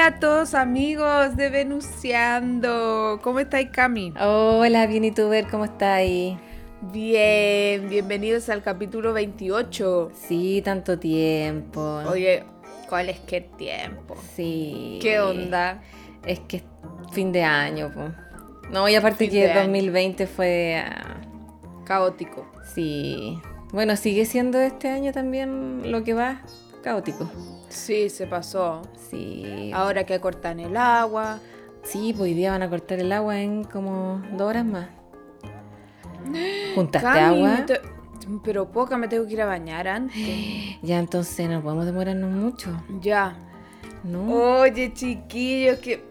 Hola 0.00 0.16
a 0.16 0.18
todos 0.18 0.54
amigos 0.54 1.36
de 1.36 1.50
Venuseando. 1.50 3.20
¿Cómo 3.22 3.38
estáis, 3.38 3.68
Cami? 3.68 4.14
Hola, 4.18 4.86
bien 4.86 5.04
y 5.04 5.10
tú, 5.10 5.28
ver 5.28 5.46
cómo 5.46 5.66
estáis. 5.66 6.38
Bien, 6.90 7.86
bienvenidos 7.86 8.48
al 8.48 8.62
capítulo 8.62 9.12
28. 9.12 10.12
Sí, 10.14 10.62
tanto 10.64 10.98
tiempo. 10.98 12.00
Oye, 12.10 12.44
¿cuál 12.88 13.10
es 13.10 13.20
qué 13.20 13.42
tiempo? 13.42 14.16
Sí. 14.34 15.00
¿Qué 15.02 15.20
onda? 15.20 15.82
Es 16.24 16.40
que 16.40 16.56
es 16.56 16.62
fin 17.12 17.30
de 17.30 17.42
año, 17.42 17.92
po. 17.92 18.10
No, 18.70 18.88
y 18.88 18.94
aparte 18.94 19.26
Fin 19.26 19.30
que 19.32 19.42
de 19.42 19.50
año. 19.50 19.60
2020 19.64 20.26
fue... 20.26 20.82
ah, 20.82 21.20
Caótico. 21.84 22.50
sí. 22.74 23.38
Bueno, 23.70 23.96
sigue 23.96 24.24
siendo 24.24 24.58
este 24.60 24.88
año 24.88 25.12
también 25.12 25.92
lo 25.92 26.02
que 26.04 26.14
va 26.14 26.40
caótico. 26.80 27.28
Sí, 27.68 28.08
se 28.10 28.26
pasó. 28.26 28.82
Sí. 29.10 29.70
Ahora 29.74 30.04
que 30.04 30.18
cortan 30.20 30.60
el 30.60 30.76
agua. 30.76 31.38
Sí, 31.82 32.12
pues 32.12 32.22
hoy 32.30 32.34
día 32.34 32.50
van 32.52 32.62
a 32.62 32.68
cortar 32.70 32.98
el 32.98 33.10
agua 33.12 33.40
en 33.40 33.64
como 33.64 34.20
dos 34.32 34.48
horas 34.48 34.64
más. 34.64 34.88
¿Juntaste 36.74 37.06
Cami, 37.08 37.44
agua? 37.46 37.66
te- 37.66 37.80
Pero 38.44 38.70
poca, 38.70 38.96
me 38.96 39.08
tengo 39.08 39.26
que 39.26 39.32
ir 39.34 39.42
a 39.42 39.46
bañar 39.46 39.88
antes. 39.88 40.16
Ya 40.82 40.98
entonces 40.98 41.48
no 41.48 41.62
podemos 41.62 41.84
demorarnos 41.84 42.30
mucho, 42.30 42.70
ya. 43.00 43.36
¿no? 44.02 44.60
Oye, 44.60 44.92
chiquillos, 44.94 45.78
que 45.78 46.02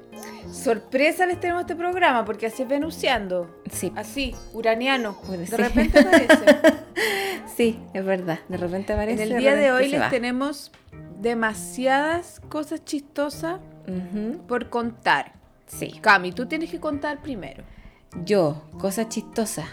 sorpresa 0.52 1.26
les 1.26 1.40
tenemos 1.40 1.62
este 1.62 1.76
programa, 1.76 2.26
porque 2.26 2.48
así 2.48 2.64
es 2.64 2.70
Venuseando. 2.70 3.62
Sí, 3.72 3.92
Así, 3.96 4.36
uraniano. 4.54 5.18
Bueno, 5.28 5.42
De 5.44 5.48
sí. 5.48 5.56
repente 5.56 6.00
aparece. 6.02 6.46
sí, 7.56 7.80
es 7.94 8.06
verdad. 8.06 8.40
De 8.48 8.58
repente 8.58 8.94
aparece. 8.94 9.24
En 9.24 9.32
el 9.34 9.38
día 9.40 9.56
de 9.56 9.72
hoy 9.72 9.88
les 9.90 10.02
va. 10.02 10.10
tenemos 10.10 10.72
demasiadas 11.20 12.42
cosas 12.50 12.84
chistosas 12.86 13.60
por 14.48 14.70
contar. 14.70 15.34
Sí. 15.68 15.92
Cami, 16.02 16.32
tú 16.32 16.46
tienes 16.48 16.70
que 16.72 16.80
contar 16.80 17.22
primero. 17.22 17.64
Yo, 18.26 18.64
cosas 18.80 19.10
chistosas. 19.10 19.66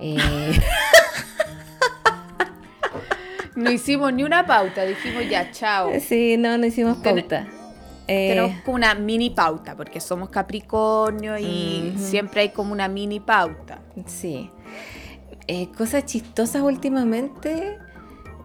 Eh, 0.00 0.16
No 3.54 3.70
hicimos 3.70 4.12
ni 4.14 4.24
una 4.24 4.46
pauta, 4.46 4.82
dijimos 4.84 5.28
ya, 5.28 5.50
chao. 5.50 5.90
sí, 6.00 6.36
no, 6.38 6.56
no 6.56 6.64
hicimos 6.66 7.02
Ten- 7.02 7.16
pauta. 7.18 7.46
Eh, 8.08 8.28
Tenemos 8.28 8.52
como 8.64 8.76
una 8.76 8.94
mini 8.94 9.30
pauta, 9.30 9.76
porque 9.76 10.00
somos 10.00 10.28
Capricornio 10.30 11.38
y 11.38 11.94
siempre 11.96 12.42
hay 12.42 12.48
como 12.50 12.72
una 12.72 12.88
mini 12.88 13.20
pauta. 13.20 13.78
Sí. 14.06 14.50
Eh, 15.46 15.68
cosas 15.76 16.04
chistosas 16.06 16.62
últimamente. 16.62 17.78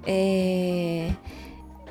eh, 0.06 1.14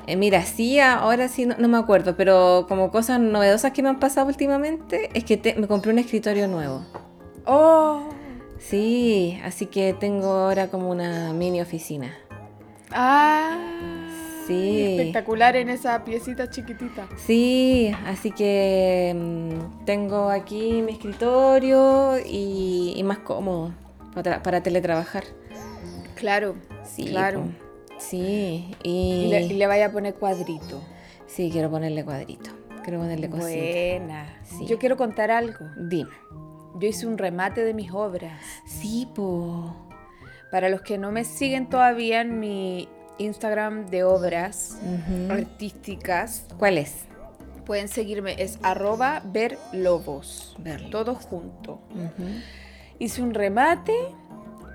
eh, 0.07 0.15
mira, 0.15 0.41
sí, 0.43 0.79
ahora 0.79 1.27
sí 1.27 1.45
no, 1.45 1.55
no 1.57 1.67
me 1.67 1.77
acuerdo, 1.77 2.15
pero 2.15 2.65
como 2.69 2.89
cosas 2.91 3.19
novedosas 3.19 3.73
que 3.73 3.83
me 3.83 3.89
han 3.89 3.99
pasado 3.99 4.27
últimamente 4.27 5.09
es 5.13 5.23
que 5.25 5.35
te- 5.37 5.55
me 5.55 5.67
compré 5.67 5.91
un 5.91 5.99
escritorio 5.99 6.47
nuevo. 6.47 6.81
¡Oh! 7.45 8.07
Sí, 8.59 9.39
así 9.43 9.65
que 9.67 9.93
tengo 9.93 10.27
ahora 10.31 10.69
como 10.69 10.89
una 10.89 11.31
mini 11.33 11.61
oficina. 11.61 12.13
¡Ah! 12.91 13.57
Sí. 14.47 14.81
Espectacular 14.97 15.55
en 15.55 15.69
esa 15.69 16.03
piecita 16.03 16.49
chiquitita. 16.49 17.07
Sí, 17.17 17.91
así 18.05 18.31
que 18.31 19.13
mm, 19.15 19.85
tengo 19.85 20.29
aquí 20.29 20.81
mi 20.81 20.93
escritorio 20.93 22.17
y, 22.25 22.93
y 22.95 23.03
más 23.03 23.19
cómodo 23.19 23.73
para, 24.13 24.41
para 24.41 24.61
teletrabajar. 24.63 25.23
Claro, 26.15 26.55
Sí, 26.83 27.05
claro. 27.07 27.43
Sí, 27.99 28.71
y, 28.83 29.25
Y 29.25 29.27
le, 29.29 29.41
y 29.41 29.53
le 29.53 29.67
vaya 29.67 29.87
a 29.87 29.91
poner 29.91 30.15
cuadrito. 30.15 30.81
sí, 31.27 31.49
quiero 31.51 31.69
ponerle 31.69 32.03
cuadrito. 32.05 32.51
Quiero 32.83 32.99
ponerle 32.99 33.29
cositas. 33.29 33.49
Buena. 33.51 34.39
Sí. 34.45 34.65
Yo 34.65 34.77
quiero 34.79 34.95
contar 34.95 35.29
algo. 35.31 35.65
Dime. 35.77 36.09
Yo 36.79 36.87
hice 36.87 37.05
un 37.05 37.17
remate 37.17 37.65
de 37.65 37.73
mis 37.73 37.91
obras. 37.91 38.39
Sí, 38.65 39.09
po. 39.13 39.75
Para 40.51 40.69
los 40.69 40.81
que 40.81 40.97
no 40.97 41.11
me 41.11 41.25
siguen 41.25 41.67
todavía 41.69 42.21
en 42.21 42.39
mi 42.39 42.87
Instagram 43.19 43.87
de 43.87 44.03
obras 44.03 44.77
artísticas, 45.29 46.45
¿Cuál 46.57 46.77
es? 46.77 46.95
pueden 47.65 47.87
seguirme. 47.89 48.35
Es 48.41 48.59
arroba 48.63 49.21
verlobos. 49.25 50.55
Verlo. 50.59 50.89
Todo 50.89 51.15
junto. 51.15 51.81
Hice 52.99 53.21
un 53.21 53.33
remate 53.33 53.93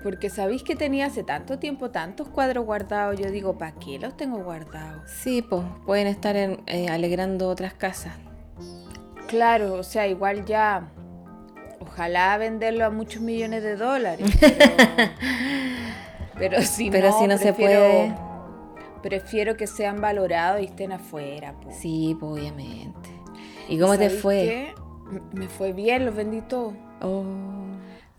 porque 0.03 0.29
sabéis 0.29 0.63
que 0.63 0.75
tenía 0.75 1.05
hace 1.07 1.23
tanto 1.23 1.57
tiempo 1.59 1.89
tantos 1.89 2.27
cuadros 2.27 2.65
guardados. 2.65 3.19
Yo 3.19 3.31
digo, 3.31 3.57
¿para 3.57 3.71
qué 3.79 3.97
los 3.99 4.15
tengo 4.17 4.37
guardados? 4.43 5.09
Sí, 5.09 5.41
pues 5.41 5.63
pueden 5.85 6.07
estar 6.07 6.35
en- 6.35 6.61
eh, 6.67 6.87
alegrando 6.89 7.49
otras 7.49 7.73
casas. 7.73 8.13
Claro, 9.27 9.73
o 9.75 9.83
sea, 9.83 10.05
igual 10.07 10.45
ya. 10.45 10.89
Ojalá 11.79 12.37
venderlo 12.37 12.85
a 12.85 12.89
muchos 12.89 13.21
millones 13.21 13.63
de 13.63 13.75
dólares. 13.75 14.29
Pero, 16.35 16.55
pero 16.57 16.61
si 16.63 16.89
Pero 16.89 17.09
no, 17.11 17.19
si 17.19 17.27
no 17.27 17.37
se 17.37 17.53
puede. 17.53 18.13
Prefiero 19.03 19.55
que 19.55 19.67
sean 19.67 20.01
valorados 20.01 20.61
y 20.61 20.65
estén 20.65 20.91
afuera. 20.93 21.53
po. 21.61 21.69
Sí, 21.71 22.17
pues 22.19 22.31
obviamente. 22.31 23.09
¿Y 23.69 23.77
cómo 23.79 23.91
te 23.97 24.05
¿Sabéis 24.05 24.21
fue? 24.21 24.35
qué? 24.35 24.75
Me 25.33 25.47
fue 25.47 25.73
bien, 25.73 26.05
los 26.05 26.15
vendí 26.15 26.41
todos. 26.41 26.73
Oh. 27.01 27.23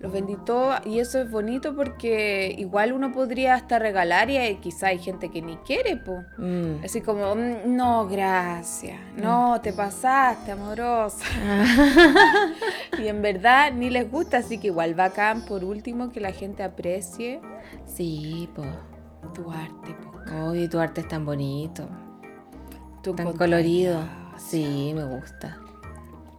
Los 0.00 0.12
vendí 0.12 0.36
todos 0.44 0.80
y 0.84 0.98
eso 0.98 1.18
es 1.18 1.30
bonito 1.30 1.74
porque 1.74 2.54
igual 2.58 2.92
uno 2.92 3.10
podría 3.12 3.54
hasta 3.54 3.78
regalar 3.78 4.28
y 4.28 4.56
quizá 4.56 4.88
hay 4.88 4.98
gente 4.98 5.30
que 5.30 5.40
ni 5.40 5.56
quiere, 5.58 5.96
po. 5.96 6.18
Mm. 6.36 6.84
Así 6.84 7.00
como, 7.00 7.34
"Mm, 7.34 7.74
no, 7.74 8.06
gracias. 8.06 8.98
No, 9.16 9.60
te 9.62 9.72
pasaste, 9.72 10.52
amorosa. 10.52 11.24
y 12.98 13.08
en 13.08 13.22
verdad 13.22 13.72
ni 13.72 13.88
les 13.88 14.10
gusta, 14.10 14.38
así 14.38 14.58
que 14.58 14.66
igual 14.66 14.94
bacán, 14.94 15.42
por 15.46 15.64
último, 15.64 16.10
que 16.10 16.20
la 16.20 16.32
gente 16.32 16.62
aprecie 16.62 17.40
Sí, 17.86 18.48
pues. 18.54 18.68
tu 19.32 19.50
arte, 19.50 19.94
po. 19.94 20.13
Oye, 20.32 20.68
tu 20.68 20.78
arte 20.78 21.02
es 21.02 21.08
tan 21.08 21.24
bonito, 21.24 21.88
Tu 23.02 23.14
tan 23.14 23.32
colorido. 23.34 24.00
Sí, 24.38 24.92
me 24.94 25.04
gusta. 25.04 25.58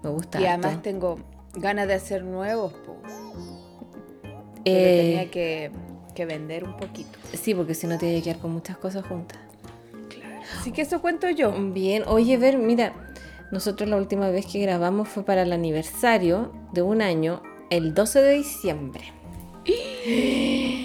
Me 0.04 0.10
gusta. 0.10 0.42
Y 0.42 0.46
además 0.46 0.82
tengo 0.82 1.18
ganas 1.54 1.88
de 1.88 1.94
hacer 1.94 2.24
nuevos, 2.24 2.74
po. 2.74 2.98
Pero 3.04 4.66
Eh, 4.66 4.98
tenía 4.98 5.32
que, 5.32 5.72
que 6.16 6.26
vender 6.26 6.64
un 6.64 6.76
poquito. 6.78 7.18
Sí, 7.34 7.54
porque 7.54 7.76
si 7.76 7.86
no 7.88 7.98
te 7.98 8.08
voy 8.08 8.20
a 8.20 8.24
quedar 8.24 8.40
con 8.40 8.52
muchas 8.52 8.78
cosas 8.78 9.06
juntas. 9.06 9.38
Así 10.60 10.72
que 10.72 10.82
eso 10.82 11.02
cuento 11.02 11.30
yo. 11.30 11.52
Bien, 11.72 12.04
oye, 12.08 12.38
ver, 12.38 12.58
mira, 12.58 12.94
nosotros 13.52 13.90
la 13.90 13.98
última 13.98 14.30
vez 14.30 14.46
que 14.46 14.60
grabamos 14.60 15.08
fue 15.08 15.24
para 15.24 15.44
el 15.44 15.54
aniversario 15.54 16.52
de 16.72 16.82
un 16.82 17.02
año, 17.02 17.42
el 17.70 17.94
12 17.94 18.22
de 18.22 18.32
diciembre. 18.34 19.04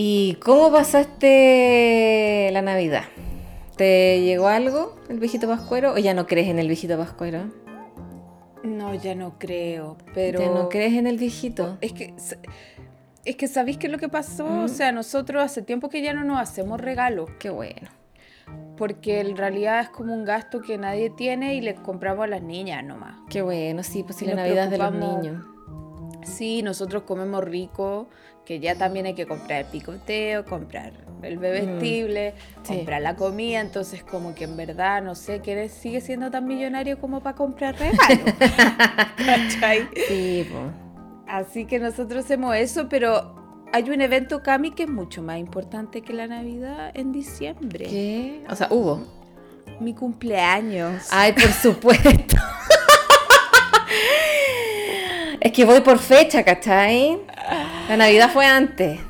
¿Y 0.00 0.34
cómo 0.34 0.70
pasaste 0.70 2.50
la 2.52 2.62
Navidad? 2.62 3.02
¿Te 3.76 4.20
llegó 4.22 4.46
algo 4.46 4.94
el 5.08 5.18
viejito 5.18 5.48
pascuero 5.48 5.94
o 5.94 5.98
ya 5.98 6.14
no 6.14 6.28
crees 6.28 6.46
en 6.46 6.60
el 6.60 6.68
viejito 6.68 6.96
pascuero? 6.96 7.46
No, 8.62 8.94
ya 8.94 9.16
no 9.16 9.40
creo, 9.40 9.96
pero... 10.14 10.38
¿Ya 10.38 10.50
no 10.50 10.68
crees 10.68 10.92
en 10.92 11.08
el 11.08 11.18
viejito? 11.18 11.78
Es 11.80 11.94
que, 11.94 12.14
es 13.24 13.34
que 13.34 13.48
¿sabéis 13.48 13.78
qué 13.78 13.88
es 13.88 13.92
lo 13.92 13.98
que 13.98 14.08
pasó? 14.08 14.62
O 14.62 14.68
sea, 14.68 14.92
nosotros 14.92 15.42
hace 15.42 15.62
tiempo 15.62 15.88
que 15.88 16.00
ya 16.00 16.14
no 16.14 16.22
nos 16.22 16.38
hacemos 16.40 16.80
regalos, 16.80 17.28
Qué 17.40 17.50
bueno. 17.50 17.88
porque 18.76 19.18
en 19.18 19.36
realidad 19.36 19.80
es 19.80 19.88
como 19.88 20.14
un 20.14 20.24
gasto 20.24 20.60
que 20.60 20.78
nadie 20.78 21.10
tiene 21.10 21.56
y 21.56 21.60
les 21.60 21.80
compramos 21.80 22.22
a 22.22 22.28
las 22.28 22.42
niñas 22.42 22.84
nomás. 22.84 23.16
Qué 23.28 23.42
bueno, 23.42 23.82
sí, 23.82 24.04
pues 24.04 24.14
si 24.14 24.26
la 24.26 24.36
Navidad 24.36 24.66
es 24.66 24.70
de 24.70 24.78
los 24.78 24.92
niños. 24.92 25.44
Sí, 26.22 26.62
nosotros 26.62 27.02
comemos 27.02 27.42
rico, 27.42 28.08
que 28.48 28.60
ya 28.60 28.74
también 28.76 29.04
hay 29.04 29.12
que 29.12 29.26
comprar 29.26 29.60
el 29.60 29.66
picoteo, 29.66 30.42
comprar 30.46 30.94
el 31.20 31.36
bebestible, 31.36 32.32
Mm, 32.32 32.64
sí. 32.66 32.74
comprar 32.76 33.02
la 33.02 33.14
comida, 33.14 33.60
entonces 33.60 34.02
como 34.02 34.34
que 34.34 34.44
en 34.44 34.56
verdad, 34.56 35.02
no 35.02 35.14
sé, 35.14 35.42
que 35.42 35.68
sigue 35.68 36.00
siendo 36.00 36.30
tan 36.30 36.46
millonario 36.46 36.98
como 36.98 37.20
para 37.22 37.36
comprar 37.36 37.76
regalos. 37.78 37.98
¿Cachai? 39.18 39.86
Sí, 40.08 40.48
pues. 40.50 40.64
Así 41.28 41.66
que 41.66 41.78
nosotros 41.78 42.24
hacemos 42.24 42.56
eso, 42.56 42.88
pero 42.88 43.34
hay 43.70 43.90
un 43.90 44.00
evento, 44.00 44.42
Cami, 44.42 44.70
que 44.70 44.84
es 44.84 44.88
mucho 44.88 45.20
más 45.22 45.38
importante 45.38 46.00
que 46.00 46.14
la 46.14 46.26
Navidad 46.26 46.90
en 46.94 47.12
diciembre. 47.12 47.84
¿Qué? 47.84 48.44
O 48.48 48.56
sea, 48.56 48.68
hubo. 48.70 49.02
Mi 49.78 49.92
cumpleaños. 49.92 51.06
Ay, 51.10 51.34
por 51.34 51.52
supuesto. 51.52 52.36
es 55.40 55.52
que 55.52 55.64
voy 55.64 55.80
por 55.80 55.98
fecha, 55.98 56.42
¿cachai? 56.44 57.18
La 57.88 57.96
Navidad 57.96 58.30
fue 58.30 58.46
antes. 58.46 59.00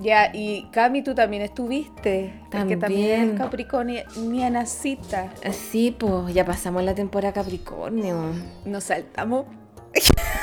Ya, 0.00 0.30
y 0.32 0.68
Cami, 0.70 1.02
tú 1.02 1.14
también 1.14 1.42
estuviste. 1.42 2.32
Porque 2.50 2.76
también 2.76 2.80
También. 2.80 3.20
eres 3.22 3.38
capricornianacita. 3.38 5.32
Sí, 5.52 5.94
pues 5.98 6.32
ya 6.32 6.44
pasamos 6.44 6.84
la 6.84 6.94
temporada 6.94 7.32
Capricornio. 7.32 8.32
Nos 8.64 8.84
saltamos 8.84 9.46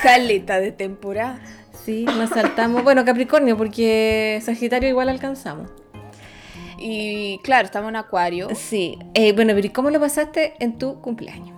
caleta 0.04 0.60
de 0.60 0.72
temporada. 0.74 1.40
Sí, 1.86 2.04
nos 2.04 2.32
saltamos. 2.32 2.84
Bueno, 2.84 3.06
Capricornio, 3.06 3.56
porque 3.56 4.42
Sagitario 4.44 4.90
igual 4.90 5.08
alcanzamos. 5.08 5.70
Y 6.78 7.40
claro, 7.44 7.66
estamos 7.66 7.90
en 7.90 7.96
Acuario. 7.96 8.50
Sí. 8.54 9.00
Eh, 9.14 9.32
bueno, 9.32 9.54
pero 9.56 9.68
¿y 9.68 9.70
cómo 9.70 9.90
lo 9.90 10.00
pasaste 10.02 10.56
en 10.60 10.78
tu 10.78 11.00
cumpleaños? 11.00 11.56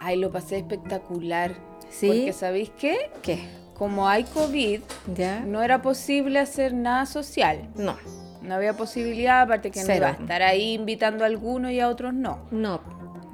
Ay, 0.00 0.16
lo 0.16 0.32
pasé 0.32 0.56
espectacular. 0.58 1.54
¿Sí? 1.90 2.06
Porque 2.08 2.32
¿sabéis 2.32 2.70
qué? 2.78 2.96
¿Qué? 3.22 3.40
Como 3.74 4.08
hay 4.08 4.24
COVID, 4.24 4.80
¿Ya? 5.14 5.40
no 5.40 5.62
era 5.62 5.82
posible 5.82 6.38
hacer 6.38 6.72
nada 6.74 7.06
social. 7.06 7.68
No. 7.74 7.96
No 8.42 8.54
había 8.54 8.74
posibilidad, 8.74 9.42
aparte 9.42 9.70
que 9.70 9.80
no 9.80 9.86
Cero. 9.86 9.98
iba 9.98 10.08
a 10.08 10.12
estar 10.12 10.42
ahí 10.42 10.74
invitando 10.74 11.24
a 11.24 11.26
algunos 11.26 11.72
y 11.72 11.80
a 11.80 11.88
otros 11.88 12.14
no. 12.14 12.46
No. 12.50 12.80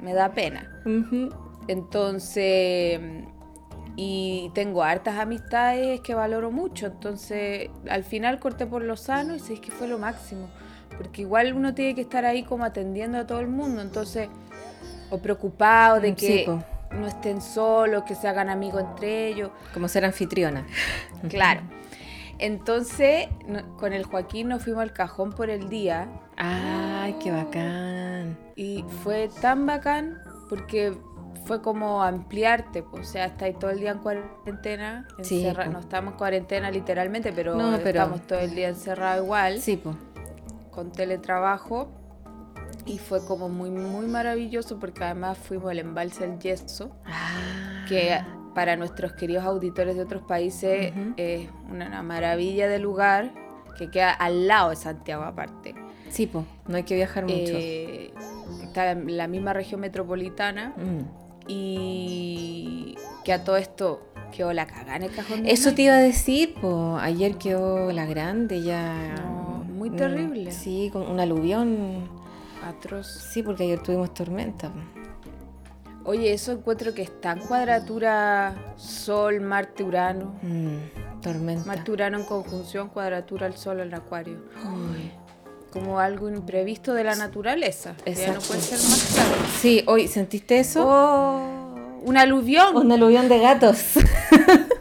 Me 0.00 0.14
da 0.14 0.32
pena. 0.32 0.68
Entonces, 1.68 3.00
y 3.96 4.50
tengo 4.54 4.82
hartas 4.82 5.18
amistades 5.18 6.00
que 6.00 6.14
valoro 6.14 6.50
mucho. 6.50 6.86
Entonces, 6.86 7.70
al 7.88 8.04
final 8.04 8.38
corté 8.40 8.66
por 8.66 8.82
lo 8.82 8.96
sano 8.96 9.34
y 9.34 9.38
sé 9.38 9.60
que 9.60 9.70
fue 9.70 9.86
lo 9.88 9.98
máximo. 9.98 10.48
Porque 10.96 11.22
igual 11.22 11.52
uno 11.54 11.74
tiene 11.74 11.94
que 11.94 12.00
estar 12.02 12.24
ahí 12.24 12.42
como 12.42 12.64
atendiendo 12.64 13.18
a 13.18 13.26
todo 13.26 13.40
el 13.40 13.48
mundo. 13.48 13.80
Entonces, 13.82 14.28
o 15.10 15.18
preocupado 15.18 16.00
de 16.00 16.08
Sí, 16.10 16.14
que. 16.16 16.58
No 16.94 17.06
estén 17.06 17.40
solos, 17.40 18.02
que 18.04 18.14
se 18.14 18.28
hagan 18.28 18.48
amigos 18.50 18.82
entre 18.82 19.28
ellos. 19.28 19.50
Como 19.74 19.88
ser 19.88 20.04
anfitriona. 20.04 20.66
Claro. 21.28 21.60
Entonces, 22.38 23.28
no- 23.46 23.76
con 23.76 23.92
el 23.92 24.04
Joaquín 24.04 24.48
nos 24.48 24.64
fuimos 24.64 24.82
al 24.82 24.92
cajón 24.92 25.32
por 25.32 25.50
el 25.50 25.68
día 25.68 26.08
Ay, 26.36 27.14
qué 27.22 27.30
bacán. 27.30 28.36
y 28.56 28.84
fue 29.04 29.28
tan 29.40 29.66
bacán 29.66 30.18
porque 30.48 30.96
fue 31.44 31.62
como 31.62 32.02
ampliarte, 32.02 32.82
pues, 32.82 33.08
o 33.08 33.12
sea, 33.12 33.26
estáis 33.26 33.58
todo 33.58 33.70
el 33.70 33.78
día 33.80 33.92
en 33.92 33.98
cuarentena, 33.98 35.06
Sí, 35.22 35.46
no 35.70 35.78
estamos 35.80 36.12
en 36.12 36.18
cuarentena 36.18 36.70
literalmente, 36.70 37.32
pero, 37.32 37.54
No, 37.54 37.76
pero- 37.78 38.00
estamos 38.00 38.26
todo 38.26 38.38
el 38.40 38.54
día 38.54 38.68
encerrados 38.68 39.24
igual, 39.24 39.60
Sí, 39.60 39.76
pues. 39.76 39.94
con 40.70 40.90
teletrabajo. 40.90 41.90
Y 42.84 42.98
fue 42.98 43.24
como 43.24 43.48
muy, 43.48 43.70
muy 43.70 44.06
maravilloso 44.06 44.78
porque 44.78 45.04
además 45.04 45.38
fuimos 45.38 45.70
al 45.70 45.78
embalse 45.78 46.26
del 46.26 46.38
yeso, 46.40 46.90
Ah. 47.06 47.84
que 47.88 48.18
para 48.54 48.76
nuestros 48.76 49.12
queridos 49.12 49.44
auditores 49.44 49.96
de 49.96 50.02
otros 50.02 50.22
países 50.22 50.90
Ujú. 50.92 51.14
es 51.16 51.48
una, 51.70 51.86
una 51.86 52.02
maravilla 52.02 52.68
de 52.68 52.78
lugar 52.78 53.32
que 53.78 53.90
queda 53.90 54.10
al 54.12 54.46
lado 54.48 54.70
de 54.70 54.76
Santiago 54.76 55.22
aparte. 55.22 55.74
Sí, 56.10 56.26
pues. 56.26 56.44
No 56.68 56.76
hay 56.76 56.82
que 56.82 56.94
viajar 56.94 57.24
mucho. 57.24 57.34
Eh, 57.54 58.12
está 58.62 58.90
en 58.90 59.16
la 59.16 59.26
misma 59.28 59.52
región 59.54 59.80
metropolitana 59.80 60.74
Mm. 60.76 61.48
y 61.48 62.96
que 63.24 63.32
a 63.32 63.44
todo 63.44 63.56
esto 63.56 64.02
quedó 64.36 64.52
la 64.52 64.66
cagada 64.66 64.96
en 64.96 65.02
el 65.04 65.10
cajón. 65.14 65.42
de 65.44 65.52
Eso 65.52 65.72
te 65.74 65.82
iba 65.82 65.94
a 65.94 65.98
decir, 66.00 66.54
pues. 66.60 66.74
Ayer 67.02 67.36
quedó 67.36 67.92
la 67.92 68.06
grande 68.06 68.62
ya. 68.62 69.14
No, 69.22 69.64
muy 69.64 69.90
Mm, 69.90 69.96
terrible. 69.96 70.50
Sí, 70.52 70.90
con 70.92 71.02
un 71.08 71.20
aluvión. 71.20 72.08
Atroz. 72.66 73.06
Sí, 73.06 73.42
porque 73.42 73.64
ayer 73.64 73.80
tuvimos 73.82 74.12
tormenta. 74.14 74.70
Oye, 76.04 76.32
eso 76.32 76.52
encuentro 76.52 76.94
que 76.94 77.02
está 77.02 77.36
cuadratura 77.36 78.54
Sol, 78.76 79.40
Marte, 79.40 79.84
Urano. 79.84 80.34
Mm, 80.42 81.20
tormenta. 81.20 81.64
Marte, 81.64 81.90
Urano 81.92 82.18
en 82.18 82.24
conjunción, 82.24 82.88
cuadratura 82.88 83.46
al 83.46 83.56
Sol 83.56 83.80
en 83.80 83.94
Acuario. 83.94 84.38
Uy. 84.64 85.12
Como 85.72 86.00
algo 86.00 86.28
imprevisto 86.28 86.92
de 86.92 87.04
la 87.04 87.14
naturaleza. 87.14 87.94
Ya 87.98 88.04
no 88.04 88.10
Exacto. 88.12 88.40
puede 88.48 88.60
ser 88.60 88.78
más 88.78 89.10
claro. 89.14 89.42
Sí, 89.60 89.84
hoy, 89.86 90.08
¿sentiste 90.08 90.58
eso? 90.58 90.84
¡Oh! 90.86 92.00
¡Un 92.04 92.16
aluvión! 92.16 92.76
Un 92.76 92.90
aluvión 92.92 93.28
de 93.28 93.38
gatos. 93.38 93.78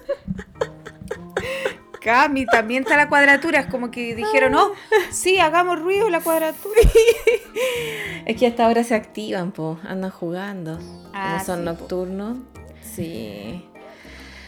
Cami, 2.02 2.46
también 2.48 2.84
está 2.84 2.98
la 2.98 3.08
cuadratura. 3.08 3.60
Es 3.62 3.68
como 3.68 3.92
que 3.92 4.16
dijeron, 4.16 4.52
no, 4.54 4.72
sí, 5.12 5.38
hagamos 5.40 5.80
ruido 5.80 6.10
la 6.10 6.20
cuadratura. 6.22 6.82
es 8.26 8.36
que 8.38 8.48
hasta 8.48 8.66
ahora 8.66 8.84
se 8.84 8.96
activan, 8.96 9.52
po. 9.52 9.78
Andan 9.88 10.12
jugando. 10.12 10.80
Ah, 11.14 11.34
Como 11.34 11.46
son 11.46 11.60
sí, 11.60 11.66
po. 11.66 11.72
nocturnos. 11.72 12.38
Sí. 12.82 13.66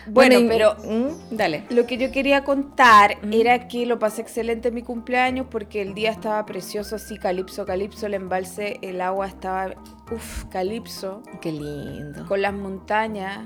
Bueno, 0.06 0.38
pero 0.50 0.76
¿Mm? 0.84 1.36
Dale. 1.38 1.64
lo 1.70 1.86
que 1.86 1.98
yo 1.98 2.12
quería 2.12 2.44
contar 2.44 3.20
Ujú. 3.24 3.30
era 3.40 3.70
que 3.70 3.86
lo 3.86 4.00
pasé 4.00 4.22
excelente 4.22 4.68
en 4.68 4.74
mi 4.74 4.82
cumpleaños 4.82 5.48
porque 5.50 5.82
el 5.82 5.94
día 5.94 6.12
estaba 6.12 6.46
precioso, 6.46 6.98
así, 6.98 7.18
calipso, 7.18 7.66
calipso, 7.66 8.08
el 8.08 8.16
embalse, 8.16 8.80
el 8.82 9.00
agua 9.00 9.28
estaba, 9.28 9.74
uff, 10.12 10.44
calipso, 10.50 11.24
Qué 11.40 11.54
lindo. 11.54 12.26
con 12.28 12.42
las 12.42 12.52
montañas, 12.54 13.46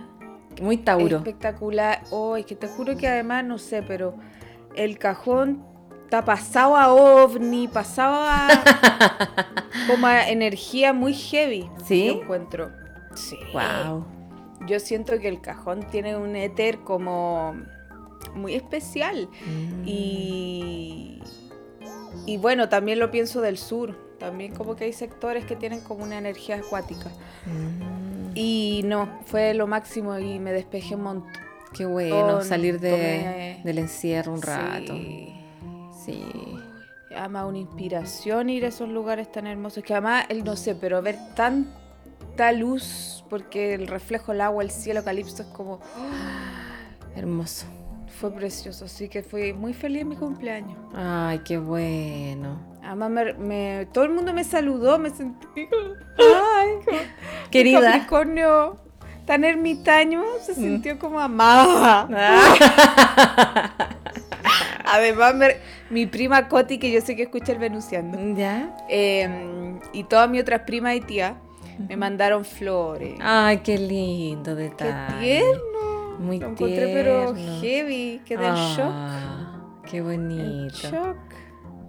Muy 0.62 0.78
Tauro. 0.78 1.18
espectacular. 1.18 2.02
Oh, 2.12 2.36
es 2.38 2.46
que 2.46 2.56
te 2.56 2.68
juro 2.68 2.98
que 2.98 3.08
además, 3.08 3.44
no 3.44 3.58
sé, 3.58 3.84
pero 3.84 4.16
el 4.76 4.98
cajón 4.98 5.64
está 6.06 6.24
pasado 6.24 6.76
a 6.78 6.94
ovni, 6.94 7.68
pasado 7.68 8.16
a 8.18 8.48
como 9.88 10.08
a 10.08 10.30
energía 10.30 10.94
muy 10.94 11.14
heavy. 11.14 11.70
¿Sí? 11.86 12.08
Yo 12.08 12.22
encuentro. 12.22 12.72
Sí. 13.16 13.38
Wow. 13.54 14.06
Yo 14.68 14.80
siento 14.80 15.20
que 15.20 15.28
el 15.28 15.42
cajón 15.42 15.84
tiene 15.92 16.16
un 16.16 16.36
éter 16.36 16.80
como 16.80 17.56
muy 18.36 18.56
especial. 18.56 19.30
Mm. 19.46 19.84
Y, 19.86 21.22
y 22.26 22.38
bueno, 22.38 22.70
también 22.70 23.00
lo 23.00 23.12
pienso 23.12 23.42
del 23.42 23.58
sur. 23.58 24.08
También 24.18 24.56
como 24.56 24.76
que 24.76 24.86
hay 24.86 24.94
sectores 24.94 25.46
que 25.46 25.56
tienen 25.56 25.82
como 25.82 26.04
una 26.04 26.18
energía 26.18 26.58
acuática. 26.58 27.10
Mm. 27.46 28.07
Y 28.38 28.82
no, 28.86 29.20
fue 29.26 29.54
lo 29.54 29.68
máximo 29.68 30.18
y 30.20 30.40
me 30.40 30.52
despejé 30.54 30.96
un 30.96 31.04
montón. 31.04 31.32
Qué 31.74 31.86
bueno 31.86 32.38
Con- 32.38 32.46
salir 32.46 32.80
de, 32.80 32.92
tomé- 32.92 33.64
del 33.64 33.78
encierro 33.80 34.34
un 34.34 34.42
rato. 34.42 34.94
Sí. 34.94 35.34
Sí. 36.06 36.24
Además, 37.16 37.46
una 37.48 37.58
inspiración 37.58 38.50
ir 38.50 38.64
a 38.66 38.68
esos 38.70 38.88
lugares 38.90 39.32
tan 39.32 39.48
hermosos. 39.48 39.84
Que 39.84 39.94
además, 39.94 40.26
el 40.30 40.44
no 40.44 40.56
sé, 40.56 40.76
pero 40.76 41.02
ver 41.02 41.18
tanta 41.36 42.52
luz, 42.52 43.24
porque 43.30 43.74
el 43.74 43.88
reflejo, 43.88 44.32
el 44.32 44.42
agua, 44.42 44.64
el 44.64 44.72
cielo, 44.72 45.04
calipso 45.04 45.42
es 45.44 45.48
como. 45.50 45.80
Hermoso. 47.16 47.66
Fue 48.20 48.32
precioso. 48.32 48.86
Así 48.86 49.10
que 49.10 49.22
fui 49.24 49.54
muy 49.54 49.74
feliz 49.74 50.02
en 50.02 50.10
mi 50.10 50.16
cumpleaños. 50.16 50.78
Ay, 50.96 51.40
qué 51.46 51.58
bueno. 51.58 52.60
Además, 52.84 53.10
me, 53.12 53.34
me- 53.34 53.86
todo 53.94 54.06
el 54.06 54.12
mundo 54.12 54.34
me 54.34 54.44
saludó, 54.44 54.98
me 54.98 55.10
sentí. 55.10 55.48
¡Ay! 56.18 56.70
como- 56.86 56.98
Querida. 57.52 57.82
Capricornio 57.92 58.78
tan 59.26 59.44
ermitaño 59.44 60.22
Mm. 60.22 60.42
se 60.46 60.56
sintió 60.56 60.98
como 60.98 61.20
amada. 61.20 62.08
Además, 64.86 65.36
me- 65.36 65.58
mi 65.90 66.06
prima 66.06 66.48
Coti, 66.48 66.78
que 66.80 66.92
yo 66.92 67.02
sé 67.02 67.16
que 67.16 67.24
escucha 67.24 67.52
el 67.52 67.60
Venusiando, 67.60 68.18
¿Ya? 68.38 68.76
eh, 68.90 69.78
y 69.94 70.04
todas 70.06 70.30
mis 70.30 70.42
otras 70.42 70.62
primas 70.62 70.96
y 70.96 71.02
tías 71.02 71.34
me 71.90 71.98
mandaron 71.98 72.46
flores. 72.46 73.16
Ay, 73.22 73.58
qué 73.60 73.78
lindo 73.78 74.56
¡Qué 74.56 74.64
detalle. 74.64 75.20
tierno! 75.40 75.97
Muy 76.20 76.40
Lo 76.40 76.48
encontré, 76.50 76.92
pero 76.94 77.34
tierno. 77.34 77.62
heavy. 77.62 78.22
Quedé 78.26 78.48
en 78.48 78.56
shock. 78.56 78.92
Ah, 78.92 79.54
Qué 79.90 79.98
En 79.98 80.04
bonito. 80.06 80.76
shock. 80.76 81.18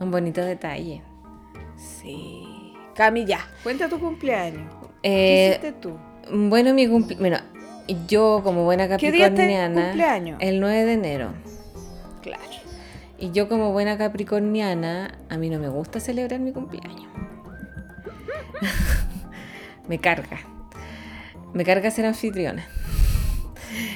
Un 0.01 0.11
bonito 0.11 0.41
detalle. 0.45 1.03
Sí. 1.77 2.75
Cami, 2.95 3.25
ya. 3.25 3.41
Cuenta 3.63 3.89
tu 3.89 3.99
cumpleaños. 3.99 4.73
¿Qué 5.03 5.47
Eh, 5.47 5.49
hiciste 5.51 5.73
tú? 5.73 5.97
bueno, 6.31 6.75
mi 6.75 6.87
cumpleaños. 6.89 7.21
Bueno, 7.21 7.39
yo 8.07 8.41
como 8.45 8.65
buena 8.65 8.97
¿Qué 8.97 9.11
día 9.13 9.27
es 9.27 9.31
tu 9.33 9.37
capricorniana. 9.37 9.83
cumpleaños? 9.83 10.39
El 10.41 10.61
9 10.61 10.85
de 10.85 10.93
enero. 10.93 11.33
Claro. 12.23 12.43
Y 13.19 13.31
yo 13.33 13.49
como 13.49 13.73
buena 13.73 13.97
capricorniana, 13.99 15.19
a 15.29 15.39
mí 15.39 15.49
no 15.51 15.59
me 15.59 15.69
gusta 15.69 15.99
celebrar 16.01 16.39
mi 16.41 16.53
cumpleaños. 16.53 17.07
me 19.89 19.99
carga. 19.99 20.39
Me 21.55 21.65
carga 21.65 21.91
ser 21.91 22.07
anfitriona. 22.07 22.67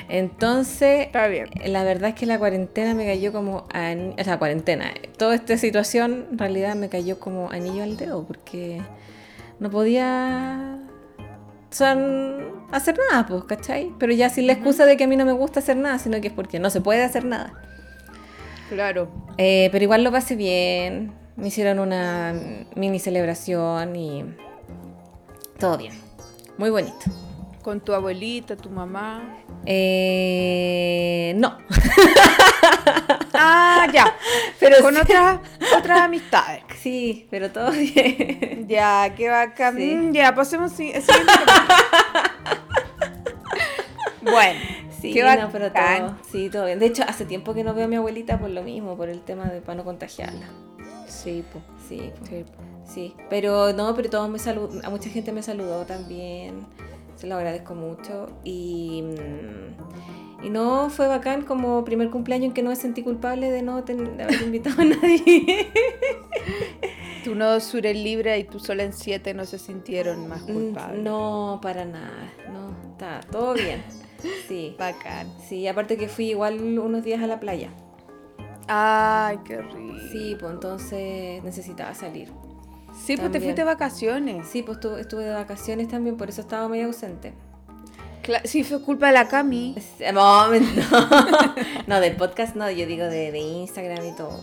Entonces, 0.08 1.06
Está 1.06 1.26
bien. 1.28 1.48
la 1.66 1.84
verdad 1.84 2.10
es 2.10 2.14
que 2.14 2.26
la 2.26 2.38
cuarentena 2.38 2.94
me 2.94 3.06
cayó 3.06 3.32
como 3.32 3.66
a, 3.72 3.94
o 4.18 4.24
sea, 4.24 4.38
cuarentena, 4.38 4.92
toda 5.16 5.34
esta 5.34 5.56
situación 5.56 6.26
en 6.32 6.38
realidad 6.38 6.74
me 6.74 6.88
cayó 6.88 7.18
como 7.18 7.50
anillo 7.50 7.82
al 7.82 7.96
dedo 7.96 8.24
porque 8.24 8.80
no 9.60 9.70
podía 9.70 10.78
hacer 11.70 12.98
nada, 13.10 13.26
pues, 13.26 13.44
¿cachai? 13.44 13.92
Pero 13.98 14.12
ya 14.12 14.28
sin 14.28 14.46
la 14.46 14.52
excusa 14.52 14.84
de 14.84 14.96
que 14.96 15.04
a 15.04 15.06
mí 15.06 15.16
no 15.16 15.24
me 15.24 15.32
gusta 15.32 15.60
hacer 15.60 15.76
nada, 15.76 15.98
sino 15.98 16.20
que 16.20 16.28
es 16.28 16.34
porque 16.34 16.58
no 16.58 16.70
se 16.70 16.80
puede 16.80 17.02
hacer 17.02 17.24
nada. 17.24 17.54
Claro. 18.68 19.08
Eh, 19.38 19.68
pero 19.72 19.84
igual 19.84 20.04
lo 20.04 20.12
pasé 20.12 20.34
bien. 20.36 21.12
Me 21.36 21.48
hicieron 21.48 21.78
una 21.78 22.34
mini 22.74 22.98
celebración 22.98 23.96
y 23.96 24.24
todo 25.58 25.78
bien. 25.78 25.92
Muy 26.58 26.70
bonito. 26.70 26.98
Con 27.62 27.80
tu 27.80 27.92
abuelita, 27.94 28.56
tu 28.56 28.68
mamá. 28.70 29.22
Eh, 29.66 31.32
no. 31.36 31.58
Ah, 33.34 33.86
ya. 33.92 34.14
Pero 34.60 34.78
Con 34.82 34.94
sí. 34.94 35.00
otras, 35.00 35.40
otras 35.78 36.00
amistades. 36.00 36.62
Sí, 36.82 37.28
pero 37.30 37.52
todo 37.52 37.70
bien. 37.70 38.66
Ya, 38.68 39.14
qué 39.16 39.28
bacán. 39.28 39.76
Sí. 39.76 39.94
Mm, 39.94 40.12
Ya, 40.12 40.34
pasemos 40.34 40.72
si-. 40.72 40.92
Bueno, 44.22 44.60
Sí, 45.00 45.12
qué 45.12 45.22
no, 45.22 45.48
pero 45.50 45.72
todo, 45.72 46.16
sí, 46.30 46.48
todo 46.50 46.66
bien. 46.66 46.78
De 46.78 46.86
hecho, 46.86 47.02
hace 47.06 47.24
tiempo 47.24 47.54
que 47.54 47.64
no 47.64 47.74
veo 47.74 47.84
a 47.86 47.88
mi 47.88 47.96
abuelita 47.96 48.38
por 48.38 48.50
lo 48.50 48.62
mismo, 48.62 48.96
por 48.96 49.08
el 49.08 49.20
tema 49.20 49.46
de 49.46 49.60
para 49.60 49.76
no 49.76 49.84
contagiarla. 49.84 50.46
Sí, 51.08 51.44
pues, 51.52 51.64
Sí. 51.88 52.12
sí. 52.84 53.14
Pero 53.28 53.72
no, 53.72 53.94
pero 53.96 54.10
todos 54.10 54.28
me 54.30 54.38
salud, 54.38 54.80
a 54.84 54.90
mucha 54.90 55.08
gente 55.10 55.32
me 55.32 55.42
saludó 55.42 55.84
también. 55.86 56.66
Se 57.22 57.28
lo 57.28 57.36
agradezco 57.36 57.76
mucho. 57.76 58.26
Y, 58.42 59.04
mm, 59.04 60.44
y 60.44 60.50
no, 60.50 60.90
fue 60.90 61.06
bacán 61.06 61.42
como 61.42 61.84
primer 61.84 62.10
cumpleaños 62.10 62.46
en 62.48 62.52
que 62.52 62.64
no 62.64 62.70
me 62.70 62.74
sentí 62.76 63.04
culpable 63.04 63.48
de 63.48 63.62
no 63.62 63.84
ten- 63.84 64.16
de 64.16 64.24
haber 64.24 64.42
invitado 64.42 64.82
a 64.82 64.84
nadie. 64.86 65.68
Tú 67.22 67.36
no 67.36 67.60
Sures 67.60 67.96
libre 67.96 68.36
y 68.40 68.42
tú 68.42 68.58
sola 68.58 68.82
en 68.82 68.92
siete 68.92 69.34
no 69.34 69.44
se 69.44 69.56
sintieron 69.60 70.28
más 70.28 70.42
culpables. 70.42 70.98
Mm, 71.00 71.04
No, 71.04 71.60
para 71.62 71.84
nada. 71.84 72.32
No, 72.52 72.74
está 72.90 73.20
todo 73.30 73.54
bien. 73.54 73.84
Sí. 74.48 74.74
Bacán. 74.76 75.28
Sí, 75.48 75.68
aparte 75.68 75.96
que 75.96 76.08
fui 76.08 76.30
igual 76.30 76.60
unos 76.60 77.04
días 77.04 77.22
a 77.22 77.28
la 77.28 77.38
playa. 77.38 77.70
Ay, 78.66 79.38
qué 79.44 79.62
rico. 79.62 79.94
Sí, 80.10 80.36
pues 80.40 80.52
entonces 80.52 81.40
necesitaba 81.44 81.94
salir. 81.94 82.32
Sí, 83.04 83.16
pues 83.16 83.32
te 83.32 83.40
fuiste 83.40 83.62
de 83.62 83.64
vacaciones. 83.64 84.46
Sí, 84.48 84.62
pues 84.62 84.76
estuve, 84.78 85.00
estuve 85.00 85.24
de 85.24 85.32
vacaciones 85.34 85.88
también, 85.88 86.16
por 86.16 86.28
eso 86.28 86.40
estaba 86.40 86.68
medio 86.68 86.86
ausente. 86.86 87.32
Sí, 88.44 88.62
fue 88.62 88.80
culpa 88.82 89.08
de 89.08 89.14
la 89.14 89.26
Cami. 89.26 89.74
No, 90.14 90.46
no. 90.52 90.60
no, 91.88 92.00
del 92.00 92.14
podcast 92.16 92.54
no, 92.54 92.70
yo 92.70 92.86
digo 92.86 93.04
de, 93.04 93.32
de 93.32 93.38
Instagram 93.38 94.06
y 94.06 94.14
todo. 94.16 94.38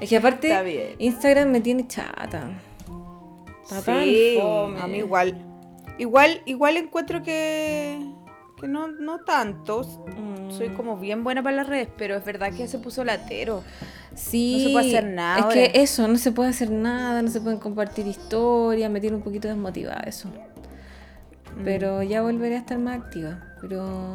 Es 0.00 0.08
que 0.08 0.16
aparte. 0.16 0.96
Instagram 0.98 1.50
me 1.50 1.60
tiene 1.60 1.86
chata. 1.86 2.50
Está 3.62 3.82
tan 3.82 4.02
Sí, 4.04 4.38
fome. 4.40 4.80
a 4.80 4.86
mí 4.88 4.98
igual. 4.98 5.46
Igual, 5.98 6.42
igual 6.46 6.76
encuentro 6.78 7.22
que, 7.22 8.00
que 8.60 8.68
no, 8.68 8.88
no 8.88 9.20
tanto. 9.20 9.82
Mm. 9.82 10.50
Soy 10.52 10.68
como 10.70 10.96
bien 10.96 11.24
buena 11.24 11.42
para 11.42 11.56
las 11.56 11.68
redes, 11.68 11.88
pero 11.96 12.16
es 12.16 12.24
verdad 12.24 12.52
que 12.52 12.68
se 12.68 12.78
puso 12.78 13.04
latero. 13.04 13.62
Sí, 14.14 14.56
no 14.58 14.64
se 14.64 14.72
puede 14.72 14.88
hacer 14.88 15.10
nada 15.10 15.38
Es 15.38 15.44
ahora. 15.44 15.54
que 15.54 15.72
eso, 15.74 16.08
no 16.08 16.18
se 16.18 16.32
puede 16.32 16.50
hacer 16.50 16.70
nada, 16.70 17.22
no 17.22 17.30
se 17.30 17.40
pueden 17.40 17.58
compartir 17.58 18.06
historias, 18.06 18.90
me 18.90 19.00
tiene 19.00 19.16
un 19.16 19.22
poquito 19.22 19.48
desmotivada 19.48 20.02
eso. 20.06 20.28
Mm. 20.28 21.64
Pero 21.64 22.02
ya 22.02 22.22
volveré 22.22 22.56
a 22.56 22.58
estar 22.58 22.78
más 22.78 23.00
activa. 23.00 23.40
Pero. 23.60 24.12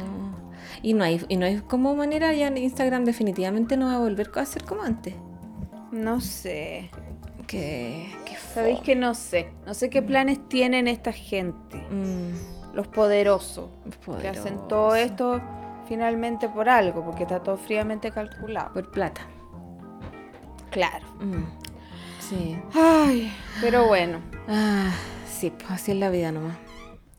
Y 0.82 0.94
no 0.94 1.04
hay, 1.04 1.24
y 1.28 1.36
no 1.36 1.46
hay 1.46 1.58
como 1.58 1.94
manera, 1.94 2.32
ya 2.32 2.48
en 2.48 2.58
Instagram 2.58 3.04
definitivamente 3.04 3.76
no 3.76 3.86
va 3.86 3.96
a 3.96 3.98
volver 3.98 4.30
a 4.34 4.44
ser 4.44 4.64
como 4.64 4.82
antes. 4.82 5.14
No 5.92 6.20
sé. 6.20 6.90
Que. 7.46 8.12
que 8.24 8.36
Sabéis 8.54 8.80
que 8.80 8.96
no 8.96 9.14
sé. 9.14 9.48
No 9.66 9.74
sé 9.74 9.90
qué 9.90 10.02
planes 10.02 10.46
tienen 10.48 10.88
esta 10.88 11.12
gente. 11.12 11.76
Mm, 11.90 12.55
Los 12.76 12.86
poderosos. 12.88 13.70
Que 14.20 14.28
hacen 14.28 14.68
todo 14.68 14.94
esto 14.94 15.40
finalmente 15.88 16.48
por 16.48 16.68
algo, 16.68 17.02
porque 17.04 17.22
está 17.22 17.40
todo 17.42 17.56
fríamente 17.56 18.10
calculado. 18.10 18.72
Por 18.74 18.90
plata. 18.90 19.22
Claro. 20.70 21.06
Mm, 21.20 21.44
Sí. 22.20 22.58
Ay, 22.74 23.32
pero 23.60 23.86
bueno, 23.86 24.18
Ah, 24.48 24.90
sí, 25.30 25.50
pues 25.50 25.70
así 25.70 25.92
es 25.92 25.96
la 25.98 26.10
vida 26.10 26.32
nomás. 26.32 26.56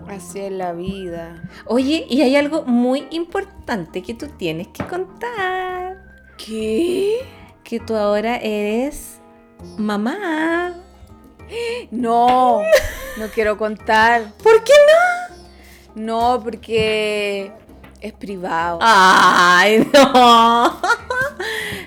así 0.08 0.40
es 0.42 0.52
la 0.52 0.74
vida. 0.74 1.42
Oye, 1.66 2.06
y 2.10 2.22
hay 2.22 2.36
algo 2.36 2.64
muy 2.64 3.08
importante 3.12 4.04
que 4.04 4.14
tú 4.14 4.28
tienes 4.28 4.68
que 4.68 4.84
contar. 4.86 6.04
¿Qué? 6.38 7.20
Que 7.64 7.80
tú 7.80 7.96
ahora 7.96 8.36
eres 8.38 9.20
mamá. 9.78 10.74
No, 11.92 12.60
no 13.18 13.28
quiero 13.34 13.58
contar. 13.58 14.34
¿Por 14.44 14.62
qué 14.66 14.74
no? 14.74 15.27
No, 15.98 16.40
porque 16.44 17.52
es 18.02 18.14
privado. 18.14 18.80
Ay, 18.82 19.88
no. 19.94 20.80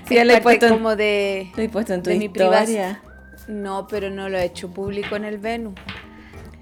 Sí, 0.05 0.15
ya 0.15 0.25
lo 0.25 0.33
he 0.33 0.41
puesto 0.41 0.65
en, 0.65 0.73
como 0.73 0.95
de... 0.95 1.51
lo 1.55 1.63
he 1.63 1.69
puesto 1.69 1.93
en 1.93 2.03
tu 2.03 2.09
de 2.09 2.17
mi 2.17 2.25
historia. 2.25 3.01
No, 3.47 3.87
pero 3.87 4.09
no 4.09 4.27
lo 4.27 4.37
he 4.37 4.43
hecho 4.43 4.69
público 4.69 5.15
en 5.15 5.23
el 5.23 5.37
Venus. 5.37 5.73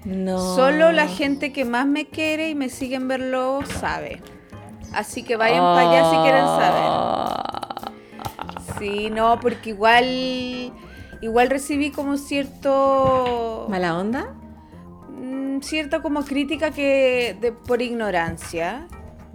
No. 0.04 0.54
Solo 0.54 0.92
la 0.92 1.08
gente 1.08 1.52
que 1.52 1.64
más 1.64 1.86
me 1.86 2.06
quiere 2.06 2.48
y 2.48 2.54
me 2.54 2.68
sigue 2.68 2.96
en 2.96 3.08
verlo 3.08 3.60
sabe. 3.80 4.22
Así 4.92 5.24
que 5.24 5.36
vayan 5.36 5.60
para 5.60 5.90
allá 5.90 6.10
si 6.10 6.16
quieren 6.16 6.44
saber. 6.44 6.82
saber. 8.54 8.78
Sí, 8.78 9.10
no, 9.10 9.40
porque 9.40 9.70
igual 9.70 10.72
igual 11.20 11.50
recibí 11.50 11.90
como 11.90 12.16
cierto 12.16 13.66
¿Mala 13.68 13.98
onda? 13.98 14.34
Cierta 15.62 16.02
como 16.02 16.24
crítica 16.24 16.70
que 16.70 17.36
de, 17.40 17.52
por 17.52 17.82
ignorancia, 17.82 18.86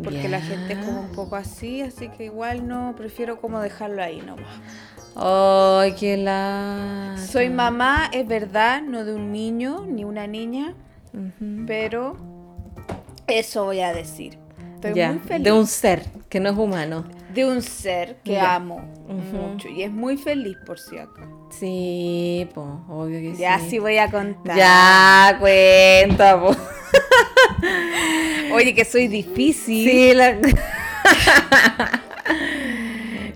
porque 0.04 0.28
la 0.28 0.42
gente 0.42 0.74
es 0.74 0.80
como 0.80 1.02
un 1.02 1.12
poco 1.12 1.36
así, 1.36 1.82
así 1.82 2.10
que 2.10 2.26
igual 2.26 2.68
no 2.68 2.94
prefiero 2.98 3.40
como 3.40 3.60
dejarlo 3.62 4.04
ahí 4.04 4.22
nomás. 4.22 4.60
Ay, 5.16 5.94
qué 5.94 6.18
la. 6.18 7.16
Soy 7.32 7.50
mamá, 7.50 8.10
es 8.12 8.28
verdad, 8.28 8.82
no 8.82 9.06
de 9.06 9.14
un 9.14 9.32
niño 9.32 9.86
ni 9.88 10.04
una 10.04 10.28
niña, 10.28 10.74
pero 11.66 12.18
eso 13.28 13.66
voy 13.66 13.80
a 13.80 13.94
decir. 13.94 14.38
Estoy 14.76 14.94
muy 14.94 15.20
feliz 15.20 15.44
de 15.46 15.52
un 15.52 15.68
ser 15.68 16.04
que 16.36 16.42
no 16.42 16.50
es 16.50 16.58
humano. 16.58 17.06
de 17.34 17.46
un 17.46 17.62
ser 17.62 18.18
que 18.26 18.34
Ya. 18.34 18.56
amo 18.56 18.82
mucho 19.32 19.70
y 19.70 19.84
es 19.84 19.92
muy 19.92 20.18
feliz 20.18 20.58
por 20.66 20.78
si 20.80 20.98
acá. 20.98 21.22
Sí, 21.50 22.46
pues, 22.54 22.68
obvio 22.90 23.22
que 23.22 23.36
Ya 23.38 23.58
sí. 23.60 23.70
sí 23.70 23.80
voy 23.80 23.98
a 24.00 24.12
contar. 24.12 24.58
Ya, 24.58 25.38
cuenta, 25.40 26.38
po. 26.42 26.54
Oye, 28.54 28.74
que 28.76 28.84
soy 28.84 29.08
difícil. 29.08 29.90
Sí, 29.90 30.14
la... 30.14 30.36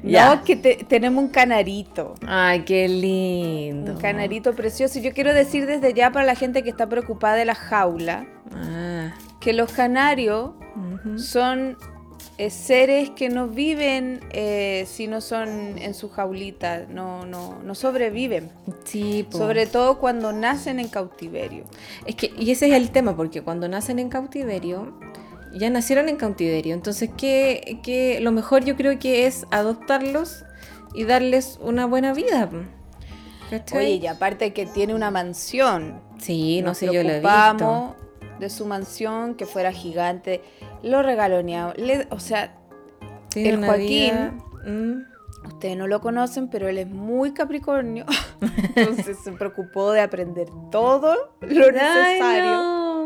No, 0.03 0.09
Ya. 0.09 0.41
que 0.45 0.55
te- 0.55 0.85
tenemos 0.87 1.23
un 1.23 1.29
canarito. 1.29 2.15
Ay, 2.27 2.61
qué 2.63 2.87
lindo. 2.87 3.93
Un 3.93 3.97
canarito 3.99 4.53
precioso. 4.55 4.99
Y 4.99 5.03
Yo 5.03 5.13
quiero 5.13 5.33
decir 5.33 5.65
desde 5.65 5.93
ya 5.93 6.11
para 6.11 6.25
la 6.25 6.35
gente 6.35 6.63
que 6.63 6.69
está 6.69 6.87
preocupada 6.87 7.35
de 7.35 7.45
la 7.45 7.55
jaula, 7.55 8.25
Ah, 8.53 9.13
que 9.39 9.53
los 9.53 9.71
canarios 9.71 10.51
son 11.17 11.77
eh, 12.39 12.49
seres 12.49 13.09
que 13.09 13.27
no 13.27 13.49
viven 13.49 14.21
eh, 14.31 14.85
si 14.87 15.07
no 15.07 15.19
son 15.19 15.77
en 15.77 15.93
su 15.93 16.09
jaulita, 16.09 16.85
no, 16.89 17.25
no, 17.25 17.59
no 17.61 17.75
sobreviven. 17.75 18.49
Sí, 18.85 19.27
po. 19.29 19.37
Sobre 19.37 19.67
todo 19.67 19.99
cuando 19.99 20.31
nacen 20.31 20.79
en 20.79 20.87
cautiverio. 20.87 21.65
Es 22.05 22.15
que, 22.15 22.31
y 22.37 22.49
ese 22.51 22.67
es 22.69 22.73
el 22.75 22.91
tema, 22.91 23.15
porque 23.15 23.41
cuando 23.41 23.67
nacen 23.67 23.99
en 23.99 24.07
cautiverio, 24.07 24.97
ya 25.53 25.69
nacieron 25.69 26.07
en 26.07 26.15
cautiverio. 26.15 26.73
Entonces, 26.75 27.09
¿qué, 27.17 27.79
qué- 27.83 28.19
lo 28.21 28.31
mejor 28.31 28.63
yo 28.63 28.75
creo 28.77 28.97
que 28.99 29.25
es 29.27 29.45
adoptarlos 29.51 30.45
y 30.93 31.03
darles 31.03 31.59
una 31.61 31.85
buena 31.85 32.13
vida. 32.13 32.49
¿Cachai? 33.49 33.77
Oye, 33.79 33.95
y 33.95 34.07
aparte 34.07 34.53
que 34.53 34.65
tiene 34.65 34.95
una 34.95 35.11
mansión. 35.11 35.99
Sí, 36.19 36.61
no 36.61 36.73
sé, 36.73 36.85
yo 36.85 37.03
lo 37.03 37.09
he 37.09 37.19
visto. 37.19 37.95
De 38.39 38.49
su 38.49 38.65
mansión, 38.65 39.35
que 39.35 39.45
fuera 39.45 39.71
gigante. 39.71 40.41
Lo 40.83 41.03
regaloneamos. 41.03 41.77
Le- 41.77 42.07
o 42.09 42.19
sea, 42.19 42.55
Tiene 43.29 43.49
el 43.49 43.65
Joaquín- 43.65 44.41
Mm. 44.65 45.03
Ustedes 45.47 45.77
no 45.77 45.87
lo 45.87 46.01
conocen, 46.01 46.49
pero 46.49 46.67
él 46.67 46.77
es 46.77 46.87
muy 46.87 47.33
Capricornio. 47.33 48.05
Entonces 48.75 49.17
se 49.23 49.31
preocupó 49.31 49.91
de 49.93 50.01
aprender 50.01 50.47
todo 50.71 51.31
lo 51.41 51.71
necesario. 51.71 52.51
no. 52.51 53.03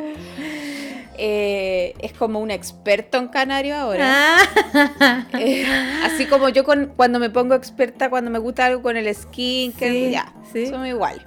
Eh, 1.15 1.93
es 1.99 2.11
como 2.13 2.39
un 2.39 2.49
experto 2.49 3.19
en 3.19 3.27
canario 3.27 3.75
ahora. 3.75 4.37
Ah. 4.73 5.27
Eh, 5.39 5.63
así 6.03 6.25
como 6.25 6.49
yo 6.49 6.63
con, 6.63 6.87
cuando 6.95 7.19
me 7.19 7.29
pongo 7.29 7.53
experta, 7.53 8.09
cuando 8.09 8.31
me 8.31 8.39
gusta 8.39 8.65
algo 8.65 8.81
con 8.81 8.97
el 8.97 9.13
skin, 9.13 9.71
que 9.73 10.09
ya, 10.09 10.33
sí. 10.51 10.71
iguales. 10.87 11.23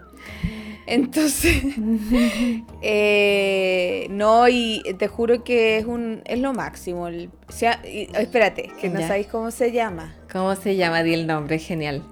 Entonces, 0.87 1.63
eh, 2.83 4.07
no, 4.11 4.49
y 4.49 4.83
te 4.99 5.09
juro 5.09 5.43
que 5.45 5.79
es 5.79 5.85
un 5.85 6.23
es 6.25 6.39
lo 6.41 6.53
máximo. 6.53 7.09
El- 7.09 7.31
sea- 7.49 7.81
y- 7.85 8.09
espérate, 8.17 8.71
que 8.81 8.89
no 8.89 9.01
Ya. 9.01 9.09
sabéis 9.09 9.27
cómo 9.27 9.51
se 9.51 9.73
llama. 9.73 10.15
¿Cómo 10.33 10.55
se 10.55 10.77
llama? 10.77 11.03
Di 11.03 11.15
el 11.15 11.27
nombre, 11.27 11.59
genial. 11.59 12.03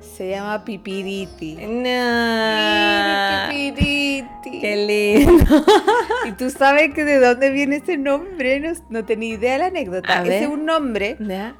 Se 0.00 0.30
llama 0.30 0.64
Pipiriti. 0.64 1.56
No. 1.66 3.48
Pipiriti. 3.50 4.60
Qué 4.60 4.76
lindo. 5.16 5.44
Y 6.26 6.32
tú 6.32 6.50
sabes 6.50 6.92
que 6.92 7.04
de 7.04 7.20
dónde 7.20 7.50
viene 7.50 7.76
ese 7.76 7.96
nombre, 7.96 8.60
no, 8.60 8.72
no 8.90 9.04
tenía 9.06 9.34
idea 9.34 9.52
de 9.54 9.58
la 9.60 9.66
anécdota. 9.66 10.18
A 10.18 10.22
Ese 10.22 10.28
ver. 10.28 10.42
es 10.42 10.48
un 10.48 10.66
nombre 10.66 11.16
¿Ya? 11.20 11.56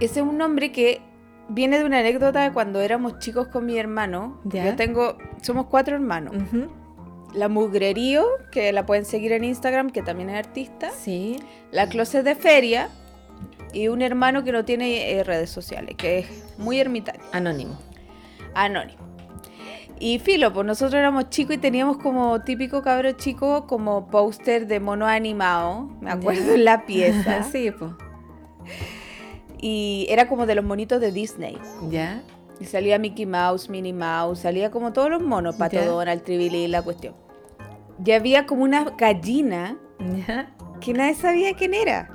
Ese 0.00 0.20
es 0.20 0.26
un 0.26 0.36
nombre 0.36 0.70
que 0.72 1.00
viene 1.48 1.78
de 1.78 1.84
una 1.84 1.98
anécdota 2.00 2.42
de 2.42 2.52
cuando 2.52 2.80
éramos 2.80 3.18
chicos 3.18 3.48
con 3.48 3.66
mi 3.66 3.78
hermano. 3.78 4.40
Ya. 4.44 4.66
Yo 4.66 4.76
tengo, 4.76 5.18
somos 5.42 5.66
cuatro 5.66 5.94
hermanos. 5.94 6.34
La 7.34 7.48
Mugrerío, 7.48 8.26
que 8.50 8.72
la 8.72 8.84
pueden 8.84 9.04
seguir 9.04 9.32
en 9.32 9.44
Instagram, 9.44 9.90
que 9.90 10.02
también 10.02 10.30
es 10.30 10.36
artista. 10.36 10.90
Sí. 10.90 11.38
La 11.70 11.88
Closet 11.88 12.24
de 12.24 12.34
Feria. 12.34 12.88
Y 13.72 13.88
un 13.88 14.02
hermano 14.02 14.44
que 14.44 14.52
no 14.52 14.66
tiene 14.66 15.12
eh, 15.12 15.24
redes 15.24 15.48
sociales, 15.48 15.94
que 15.96 16.18
es 16.18 16.26
muy 16.58 16.78
ermitaño, 16.78 17.22
Anónimo. 17.32 17.78
anónimo. 18.54 19.00
Y 19.98 20.18
filo, 20.18 20.52
pues 20.52 20.66
nosotros 20.66 20.98
éramos 20.98 21.30
chicos 21.30 21.54
y 21.54 21.58
teníamos 21.58 21.96
como 21.96 22.42
típico 22.42 22.82
cabro 22.82 23.12
chico, 23.12 23.66
como 23.66 24.08
póster 24.10 24.66
de 24.66 24.78
mono 24.80 25.06
animado, 25.06 25.88
me 26.02 26.10
acuerdo 26.10 26.54
en 26.54 26.64
la 26.66 26.84
pieza. 26.84 27.42
sí, 27.50 27.70
pues. 27.70 27.92
Y 29.62 30.06
era 30.10 30.28
como 30.28 30.44
de 30.44 30.54
los 30.56 30.64
monitos 30.64 31.00
de 31.00 31.10
Disney. 31.12 31.56
Ya. 31.88 32.20
Y 32.60 32.64
salía 32.66 32.98
Mickey 32.98 33.24
Mouse, 33.26 33.68
Minnie 33.70 33.92
Mouse, 33.94 34.40
salía 34.40 34.70
como 34.70 34.92
todos 34.92 35.08
los 35.08 35.22
monos, 35.22 35.54
Pato 35.56 35.76
Ya. 35.76 35.86
Donald, 35.86 36.22
Tribilín, 36.22 36.70
la 36.72 36.82
cuestión. 36.82 37.14
Y 38.04 38.10
había 38.10 38.44
como 38.46 38.64
una 38.64 38.84
gallina 38.98 39.78
Ya. 40.26 40.52
que 40.80 40.92
nadie 40.92 41.14
sabía 41.14 41.54
quién 41.54 41.74
era. 41.74 42.10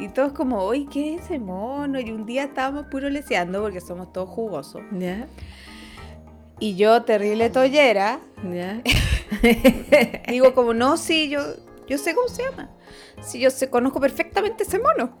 y 0.00 0.08
todos 0.08 0.32
como, 0.32 0.58
oye, 0.62 0.86
¿qué 0.90 1.14
es 1.16 1.22
ese 1.24 1.38
mono? 1.38 2.00
Y 2.00 2.10
un 2.10 2.24
día 2.24 2.44
estábamos 2.44 2.86
puro 2.86 3.10
leseando 3.10 3.60
porque 3.60 3.80
somos 3.82 4.10
todos 4.12 4.30
jugosos. 4.30 4.80
Ya. 4.98 5.26
Y 6.58 6.76
yo, 6.76 7.02
terrible 7.02 7.50
tollera, 7.50 8.20
Ya. 8.50 8.82
digo 10.28 10.54
como, 10.54 10.72
no, 10.74 10.96
sí, 10.96 11.28
yo, 11.28 11.40
yo 11.86 11.98
sé 11.98 12.14
cómo 12.14 12.28
se 12.28 12.42
llama. 12.44 12.70
Sí, 13.22 13.38
yo 13.38 13.50
sé, 13.50 13.68
conozco 13.70 14.00
perfectamente 14.00 14.62
ese 14.64 14.78
mono. 14.78 15.18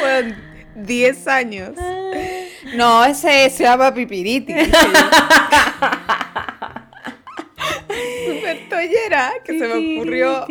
bueno, 0.00 0.36
10 0.74 1.28
años. 1.28 1.70
No, 2.74 3.04
ese 3.04 3.50
se 3.50 3.64
llama 3.64 3.92
Pipiriti. 3.92 4.54
Súper 8.26 8.68
tollera 8.68 9.32
que 9.44 9.58
se 9.58 9.66
me 9.68 9.96
ocurrió 9.96 10.44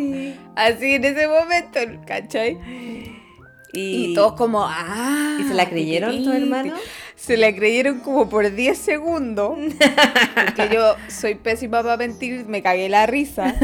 así 0.56 0.94
en 0.94 1.04
ese 1.04 1.26
momento, 1.28 1.80
¿cachai? 2.06 2.58
Y, 3.72 4.10
Y, 4.10 4.14
todos 4.14 4.32
como, 4.34 4.64
ah. 4.66 5.38
¿Y 5.40 5.44
se 5.44 5.54
la 5.54 5.68
creyeron 5.68 6.10
tu 6.10 6.16
Pipiriti". 6.18 6.42
hermano? 6.42 6.74
Se 7.20 7.36
la 7.36 7.54
creyeron 7.54 8.00
como 8.00 8.28
por 8.28 8.50
10 8.50 8.78
segundos. 8.78 9.58
Porque 10.34 10.74
yo 10.74 10.96
soy 11.08 11.34
pésima 11.34 11.82
para 11.82 11.98
mentir, 11.98 12.46
me 12.46 12.62
cagué 12.62 12.88
la 12.88 13.06
risa. 13.06 13.54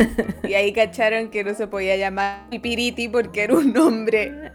Y 0.47 0.55
ahí 0.55 0.73
cacharon 0.73 1.31
que 1.31 1.43
no 1.43 1.55
se 1.55 1.67
podía 1.67 1.97
llamar 1.97 2.49
Pipiriti 2.51 3.09
porque 3.09 3.45
era 3.45 3.55
un 3.55 3.73
nombre 3.73 4.53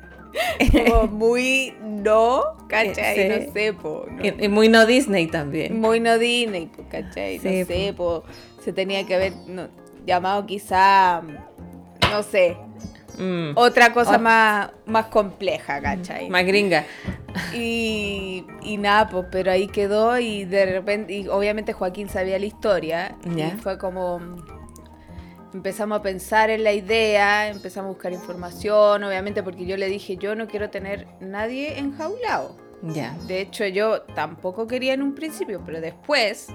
como 0.72 1.08
muy 1.08 1.74
no, 1.82 2.44
¿cachai? 2.68 3.16
Sí. 3.16 3.46
No 3.48 3.54
sé, 3.54 3.74
po. 3.74 4.06
no. 4.10 4.24
Y, 4.24 4.46
y 4.46 4.48
muy 4.48 4.70
no 4.70 4.86
Disney 4.86 5.28
también. 5.28 5.80
Muy 5.80 6.00
no 6.00 6.18
Disney, 6.18 6.68
pues, 6.68 6.88
¿cachai? 6.90 7.40
Sí, 7.40 7.60
no 7.60 7.66
sé, 7.66 7.94
po. 7.96 8.24
Se 8.64 8.72
tenía 8.72 9.06
que 9.06 9.16
haber 9.16 9.34
no, 9.48 9.68
llamado 10.06 10.46
quizá, 10.46 11.22
no 12.12 12.24
sé, 12.24 12.56
Mm, 13.18 13.52
otra 13.56 13.94
cosa 13.94 14.18
Ot- 14.18 14.22
más, 14.22 14.72
más 14.86 15.06
compleja, 15.08 15.82
¿cachai? 15.82 16.30
Más 16.30 16.46
gringa. 16.46 16.86
Y, 17.54 18.46
y 18.62 18.78
nada, 18.78 19.10
pues, 19.10 19.26
pero 19.32 19.52
ahí 19.52 19.68
quedó 19.68 20.18
y 20.20 20.46
de 20.46 20.66
repente, 20.66 21.14
y 21.14 21.28
obviamente 21.28 21.74
Joaquín 21.74 22.10
sabía 22.10 22.38
la 22.40 22.46
historia. 22.46 23.16
Ya. 23.36 23.50
Y 23.50 23.52
fue 23.58 23.78
como, 23.78 24.20
empezamos 25.54 26.00
a 26.00 26.02
pensar 26.02 26.50
en 26.50 26.64
la 26.64 26.74
idea, 26.74 27.50
empezamos 27.50 27.90
a 27.90 27.94
buscar 27.94 28.14
información, 28.14 29.04
obviamente 29.04 29.44
porque 29.44 29.66
yo 29.66 29.78
le 29.78 29.88
dije, 29.88 30.18
yo 30.18 30.36
no 30.36 30.48
quiero 30.48 30.70
tener 30.70 31.08
nadie 31.20 31.78
enjaulado. 31.80 32.58
Ya. 32.84 33.16
De 33.28 33.42
hecho, 33.42 33.66
yo 33.68 34.02
tampoco 34.16 34.66
quería 34.66 34.94
en 34.94 35.04
un 35.04 35.14
principio, 35.14 35.62
pero 35.64 35.80
después, 35.82 36.48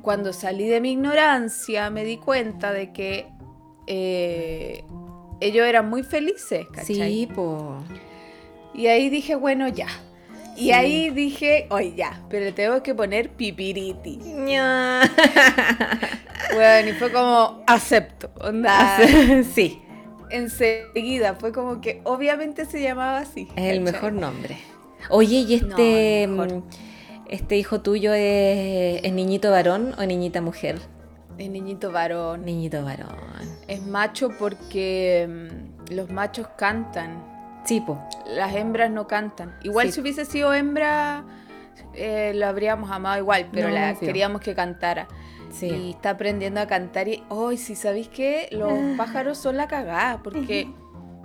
cuando 0.00 0.32
salí 0.32 0.68
de 0.68 0.80
mi 0.80 0.92
ignorancia, 0.92 1.90
me 1.90 2.04
di 2.04 2.18
cuenta 2.18 2.72
de 2.72 2.92
que 2.92 3.26
eh, 3.88 4.84
ellos 5.46 5.66
eran 5.66 5.88
muy 5.90 6.02
felices, 6.02 6.66
¿cachai? 6.72 6.94
Sí, 6.94 7.28
po. 7.34 7.76
Y 8.74 8.86
ahí 8.86 9.08
dije, 9.10 9.34
bueno, 9.34 9.68
ya. 9.68 9.88
Y 10.56 10.64
Sí. 10.64 10.72
ahí 10.72 11.10
dije, 11.10 11.66
oye, 11.70 11.94
ya, 11.96 12.22
pero 12.28 12.44
le 12.44 12.52
tengo 12.52 12.82
que 12.82 12.94
poner 12.94 13.30
pipiriti. 13.30 14.18
Bueno, 16.54 16.88
y 16.90 16.92
fue 16.92 17.10
como, 17.12 17.62
acepto. 17.66 18.30
Onda, 18.40 18.98
sí, 19.54 19.80
enseguida, 20.30 21.34
fue 21.34 21.52
como 21.52 21.80
que 21.80 22.00
obviamente 22.04 22.64
se 22.66 22.82
llamaba 22.82 23.18
así. 23.18 23.48
es 23.56 23.64
el 23.72 23.80
mejor 23.80 24.12
nombre. 24.12 24.58
Oye, 25.10 25.36
¿y 25.40 25.54
este, 25.54 26.28
este 27.28 27.56
hijo 27.56 27.80
tuyo 27.80 28.12
es, 28.14 29.00
es 29.02 29.12
niñito 29.12 29.50
varón 29.50 29.94
o 29.98 30.04
niñita 30.04 30.40
mujer? 30.40 30.78
Es 31.38 31.48
niñito 31.50 31.90
varón. 31.92 32.44
Niñito 32.44 32.84
varón. 32.84 33.16
Es 33.68 33.84
macho 33.86 34.28
porque 34.38 35.26
mm, 35.28 35.94
los 35.94 36.10
machos 36.10 36.46
cantan. 36.56 37.22
Sí, 37.64 37.80
po. 37.80 37.98
Las 38.26 38.54
hembras 38.54 38.90
no 38.90 39.06
cantan. 39.06 39.56
Igual 39.62 39.86
Sí. 39.88 39.92
si 39.94 40.00
hubiese 40.00 40.24
sido 40.24 40.52
hembra, 40.52 41.24
eh, 41.94 42.32
la 42.34 42.48
habríamos 42.48 42.90
amado 42.90 43.18
igual, 43.18 43.48
pero 43.52 43.68
No, 43.68 43.74
la 43.74 43.90
obvio. 43.90 44.00
queríamos 44.00 44.40
que 44.40 44.54
cantara. 44.54 45.08
Sí. 45.50 45.66
Y 45.66 45.90
está 45.90 46.10
aprendiendo 46.10 46.60
a 46.60 46.66
cantar 46.66 47.08
y, 47.08 47.22
hoy 47.28 47.56
si 47.58 47.74
sabéis 47.76 48.08
que 48.08 48.48
los 48.52 48.72
Ah. 48.72 48.94
pájaros 48.96 49.38
son 49.38 49.56
la 49.56 49.68
cagada, 49.68 50.22
porque 50.22 50.68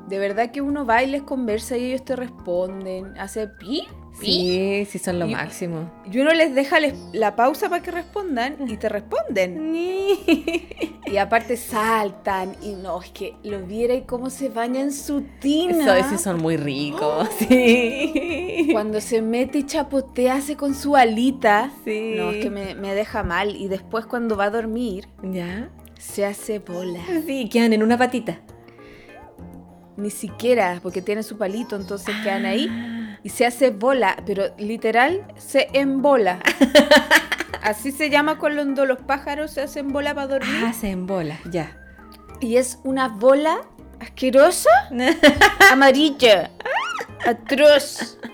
de 0.08 0.20
verdad 0.20 0.52
que 0.52 0.62
uno 0.62 0.86
va 0.86 1.02
y 1.04 1.08
les 1.08 1.22
conversa 1.24 1.76
y 1.78 1.86
ellos 1.86 2.04
te 2.06 2.16
responden, 2.16 3.18
hace 3.18 3.48
pi, 3.48 3.88
Sí, 4.20 4.88
sí, 4.90 4.98
son 5.00 5.20
lo 5.20 5.28
Y- 5.28 5.32
máximo. 5.34 5.92
y 6.12 6.20
uno 6.20 6.34
les 6.34 6.56
deja 6.56 6.80
les- 6.80 6.96
la 7.14 7.36
pausa 7.36 7.70
para 7.70 7.84
que 7.84 7.92
respondan 7.92 8.56
y 8.68 8.78
te 8.78 8.90
responden. 8.90 9.74
Y 11.08 11.16
aparte 11.16 11.56
saltan 11.56 12.54
y 12.62 12.74
no, 12.74 13.02
es 13.02 13.10
que 13.12 13.34
lo 13.44 13.62
viera 13.66 13.94
y 13.94 14.02
cómo 14.02 14.30
se 14.30 14.50
baña 14.50 14.82
en 14.82 14.92
su 14.92 15.22
tina. 15.40 15.84
Eso, 15.84 15.94
esos 16.08 16.22
son 16.22 16.42
muy 16.42 16.58
ricos, 16.58 17.30
sí. 17.48 18.68
Cuando 18.74 19.00
se 19.00 19.22
mete 19.22 19.60
y 19.60 19.64
chapotea 19.66 20.36
hace 20.36 20.58
con 20.58 20.76
su 20.76 20.98
alita. 20.98 21.72
Sí. 21.86 22.14
No, 22.18 22.32
es 22.32 22.44
que 22.44 22.50
me, 22.50 22.76
me 22.76 22.94
deja 22.94 23.24
mal. 23.24 23.56
Y 23.56 23.70
después 23.70 24.06
cuando 24.06 24.36
va 24.36 24.46
a 24.46 24.50
dormir, 24.50 25.08
¿Ya? 25.24 25.70
se 25.98 26.26
hace 26.26 26.60
bola. 26.60 27.00
Sí, 27.26 27.48
quedan 27.48 27.72
en 27.72 27.84
una 27.84 27.98
patita. 27.98 28.42
Ni 29.96 30.10
siquiera, 30.10 30.80
porque 30.84 31.02
tiene 31.02 31.24
su 31.24 31.38
palito, 31.38 31.78
entonces 31.78 32.14
quedan 32.22 32.46
ahí. 32.46 32.68
Y 33.28 33.30
se 33.30 33.46
hace 33.46 33.72
bola, 33.72 34.16
pero 34.26 34.56
literal 34.58 35.22
se 35.36 35.68
embola. 35.74 36.40
Así 37.62 37.92
se 37.92 38.10
llama 38.10 38.40
cuando 38.40 38.86
los 38.86 39.00
pájaros 39.00 39.52
se 39.52 39.60
hacen 39.60 39.92
bola 39.92 40.16
para 40.16 40.28
dormir. 40.28 40.64
Ah, 40.66 40.72
se 40.72 40.92
embola, 40.92 41.38
ya. 41.52 41.76
Y 42.40 42.56
es 42.56 42.80
una 42.86 43.10
bola 43.10 43.68
asquerosa, 44.00 44.70
amarilla, 45.74 46.52
atroz. 47.26 48.18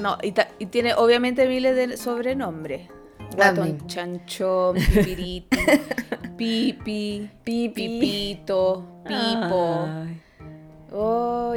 No, 0.00 0.18
y, 0.22 0.32
tiene 0.66 0.94
obviamente 0.94 1.46
miles 1.46 1.76
de 1.76 1.96
sobrenombres. 1.96 2.88
Guatón, 3.36 3.76
Mami. 3.76 3.86
chanchón, 3.86 4.74
pipiriti, 4.74 5.56
pipi, 6.36 7.30
Pipi. 7.44 7.74
pipito, 7.74 9.02
pipo. 9.06 9.86
Ay. 9.86 10.20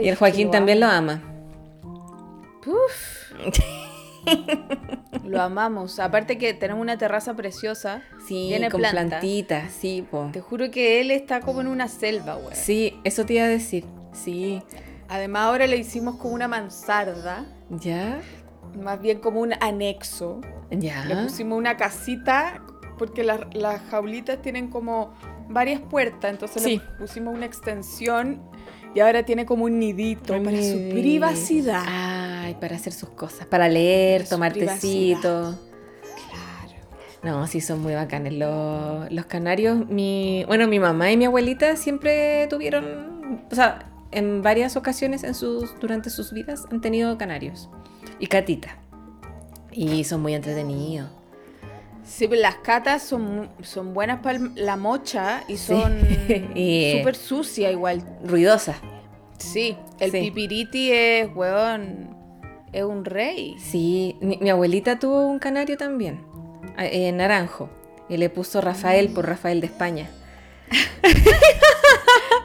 Y 0.01 0.07
el 0.09 0.15
Joaquín 0.15 0.51
también 0.51 0.79
lo 0.79 0.87
ama. 0.87 1.21
Uf, 2.65 3.31
lo 5.25 5.41
amamos. 5.41 5.99
Aparte 5.99 6.37
que 6.37 6.53
tenemos 6.53 6.81
una 6.81 6.97
terraza 6.97 7.33
preciosa. 7.35 8.01
Sí, 8.27 8.47
Tiene 8.49 8.69
con 8.69 8.79
planta. 8.81 9.07
plantitas, 9.19 9.71
sí, 9.71 10.05
po. 10.09 10.29
Te 10.31 10.41
juro 10.41 10.69
que 10.71 11.01
él 11.01 11.11
está 11.11 11.39
como 11.41 11.61
en 11.61 11.67
una 11.67 11.87
selva, 11.87 12.35
güey. 12.35 12.55
Sí, 12.55 12.99
eso 13.03 13.25
te 13.25 13.33
iba 13.33 13.45
a 13.45 13.47
decir. 13.47 13.85
Sí. 14.13 14.61
Además 15.09 15.43
ahora 15.43 15.67
le 15.67 15.77
hicimos 15.77 16.15
como 16.17 16.33
una 16.35 16.47
mansarda, 16.47 17.45
¿Ya? 17.69 18.19
más 18.81 19.01
bien 19.01 19.19
como 19.19 19.41
un 19.41 19.53
anexo. 19.59 20.39
¿Ya? 20.69 21.03
Le 21.05 21.15
pusimos 21.23 21.57
una 21.57 21.75
casita 21.77 22.61
porque 22.97 23.23
las, 23.23 23.41
las 23.53 23.81
jaulitas 23.89 24.41
tienen 24.41 24.69
como 24.69 25.13
varias 25.49 25.81
puertas, 25.81 26.31
entonces 26.31 26.61
Sí. 26.63 26.77
le 26.77 26.97
pusimos 26.97 27.33
una 27.35 27.45
extensión 27.45 28.41
y 28.93 28.99
ahora 28.99 29.23
tiene 29.23 29.45
como 29.45 29.65
un 29.65 29.79
nidito 29.79 30.41
para 30.43 30.61
su 30.61 30.89
privacidad. 30.91 31.83
Ay, 31.87 32.55
para 32.59 32.75
hacer 32.75 32.93
sus 32.93 33.09
cosas. 33.09 33.47
Para 33.47 33.69
leer, 33.69 34.21
Para 34.21 34.29
tomar 34.29 34.53
tecito. 34.53 35.55
Claro. 36.29 37.39
No, 37.39 37.47
sí, 37.47 37.61
son 37.61 37.81
muy 37.81 37.93
bacanes 37.93 38.33
los, 38.33 39.11
los 39.11 39.25
canarios. 39.25 39.87
Mi, 39.87 40.43
bueno, 40.47 40.67
mi 40.67 40.79
mamá 40.79 41.11
y 41.11 41.17
mi 41.17 41.25
abuelita 41.25 41.75
siempre 41.77 42.47
tuvieron, 42.47 43.43
o 43.49 43.55
sea, 43.55 43.91
en 44.11 44.41
varias 44.41 44.75
ocasiones 44.75 45.23
en 45.23 45.35
sus, 45.35 45.79
durante 45.79 46.09
sus 46.09 46.33
vidas 46.33 46.65
han 46.69 46.81
tenido 46.81 47.17
canarios. 47.17 47.69
Y 48.19 48.27
catita. 48.27 48.77
Y 49.71 50.03
son 50.03 50.21
muy 50.21 50.33
entretenidos. 50.33 51.09
Sí, 52.05 52.27
pero 52.27 52.41
las 52.41 52.55
catas 52.55 53.03
son, 53.03 53.49
son 53.61 53.93
buenas 53.93 54.19
para 54.21 54.39
la 54.55 54.75
mocha 54.77 55.43
y 55.47 55.57
Sí. 55.57 55.67
son 55.67 55.97
Y- 56.55 56.97
súper 56.97 57.15
sucias 57.15 57.71
igual. 57.71 58.03
Ruidosas. 58.23 58.77
Sí, 59.37 59.75
el 59.99 60.11
Sí. 60.11 60.19
pipiriti 60.21 60.91
es, 60.91 61.29
weón, 61.35 62.15
es 62.73 62.83
un 62.83 63.05
rey. 63.05 63.55
Sí, 63.59 64.15
mi, 64.21 64.37
mi 64.37 64.49
abuelita 64.49 64.99
tuvo 64.99 65.25
un 65.25 65.39
canario 65.39 65.77
también, 65.77 66.21
eh, 66.77 67.11
naranjo, 67.11 67.69
y 68.09 68.17
le 68.17 68.29
puso 68.29 68.61
Rafael 68.61 69.09
por 69.09 69.25
Rafael 69.27 69.61
de 69.61 69.67
España. 69.67 70.09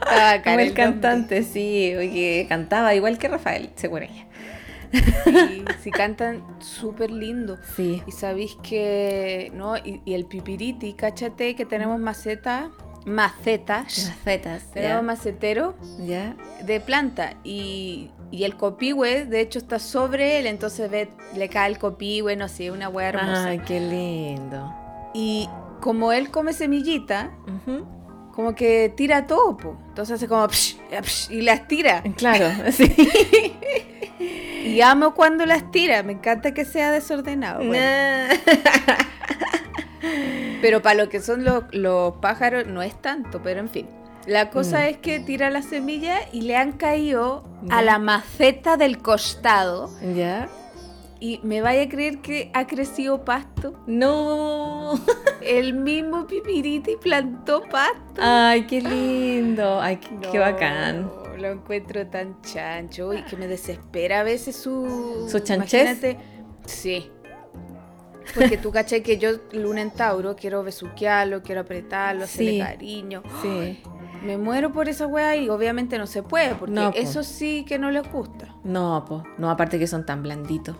Estaba 0.01 0.41
Como 0.43 0.59
el 0.59 0.73
cantante, 0.73 1.43
sí, 1.43 1.93
oye, 1.95 2.45
cantaba 2.49 2.95
igual 2.95 3.17
que 3.17 3.27
Rafael, 3.27 3.69
según 3.75 4.03
ella. 4.03 4.26
Sí, 5.23 5.65
sí 5.81 5.91
cantan 5.91 6.43
súper 6.59 7.11
lindo. 7.11 7.57
Sí. 7.75 8.01
Y 8.07 8.11
sabéis 8.11 8.57
que, 8.63 9.51
¿no? 9.53 9.77
Y, 9.77 10.01
y 10.05 10.13
el 10.13 10.25
pipiriti, 10.25 10.93
cáchate 10.93 11.55
que 11.55 11.65
tenemos 11.65 11.99
maceta, 11.99 12.69
macetas, 13.05 14.13
fetas, 14.23 14.71
tenemos 14.71 14.97
ya. 14.97 15.01
macetero 15.01 15.75
¿Ya? 16.05 16.35
de 16.65 16.79
planta 16.79 17.35
y, 17.43 18.11
y 18.31 18.43
el 18.43 18.55
copihue, 18.57 19.25
de 19.25 19.41
hecho, 19.41 19.59
está 19.59 19.79
sobre 19.79 20.39
él, 20.39 20.47
entonces 20.47 20.89
ve, 20.91 21.09
le 21.35 21.47
cae 21.49 21.69
el 21.69 21.77
copihue, 21.79 22.35
no 22.35 22.47
sé, 22.49 22.71
una 22.71 22.89
hueá 22.89 23.09
hermosa. 23.09 23.45
Ay, 23.47 23.59
qué 23.59 23.79
lindo. 23.79 24.73
Y 25.13 25.47
como 25.79 26.11
él 26.11 26.29
come 26.31 26.51
semillita, 26.53 27.31
Ujú. 27.47 27.85
Como 28.37 28.53
que 28.53 28.93
tira 28.95 29.25
todo, 29.25 29.57
po. 29.57 29.75
entonces 29.89 30.13
hace 30.17 30.27
como 30.27 30.47
psh, 30.47 30.77
psh, 31.01 31.31
y 31.31 31.41
las 31.41 31.67
tira. 31.67 32.03
Claro, 32.17 32.47
sí. 32.71 32.93
Y 34.63 34.79
amo 34.81 35.15
cuando 35.15 35.43
las 35.47 35.71
tira, 35.71 36.03
me 36.03 36.11
encanta 36.13 36.53
que 36.53 36.63
sea 36.63 36.91
desordenado. 36.91 37.63
bueno. 37.65 38.35
Pero 40.61 40.81
para 40.83 40.95
lo 41.03 41.09
que 41.09 41.19
son 41.19 41.43
los, 41.43 41.63
los 41.71 42.13
pájaros 42.17 42.67
no 42.67 42.81
es 42.83 42.99
tanto, 43.01 43.41
pero 43.43 43.59
en 43.59 43.69
fin. 43.69 43.87
La 44.27 44.49
cosa 44.49 44.81
Mm. 44.81 44.83
es 44.89 44.97
que 44.97 45.19
tira 45.19 45.49
la 45.49 45.61
semilla 45.61 46.17
y 46.31 46.41
le 46.41 46.55
han 46.57 46.73
caído 46.73 47.43
a 47.69 47.81
la 47.81 47.97
maceta 47.97 48.75
del 48.77 48.97
costado. 48.99 49.89
¿Ya? 50.15 50.47
Y 51.19 51.39
me 51.43 51.61
vaya 51.61 51.83
a 51.83 51.89
creer 51.89 52.19
que 52.19 52.51
ha 52.53 52.67
crecido 52.67 53.25
pasto. 53.25 53.73
No. 53.87 54.93
El 55.41 55.73
mismo 55.73 56.27
pipiriti 56.27 56.95
plantó 56.97 57.61
pasto. 57.63 58.19
Ay, 58.21 58.67
qué 58.67 58.81
lindo. 58.81 59.81
Ay, 59.81 59.97
qué, 59.97 60.09
qué 60.31 60.37
No, 60.37 60.43
bacán. 60.43 61.11
Lo 61.39 61.47
encuentro 61.47 62.05
tan 62.07 62.41
chancho 62.41 63.13
y 63.13 63.21
que 63.23 63.35
me 63.37 63.47
desespera 63.47 64.21
a 64.21 64.23
veces 64.23 64.55
su... 64.55 65.27
¿Su 65.29 65.39
chanchez? 65.39 65.99
Imagínate- 66.03 66.17
Sí. 66.65 67.09
Porque 68.35 68.57
tú 68.57 68.71
caché 68.71 69.01
que 69.01 69.17
yo, 69.17 69.29
luna 69.53 69.81
en 69.81 69.91
Tauro, 69.91 70.35
quiero 70.35 70.61
besuquearlo, 70.63 71.41
quiero 71.43 71.61
apretarlo, 71.61 72.25
hacerle 72.25 72.59
cariño. 72.59 73.23
Sí. 73.41 73.81
Me 74.25 74.37
muero 74.37 74.73
por 74.73 74.89
esa 74.89 75.07
weá 75.07 75.35
y 75.35 75.47
obviamente 75.47 75.97
no 75.97 76.07
se 76.07 76.23
puede, 76.23 76.55
porque 76.55 76.73
No, 76.75 76.91
po. 76.91 76.97
eso 76.97 77.23
sí 77.23 77.63
que 77.65 77.79
no 77.79 77.89
les 77.91 78.11
gusta. 78.11 78.53
No, 78.63 79.05
po. 79.07 79.23
No, 79.37 79.49
aparte 79.49 79.79
que 79.79 79.87
son 79.87 80.05
tan 80.05 80.23
blanditos. 80.23 80.75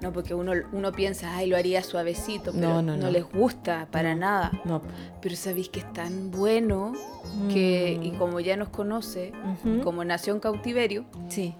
No, 0.00 0.12
porque 0.12 0.34
uno, 0.34 0.52
uno 0.72 0.92
piensa, 0.92 1.36
ay, 1.36 1.48
lo 1.48 1.56
haría 1.56 1.82
suavecito, 1.82 2.52
pero 2.52 2.68
No, 2.68 2.82
no, 2.82 2.96
no, 2.96 3.04
no. 3.04 3.10
les 3.10 3.24
gusta 3.24 3.88
para 3.90 4.14
nada. 4.14 4.50
No. 4.64 4.82
Pero 5.22 5.36
sabéis 5.36 5.70
que 5.70 5.80
es 5.80 5.92
tan 5.94 6.30
bueno 6.30 6.92
que, 7.52 7.98
y 8.02 8.10
Mm. 8.12 8.18
como 8.18 8.40
ya 8.40 8.56
nos 8.56 8.68
conoce, 8.68 9.32
como 9.82 10.04
nació 10.04 10.34
en 10.34 10.40
cautiverio, 10.40 11.06
Sí, 11.28 11.54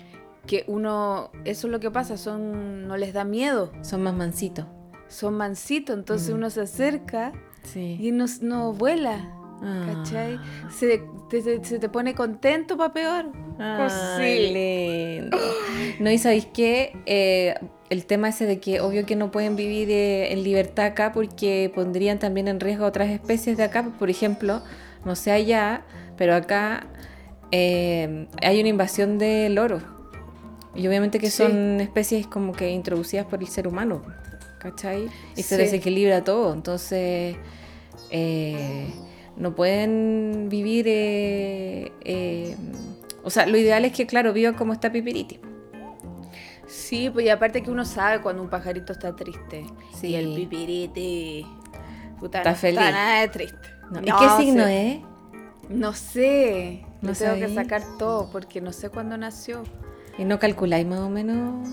que 0.47 0.65
uno, 0.69 1.31
eso 1.45 1.67
es 1.67 1.71
lo 1.73 1.81
que 1.81 1.91
pasa, 1.91 2.17
son, 2.19 2.87
no 2.87 2.97
les 2.99 3.13
da 3.15 3.25
miedo, 3.25 3.73
son 3.83 4.03
más 4.03 4.15
mansitos. 4.15 4.67
son 5.09 5.35
mansitos, 5.35 5.97
entonces 5.97 6.31
Mm. 6.31 6.35
uno 6.37 6.51
se 6.51 6.61
acerca 6.63 7.33
Sí. 7.63 7.97
y 8.01 8.11
no, 8.13 8.27
no 8.43 8.73
vuela, 8.75 9.33
Ah. 9.63 9.87
¿cachai? 9.95 10.39
Se 10.71 11.01
te, 11.31 11.41
se- 11.43 11.65
se 11.65 11.79
te 11.79 11.89
pone 11.89 12.15
contento 12.15 12.77
para 12.77 12.93
peor. 12.93 13.33
Ay, 13.59 14.53
lindo. 14.53 15.37
No, 16.01 16.11
y 16.11 16.19
sabéis 16.19 16.47
qué? 16.53 16.93
Eh, 17.07 17.55
el 17.91 18.05
tema 18.07 18.29
ese 18.31 18.47
de 18.47 18.59
que 18.59 18.81
obvio 18.81 19.07
que 19.07 19.17
no 19.17 19.31
pueden 19.31 19.57
vivir 19.57 19.91
eh, 19.91 20.33
en 20.33 20.43
libertad 20.43 20.87
acá 20.87 21.13
porque 21.13 21.71
pondrían 21.75 22.19
también 22.19 22.49
en 22.49 22.59
riesgo 22.61 22.85
otras 22.87 23.11
especies 23.11 23.57
de 23.57 23.65
acá. 23.65 23.85
Por 23.99 24.11
ejemplo, 24.11 24.63
no 25.05 25.15
sé 25.17 25.31
allá, 25.31 25.83
pero 26.17 26.35
acá 26.35 26.87
eh, 27.53 28.27
hay 28.43 28.61
una 28.61 28.69
invasión 28.69 29.19
de 29.19 29.49
loros. 29.51 29.83
Y 30.75 30.87
obviamente 30.89 31.19
que 31.19 31.31
Sí. 31.31 31.39
son 31.39 31.81
especies 31.81 32.27
como 32.27 32.53
que 32.53 32.71
introducidas 32.71 33.25
por 33.27 33.41
el 33.41 33.49
ser 33.49 33.67
humano. 33.69 34.03
¿Cachai? 34.59 35.09
Y 35.37 35.43
se 35.43 35.57
desequilibra 35.57 36.25
todo. 36.25 36.53
Entonces, 36.53 37.37
eh, 38.11 38.87
no 39.37 39.55
pueden 39.55 40.49
vivir. 40.51 40.87
eh, 40.89 41.93
eh, 42.05 42.57
o 43.23 43.31
sea, 43.31 43.47
lo 43.47 43.57
ideal 43.59 43.85
es 43.85 43.93
que, 43.93 44.07
claro, 44.07 44.33
vivan 44.33 44.55
como 44.55 44.73
está 44.73 44.91
Pipiriti. 44.93 45.39
Sí, 46.67 47.11
pues 47.11 47.27
y 47.27 47.29
aparte 47.29 47.63
que 47.63 47.71
uno 47.71 47.85
sabe 47.85 48.21
cuando 48.21 48.43
un 48.43 48.49
pajarito 48.49 48.93
está 48.93 49.15
triste. 49.15 49.65
Sí. 49.95 50.09
Y 50.09 50.15
el 50.17 50.35
pipiriti 50.35 51.47
puta, 52.19 52.39
Está 52.39 52.51
no 52.51 52.57
feliz. 52.57 52.79
Está 52.81 52.91
nada 52.91 53.21
de 53.21 53.29
triste. 53.29 53.69
No, 53.91 54.01
¿Y 54.03 54.07
No 54.07 54.19
qué 54.19 54.43
signo 54.45 54.65
sé. 54.65 54.93
es? 54.93 55.01
No 55.69 55.93
sé. 55.93 56.87
No 57.03 57.13
tengo 57.13 57.35
que 57.35 57.55
sacar 57.55 57.83
todo 57.99 58.31
porque 58.33 58.61
no 58.61 58.73
sé 58.73 58.91
cuándo 58.91 59.17
nació. 59.17 59.63
¿Y 60.19 60.25
no 60.25 60.39
calculáis 60.39 60.87
más 60.87 61.01
o 61.01 61.11
menos? 61.11 61.69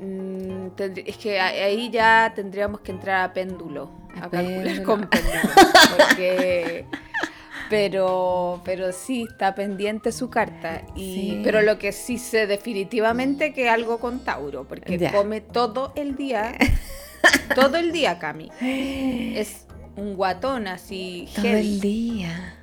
Mm, 0.00 0.68
es 1.06 1.16
que 1.16 1.40
ahí 1.40 1.90
ya 1.90 2.32
tendríamos 2.34 2.80
que 2.80 2.92
entrar 2.92 3.22
a 3.24 3.32
péndulo. 3.32 3.90
A 4.20 4.26
A, 4.26 4.30
calcular 4.30 4.82
con 4.82 5.00
péndulo. 5.08 5.40
Porque. 5.96 6.86
Pero, 7.72 8.60
pero 8.64 8.92
sí, 8.92 9.26
está 9.30 9.54
pendiente 9.54 10.12
su 10.12 10.28
carta. 10.28 10.82
Y, 10.94 11.14
Sí. 11.14 11.40
Pero 11.42 11.62
lo 11.62 11.78
que 11.78 11.90
sí 11.92 12.18
sé 12.18 12.46
definitivamente 12.46 13.52
que 13.54 13.68
algo 13.70 13.98
con 13.98 14.20
Tauro, 14.20 14.64
porque 14.68 14.98
Ya. 14.98 15.10
come 15.12 15.40
todo 15.40 15.92
el 15.96 16.14
día. 16.16 16.52
todo 17.54 17.76
el 17.78 17.90
día, 17.92 18.18
Cami. 18.18 18.50
Es 18.60 19.66
un 19.96 20.14
guatón 20.16 20.66
así. 20.66 21.28
Todo 21.34 21.44
heavy. 21.46 21.60
el 21.60 21.80
día. 21.80 22.54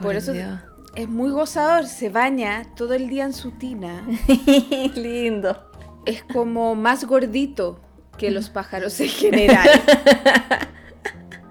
Por 0.00 0.16
eso- 0.16 0.32
Dios. 0.32 0.60
Es 0.94 1.08
muy 1.10 1.30
gozador, 1.30 1.84
se 1.86 2.08
baña 2.08 2.62
todo 2.74 2.94
el 2.94 3.08
día 3.10 3.24
en 3.24 3.34
su 3.34 3.50
tina. 3.50 4.02
Lindo. 4.94 5.70
Es 6.06 6.22
como 6.24 6.74
más 6.74 7.04
gordito 7.04 7.80
que 8.16 8.30
los 8.30 8.48
pájaros 8.56 8.98
en 9.00 9.08
general. 9.10 9.68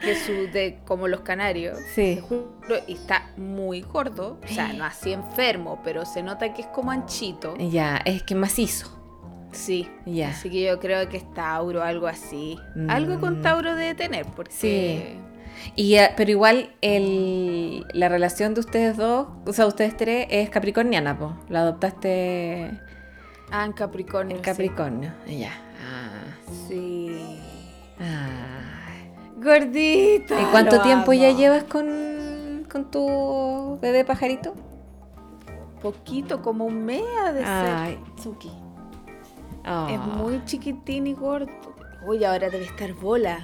Que 0.06 0.16
su 0.16 0.32
de 0.52 0.80
como 0.86 1.08
los 1.08 1.22
canarios. 1.22 1.78
Sí. 1.94 2.22
Y 2.88 2.94
está 2.94 3.30
muy 3.38 3.82
gordo, 3.82 4.40
o 4.44 4.48
sea, 4.48 4.72
no 4.74 4.86
así 4.86 5.12
enfermo, 5.12 5.82
pero 5.84 6.06
se 6.06 6.24
nota 6.24 6.54
que 6.54 6.62
es 6.62 6.68
como 6.68 6.92
anchito. 6.92 7.56
Ya, 7.58 7.98
es 8.06 8.24
que 8.24 8.36
macizo. 8.36 8.92
Sí. 9.52 9.90
Ya. 10.06 10.30
Así 10.30 10.50
que 10.50 10.62
yo 10.64 10.80
creo 10.80 11.08
que 11.10 11.18
es 11.18 11.34
Tauro, 11.34 11.82
algo 11.84 12.08
así. 12.08 12.58
Algo 12.90 13.20
con 13.20 13.40
Mm. 13.40 13.42
Tauro 13.42 13.76
debe 13.76 13.96
tener, 13.96 14.26
porque 14.36 14.52
Sí. 14.52 15.20
Y, 15.78 15.96
eh, 15.96 16.12
pero 16.18 16.30
igual 16.32 16.76
el, 16.82 17.86
la 17.94 18.10
relación 18.10 18.54
de 18.54 18.60
ustedes 18.60 18.98
dos, 18.98 19.28
o 19.46 19.54
sea, 19.54 19.66
ustedes 19.68 19.96
tres, 19.96 20.28
es 20.30 20.50
capricorniana, 20.50 21.18
po. 21.18 21.34
La 21.50 21.62
adoptaste 21.62 22.78
Ah, 23.52 23.64
en 23.66 23.72
Capricornio. 23.72 24.36
en 24.36 24.42
Capricornio. 24.44 25.14
Ya. 25.28 25.52
Ah. 25.82 26.26
Sí. 26.68 27.16
Ay. 27.98 28.35
Gordito. 29.46 30.40
¿Y 30.40 30.44
cuánto 30.46 30.82
tiempo 30.82 31.14
ya 31.14 31.32
llevas 31.32 31.64
con, 31.66 32.66
con 32.70 32.90
tu 32.90 33.78
bebé 33.82 34.04
pajarito? 34.04 34.54
Poquito, 35.82 36.42
como 36.42 36.66
un 36.66 36.84
mes 36.84 37.04
de 37.34 37.40
ser. 37.40 37.46
Ay, 37.46 38.00
Suki. 38.22 38.52
Es 39.90 40.00
muy 40.00 40.44
chiquitín 40.46 41.08
y 41.08 41.14
gordo. 41.14 41.48
Uy, 42.06 42.24
ahora 42.24 42.50
debe 42.50 42.66
estar 42.66 42.94
bola. 42.94 43.40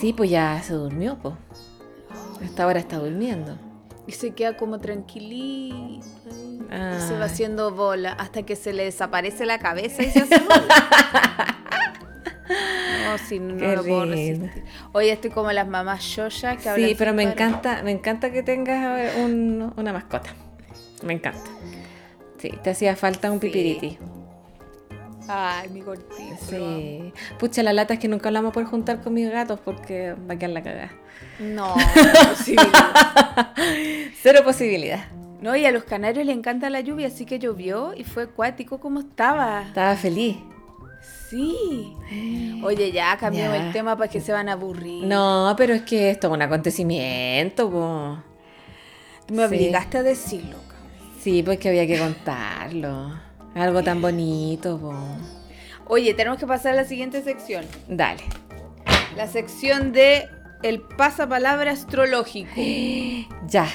Sí, 0.00 0.12
pues 0.12 0.30
ya 0.30 0.60
se 0.62 0.74
durmió, 0.74 1.18
pues. 1.18 1.34
Hasta 2.42 2.64
ahora 2.64 2.78
está 2.80 2.98
durmiendo. 2.98 3.56
Y 4.06 4.12
se 4.12 4.32
queda 4.34 4.56
como 4.56 4.78
tranquilito. 4.78 6.06
Y 6.70 7.00
se 7.00 7.18
va 7.18 7.26
haciendo 7.26 7.70
bola 7.70 8.12
hasta 8.12 8.42
que 8.42 8.56
se 8.56 8.72
le 8.72 8.84
desaparece 8.84 9.46
la 9.46 9.58
cabeza 9.58 10.02
y 10.02 10.10
se 10.10 10.20
hace 10.20 10.38
bola. 10.38 10.66
No, 12.48 13.18
sí, 13.18 13.38
no, 13.38 13.56
Qué 13.56 13.76
lo 13.76 13.82
puedo 13.84 14.04
resistir. 14.06 14.64
Hoy 14.92 15.08
estoy 15.08 15.30
como 15.30 15.52
las 15.52 15.66
mamás 15.68 16.02
Shosha 16.02 16.56
que 16.56 16.68
hablan 16.68 16.88
Sí, 16.88 16.94
pero 16.98 17.12
me 17.14 17.22
encanta, 17.22 17.82
me 17.82 17.90
encanta 17.90 18.30
que 18.32 18.42
tengas 18.42 19.16
un- 19.16 19.72
una 19.76 19.92
mascota. 19.92 20.30
Me 21.02 21.12
encanta. 21.14 21.50
Sí, 22.38 22.50
te 22.62 22.70
hacía 22.70 22.96
falta 22.96 23.30
un 23.30 23.40
Sí. 23.40 23.46
pipiriti. 23.48 23.98
Ay, 25.28 25.68
mi 25.68 25.80
amo. 25.82 25.94
Sí. 26.48 27.12
Pucha, 27.38 27.62
la 27.62 27.72
lata 27.74 27.94
es 27.94 28.00
que 28.00 28.08
nunca 28.08 28.30
la 28.30 28.38
vamos 28.40 28.50
a 28.50 28.54
poder 28.54 28.68
juntar 28.68 29.00
con 29.02 29.12
mis 29.12 29.30
gatos 29.30 29.60
porque 29.62 30.14
va 30.14 30.34
a 30.34 30.38
quedar 30.38 30.50
la 30.52 30.62
cagada. 30.62 30.90
No, 31.38 31.74
imposible. 32.24 32.62
Cero 34.22 34.40
posibilidad. 34.44 35.04
No, 35.40 35.54
y 35.54 35.66
a 35.66 35.70
los 35.70 35.84
canarios 35.84 36.26
les 36.26 36.36
encanta 36.36 36.68
la 36.70 36.80
lluvia, 36.80 37.06
así 37.08 37.24
que 37.26 37.38
llovió 37.38 37.92
y 37.94 38.04
fue 38.04 38.24
acuático 38.24 38.80
como 38.80 39.00
estaba. 39.00 39.62
Estaba 39.62 39.94
feliz. 39.96 40.36
Sí. 41.30 41.94
Oye, 42.64 42.90
ya 42.92 43.16
cambiamos 43.18 43.58
el 43.58 43.72
tema 43.72 43.96
para 43.96 44.10
que 44.10 44.20
se 44.20 44.32
van 44.32 44.48
a 44.48 44.52
aburrir. 44.52 45.04
No, 45.04 45.54
pero 45.56 45.74
es 45.74 45.82
que 45.82 46.10
esto 46.10 46.28
es 46.28 46.32
un 46.32 46.42
acontecimiento, 46.42 47.70
po. 47.70 48.18
Me 49.30 49.36
Sí. 49.48 49.54
obligaste 49.54 49.98
a 49.98 50.02
decirlo. 50.02 50.56
Sí, 51.20 51.42
pues 51.42 51.58
que 51.58 51.68
había 51.68 51.86
que 51.86 51.98
contarlo. 51.98 53.12
Algo 53.54 53.82
tan 53.82 54.00
bonito, 54.00 54.78
po. 54.78 54.94
Oye, 55.86 56.14
tenemos 56.14 56.38
que 56.38 56.46
pasar 56.46 56.72
a 56.72 56.76
la 56.76 56.84
siguiente 56.84 57.22
sección. 57.22 57.64
Dale. 57.88 58.22
La 59.16 59.26
sección 59.26 59.92
de 59.92 60.28
el 60.62 60.80
pasapalabra 60.80 61.72
astrológico. 61.72 62.50
Ya. 63.48 63.66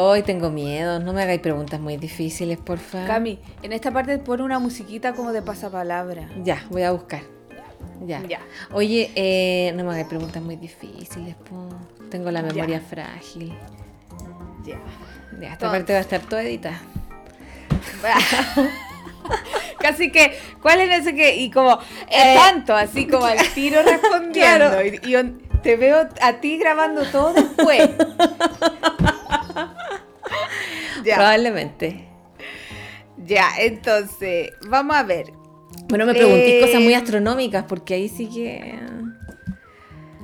Hoy 0.00 0.22
tengo 0.22 0.48
miedo. 0.48 1.00
No 1.00 1.12
me 1.12 1.22
hagáis 1.22 1.40
preguntas 1.40 1.80
muy 1.80 1.96
difíciles, 1.96 2.56
por 2.56 2.78
favor. 2.78 3.08
Cami, 3.08 3.40
en 3.64 3.72
esta 3.72 3.90
parte 3.90 4.16
pone 4.18 4.44
una 4.44 4.60
musiquita 4.60 5.12
como 5.12 5.32
de 5.32 5.42
pasapalabra. 5.42 6.28
Ya, 6.44 6.64
voy 6.70 6.82
a 6.84 6.92
buscar. 6.92 7.22
Ya. 8.06 8.22
Ya. 8.28 8.38
Oye, 8.70 9.10
eh, 9.16 9.72
no 9.74 9.82
me 9.82 9.90
hagáis 9.90 10.06
preguntas 10.06 10.40
muy 10.40 10.54
difíciles, 10.54 11.34
po. 11.34 11.68
Tengo 12.12 12.30
la 12.30 12.42
memoria 12.42 12.80
frágil. 12.80 13.52
Ya. 14.64 14.78
Ya, 15.40 15.54
esta 15.54 15.68
parte 15.68 15.92
va 15.92 15.98
a 15.98 16.02
estar 16.02 16.20
toda 16.20 16.44
editada. 16.44 16.80
Casi 19.80 20.12
que, 20.12 20.38
¿cuál 20.62 20.80
es 20.80 21.00
ese 21.00 21.16
que? 21.16 21.38
Y 21.38 21.50
como, 21.50 21.76
Eh, 22.08 22.36
tanto, 22.36 22.72
así 22.72 23.08
como 23.08 23.24
al 23.24 23.38
tiro 23.52 23.82
respondiendo. 23.82 24.30
Claro. 24.70 24.84
Y, 24.84 25.00
y 25.02 25.58
te 25.64 25.74
veo 25.74 26.08
a 26.20 26.32
ti 26.34 26.56
grabando 26.56 27.02
todo 27.10 27.32
después. 27.32 27.90
ya, 31.08 31.16
Probablemente. 31.16 32.04
ya, 33.24 33.48
entonces, 33.58 34.50
vamos 34.68 34.96
a 34.96 35.02
ver. 35.02 35.32
Bueno, 35.88 36.06
me 36.06 36.14
preguntéis 36.14 36.54
Eh, 36.54 36.60
cosas 36.66 36.80
muy 36.82 36.94
astronómicas 36.94 37.64
porque 37.64 37.94
ahí 37.94 38.08
sí 38.08 38.28
que. 38.28 38.78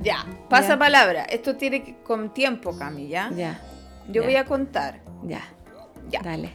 Ya, 0.03 0.27
pasa 0.51 0.79
palabra. 0.79 1.23
Esto 1.25 1.57
tiene 1.57 1.83
que, 1.83 1.97
con 2.03 2.35
tiempo, 2.35 2.77
Cami, 2.77 3.09
¿ya? 3.09 3.31
Ya. 3.35 3.61
Yo 4.09 4.21
ya, 4.23 4.27
voy 4.27 4.37
a 4.37 4.45
contar. 4.45 5.01
Ya. 5.23 5.41
Ya. 6.11 6.21
Dale. 6.21 6.51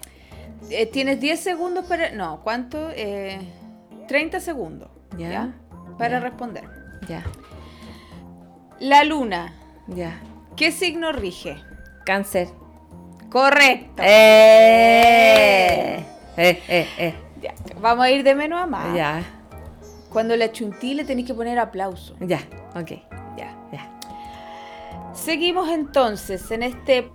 Eh, 0.70 0.86
tienes 0.86 1.20
10 1.20 1.40
segundos 1.40 1.86
para. 1.86 2.12
No, 2.12 2.42
¿cuánto? 2.44 2.92
Eh, 2.96 3.40
30 4.08 4.40
segundos. 4.40 4.90
Ya. 5.18 5.30
¿Ya? 5.32 5.54
Para 5.98 6.20
responder. 6.20 6.66
Ya. 7.08 7.24
La 8.80 9.04
luna, 9.04 9.54
Ya. 9.88 10.20
¿qué 10.56 10.72
signo 10.72 11.12
rige? 11.12 11.58
Cáncer. 12.06 12.50
Correcto. 13.30 14.02
¡Eh! 14.06 15.20
Eh, 16.38 16.62
eh. 16.68 17.16
Ya, 17.42 17.54
Vamos 17.82 18.06
a 18.06 18.12
ir 18.12 18.24
de 18.24 18.36
menos 18.36 18.62
a 18.62 18.66
más. 18.66 18.96
Ya. 18.96 19.24
Cuando 20.10 20.36
la 20.36 20.52
chuntí 20.52 20.94
le 20.94 21.06
tenéis 21.06 21.28
que 21.28 21.34
poner 21.34 21.60
aplauso. 21.60 22.16
Ya. 22.20 22.40
Ok. 22.76 22.92
Ya. 23.38 23.56
Ya. 23.72 23.92
Seguimos 25.14 25.70
entonces 25.70 26.50
en 26.52 26.64
este 26.64 27.12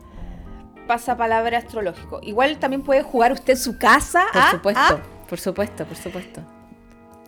pasapalabra 0.87 1.59
astrológico. 1.59 2.20
Igual 2.22 2.59
también 2.59 2.83
puede 2.83 3.03
jugar 3.03 3.33
usted 3.33 3.57
su 3.57 3.79
casa. 3.79 4.27
Por 4.33 4.42
¿ah? 4.42 4.50
supuesto. 4.50 4.81
¿ah? 4.83 5.03
Por 5.29 5.40
supuesto, 5.40 5.85
por 5.85 5.96
supuesto. 5.96 6.40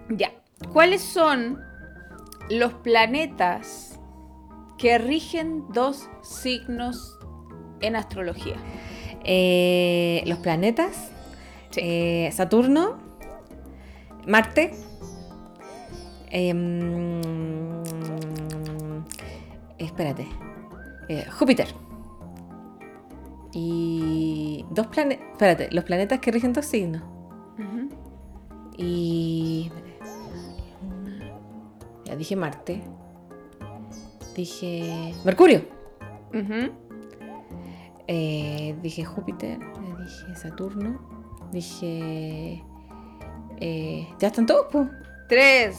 Ya. 0.09 0.31
¿Cuáles 0.73 1.03
son 1.03 1.61
los 2.49 2.73
planetas 2.75 3.99
que 4.79 4.99
rigen 4.99 5.65
dos 5.73 6.09
signos 6.23 7.16
en 7.81 7.97
astrología? 7.97 8.57
Eh, 9.25 10.23
los 10.27 10.39
planetas. 10.39 11.11
Sí. 11.71 11.81
eh, 11.83 12.31
Saturno. 12.33 12.99
Marte. 14.27 14.73
em, 16.31 17.21
espérate. 19.79 20.27
eh, 21.09 21.25
Júpiter. 21.39 21.69
Y 23.53 24.65
dos 24.71 24.87
planetas. 24.89 25.27
Espérate, 25.33 25.69
los 25.73 25.85
planetas 25.85 26.21
que 26.21 26.31
rigen 26.31 26.53
dos 26.53 26.67
signos. 26.67 27.03
Ujú. 27.59 27.89
Y. 28.77 29.71
Ya 32.05 32.17
dije 32.17 32.37
Marte. 32.37 32.83
Dije. 34.35 35.15
Mercurio. 35.25 35.63
Ujú. 36.35 36.73
Eh, 38.09 38.75
dije 38.83 39.05
Júpiter. 39.05 39.59
Dije 39.99 40.37
Saturno. 40.37 41.01
Dije. 41.53 42.63
eh, 43.61 44.09
ya 44.19 44.29
están 44.29 44.47
todos, 44.47 44.67
pues. 44.71 44.89
Tres, 45.29 45.77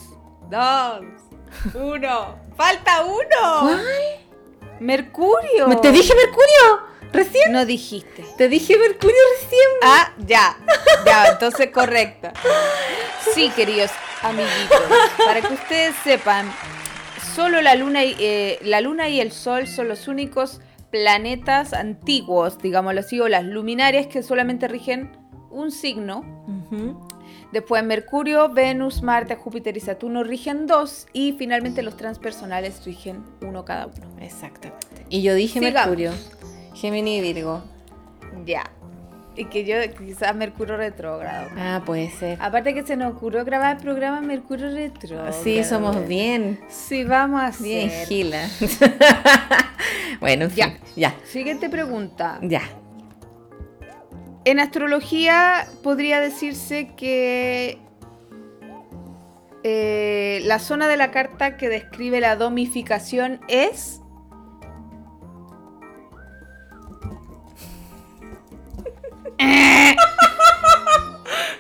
dos, 0.49 1.01
uno. 1.73 2.35
¡Falta 2.57 3.05
uno! 3.05 3.77
Mercurio. 4.79 5.69
¡Te 5.81 5.91
dije 5.91 6.13
Mercurio! 6.15 6.87
¡Recién! 7.13 7.51
No 7.53 7.65
dijiste. 7.65 8.25
Te 8.37 8.49
dije 8.49 8.77
Mercurio 8.77 9.15
recién. 9.39 9.69
Ah, 9.83 10.11
ya. 10.17 10.57
Ya, 11.05 11.27
entonces 11.27 11.69
correcta. 11.71 12.33
Sí, 13.33 13.49
queridos 13.55 13.91
amiguitos. 14.21 14.81
Para 15.25 15.41
que 15.41 15.53
ustedes 15.53 15.95
sepan, 16.03 16.51
solo 17.35 17.61
la 17.61 17.75
luna 17.75 18.03
y, 18.03 18.15
eh, 18.19 18.59
la 18.63 18.81
luna 18.81 19.07
y 19.09 19.21
el 19.21 19.31
sol 19.31 19.67
son 19.67 19.87
los 19.87 20.07
únicos 20.07 20.59
planetas 20.97 21.73
antiguos, 21.73 22.57
digámoslo 22.57 23.01
así, 23.01 23.19
o 23.19 23.27
las 23.27 23.45
luminarias 23.45 24.07
que 24.07 24.23
solamente 24.23 24.67
rigen 24.67 25.11
un 25.51 25.71
signo. 25.71 26.25
Después 27.51 27.83
Mercurio, 27.83 28.49
Venus, 28.49 29.03
Marte, 29.03 29.35
Júpiter 29.35 29.77
y 29.77 29.79
Saturno 29.79 30.23
rigen 30.23 30.65
dos 30.65 31.05
y 31.13 31.33
finalmente 31.33 31.83
los 31.83 31.95
transpersonales 31.97 32.83
rigen 32.83 33.23
uno 33.41 33.63
cada 33.63 33.85
uno. 33.85 34.19
Exactamente. 34.19 35.05
Y 35.09 35.21
yo 35.21 35.35
dije 35.35 35.59
Sigamos. 35.59 35.87
Mercurio. 35.87 36.11
Gemini 36.73 37.17
y 37.17 37.21
Virgo. 37.21 37.61
Ya. 38.43 38.63
Y 39.37 39.45
que 39.45 39.63
yo 39.65 39.75
quizás 39.97 40.35
Mercurio 40.35 40.77
retrógrado. 40.77 41.49
Ah, 41.55 41.81
puede 41.85 42.09
ser. 42.09 42.37
Aparte 42.41 42.73
que 42.73 42.81
se 42.83 42.97
nos 42.97 43.13
ocurrió 43.13 43.45
grabar 43.45 43.77
el 43.77 43.83
programa 43.83 44.19
Mercurio 44.19 44.69
retrógrado. 44.71 45.31
Sí, 45.43 45.63
somos 45.63 46.07
bien. 46.07 46.59
Sí, 46.67 47.03
vamos 47.03 47.41
a 47.41 47.63
Bien 47.63 47.87
hacer. 47.89 48.07
gila. 48.07 48.47
bueno, 50.19 50.45
en 50.45 50.51
fin, 50.51 50.65
Ya. 50.95 51.11
ya. 51.11 51.15
Siguiente 51.25 51.69
pregunta. 51.69 52.39
Ya. 52.41 52.63
En 54.43 54.59
astrología 54.59 55.67
podría 55.83 56.19
decirse 56.19 56.93
que 56.97 57.77
eh, 59.63 60.41
la 60.45 60.57
zona 60.59 60.87
de 60.87 60.97
la 60.97 61.11
carta 61.11 61.57
que 61.57 61.69
describe 61.69 62.19
la 62.21 62.35
domificación 62.35 63.39
es... 63.47 64.01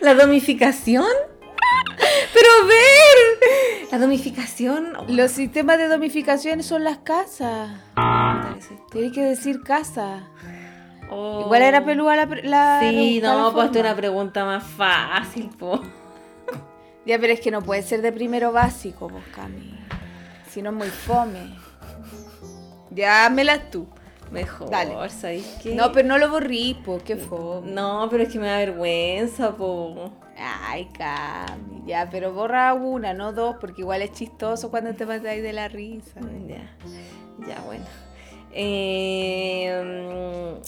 ¿La 0.07 0.15
domificación? 0.15 1.03
Pero 2.33 2.49
ver. 2.65 3.87
La 3.91 3.97
domificación. 3.97 4.95
oh, 4.95 5.03
Los 5.09 5.31
sistemas 5.31 5.77
de 5.79 5.89
domificación 5.89 6.63
son 6.63 6.85
las 6.85 6.99
casas. 6.99 7.71
Tienes 8.89 9.11
que 9.11 9.21
decir 9.21 9.63
casa. 9.63 10.21
oh. 11.11 11.41
Igual 11.41 11.61
era 11.61 11.83
pelúa 11.83 12.15
la... 12.15 12.25
la 12.25 12.79
Sí, 12.79 13.19
no, 13.21 13.51
pues 13.51 13.69
una 13.71 13.97
pregunta 13.97 14.45
más 14.45 14.63
fácil, 14.63 15.49
po. 15.49 15.81
Ya, 17.05 17.19
pero 17.19 17.33
es 17.33 17.41
que 17.41 17.51
no 17.51 17.61
puede 17.61 17.81
ser 17.81 18.01
de 18.01 18.13
primero 18.13 18.53
básico, 18.53 19.09
vos, 19.09 19.23
Cami. 19.35 19.77
Si 20.49 20.61
no 20.61 20.69
es 20.69 20.75
muy 20.77 20.87
fome. 20.87 21.53
Ya, 22.91 23.25
hámelas 23.25 23.69
tú. 23.69 23.89
Mejor, 24.31 24.69
Dale. 24.69 25.09
¿sabéis 25.09 25.57
qué? 25.63 25.73
No, 25.73 25.91
pero 25.91 26.07
no 26.07 26.17
lo 26.17 26.29
borrí, 26.29 26.75
po, 26.85 26.99
qué 27.03 27.15
fome. 27.15 27.71
No, 27.71 28.07
pero 28.09 28.23
es 28.23 28.29
que 28.29 28.39
me 28.39 28.47
da 28.47 28.57
vergüenza, 28.57 29.55
po. 29.55 30.11
Ay, 30.37 30.89
Cami, 30.97 31.83
ya, 31.85 32.07
pero 32.11 32.33
borra 32.33 32.73
una, 32.73 33.13
no 33.13 33.33
dos, 33.33 33.55
porque 33.59 33.81
igual 33.81 34.01
es 34.01 34.11
chistoso 34.11 34.69
cuando 34.69 34.93
te 34.93 35.05
matáis 35.05 35.41
de 35.41 35.53
la 35.53 35.67
risa. 35.67 36.19
Ya, 36.47 36.69
ya, 37.47 37.61
bueno. 37.65 37.85
Eh, 38.51 40.59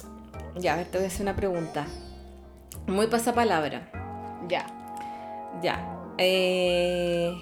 mm, 0.55 0.59
ya, 0.59 0.73
a 0.73 0.77
ver, 0.77 0.87
te 0.87 0.97
voy 0.97 1.05
a 1.05 1.07
hacer 1.07 1.21
una 1.21 1.35
pregunta. 1.35 1.85
Muy 2.87 3.07
pasapalabra. 3.07 3.91
Ya. 4.47 4.65
Ya. 5.61 5.97
Eh, 6.17 7.33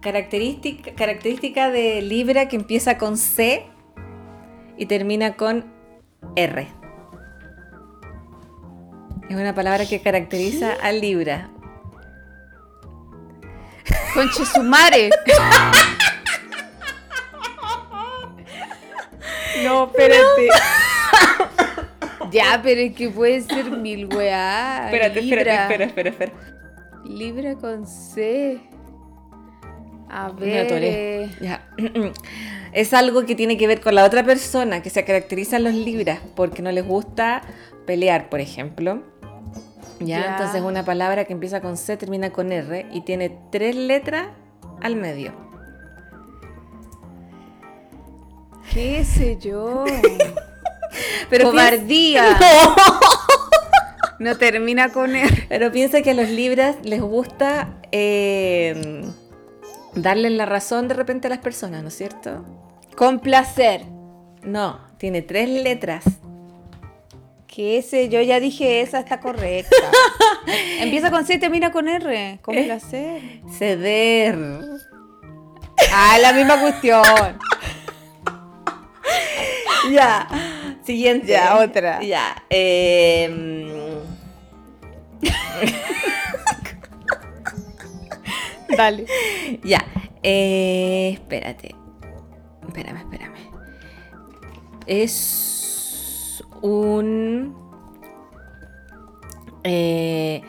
característica, 0.00 0.94
característica 0.94 1.70
de 1.70 2.02
Libra 2.02 2.48
que 2.48 2.56
empieza 2.56 2.98
con 2.98 3.16
C 3.16 3.64
y 4.76 4.86
termina 4.86 5.36
con 5.36 5.64
R. 6.36 6.68
Es 9.28 9.36
una 9.36 9.54
palabra 9.54 9.86
que 9.86 10.00
caracteriza 10.00 10.72
a 10.82 10.90
Libra. 10.92 11.50
Conche 14.14 14.44
su 14.44 14.62
madre. 14.62 15.10
no, 19.64 19.86
espérate. 19.86 20.48
ya, 22.30 22.60
pero 22.62 22.82
es 22.82 22.94
que 22.94 23.08
puede 23.08 23.40
ser 23.40 23.70
mil 23.70 24.14
weá. 24.14 24.90
Libra. 24.92 25.06
espera, 25.66 25.84
espera. 25.84 26.32
Libra 27.04 27.54
con 27.54 27.86
C. 27.86 28.60
A 30.12 30.28
ver. 30.30 30.66
eh, 30.70 31.30
Ya. 31.40 31.66
es 32.72 32.92
algo 32.92 33.24
que 33.24 33.34
tiene 33.34 33.56
que 33.56 33.66
ver 33.66 33.80
con 33.80 33.94
la 33.94 34.04
otra 34.04 34.22
persona, 34.22 34.82
que 34.82 34.90
se 34.90 35.04
caracterizan 35.04 35.64
los 35.64 35.74
libras 35.74 36.20
porque 36.36 36.60
no 36.62 36.70
les 36.70 36.86
gusta 36.86 37.40
pelear, 37.86 38.28
por 38.28 38.40
ejemplo. 38.40 39.02
¿Ya? 40.00 40.06
Ya. 40.20 40.30
Entonces 40.32 40.60
una 40.62 40.84
palabra 40.84 41.24
que 41.24 41.32
empieza 41.32 41.60
con 41.60 41.76
C 41.76 41.96
termina 41.96 42.30
con 42.30 42.52
R 42.52 42.86
y 42.92 43.00
tiene 43.02 43.36
tres 43.50 43.74
letras 43.74 44.28
al 44.82 44.96
medio. 44.96 45.32
¿Qué 48.72 49.04
sé 49.04 49.38
yo? 49.38 49.84
Pero 51.30 51.50
Cobardía. 51.50 52.38
No 54.18 54.36
termina 54.36 54.90
con 54.90 55.16
R. 55.16 55.46
Pero 55.48 55.72
piensa 55.72 56.00
que 56.00 56.12
a 56.12 56.14
los 56.14 56.28
libras 56.28 56.76
les 56.84 57.00
gusta 57.00 57.74
eh, 57.90 59.02
darle 59.94 60.30
la 60.30 60.46
razón 60.46 60.88
de 60.88 60.94
repente 60.94 61.26
a 61.26 61.30
las 61.30 61.38
personas, 61.40 61.82
¿no 61.82 61.88
es 61.88 61.96
cierto? 61.96 62.44
Con 62.96 63.20
placer. 63.20 63.84
No, 64.42 64.80
tiene 64.98 65.22
tres 65.22 65.48
letras. 65.48 66.04
¿Qué 67.46 67.82
sé 67.82 68.08
yo? 68.08 68.20
Ya 68.22 68.40
dije 68.40 68.80
esa 68.80 68.98
está 69.00 69.20
correcta. 69.20 69.76
Empieza 70.80 71.10
con 71.10 71.26
C 71.26 71.34
y 71.34 71.38
termina 71.38 71.70
con 71.70 71.86
R. 71.88 72.38
Con 72.42 72.56
Eh. 72.56 72.64
placer. 72.64 73.20
Ceder. 73.58 74.38
Ah, 75.92 76.16
la 76.20 76.32
misma 76.32 76.60
cuestión. 76.60 77.02
Ya. 79.90 80.28
Siguiente. 80.84 81.26
Ya, 81.32 81.58
otra. 81.58 82.00
Ya. 82.04 82.36
em, 82.50 83.66
Dale. 88.76 89.06
ya. 89.64 89.84
eh, 90.22 91.10
espérate. 91.14 91.74
Espérame, 92.66 92.98
espérame. 92.98 93.34
Es 94.86 96.44
un 96.62 97.54
eh, 99.64 100.42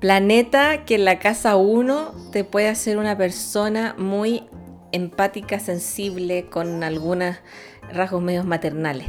planeta 0.00 0.84
que 0.84 0.96
en 0.96 1.04
la 1.04 1.18
casa 1.18 1.56
1 1.56 2.30
te 2.32 2.44
puede 2.44 2.68
hacer 2.68 2.98
una 2.98 3.16
persona 3.16 3.94
muy 3.98 4.44
empática, 4.92 5.58
sensible, 5.58 6.46
con 6.50 6.84
algunos 6.84 7.36
rasgos 7.92 8.22
medios 8.22 8.44
maternales. 8.44 9.08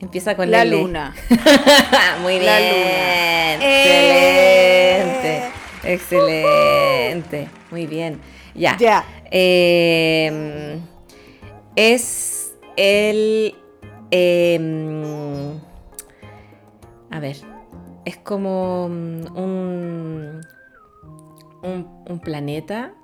Empieza 0.00 0.36
con 0.36 0.50
La 0.50 0.62
L. 0.62 0.76
luna. 0.76 1.14
Muy 2.22 2.40
bien. 2.40 2.46
La 2.46 2.58
luna. 2.58 3.54
Excelente. 3.54 5.36
Eh. 5.38 5.61
Excelente. 5.84 7.48
Muy 7.70 7.86
bien. 7.86 8.20
Ya. 8.54 8.76
Ya. 8.78 9.04
Eh, 9.30 10.78
es 11.76 12.54
el. 12.76 13.54
eh, 14.10 15.52
a 17.10 17.20
ver. 17.20 17.36
Es 18.04 18.16
como 18.16 18.88
mm, 18.88 19.36
un, 19.36 20.40
un, 21.62 22.04
un 22.08 22.20
planeta 22.20 22.94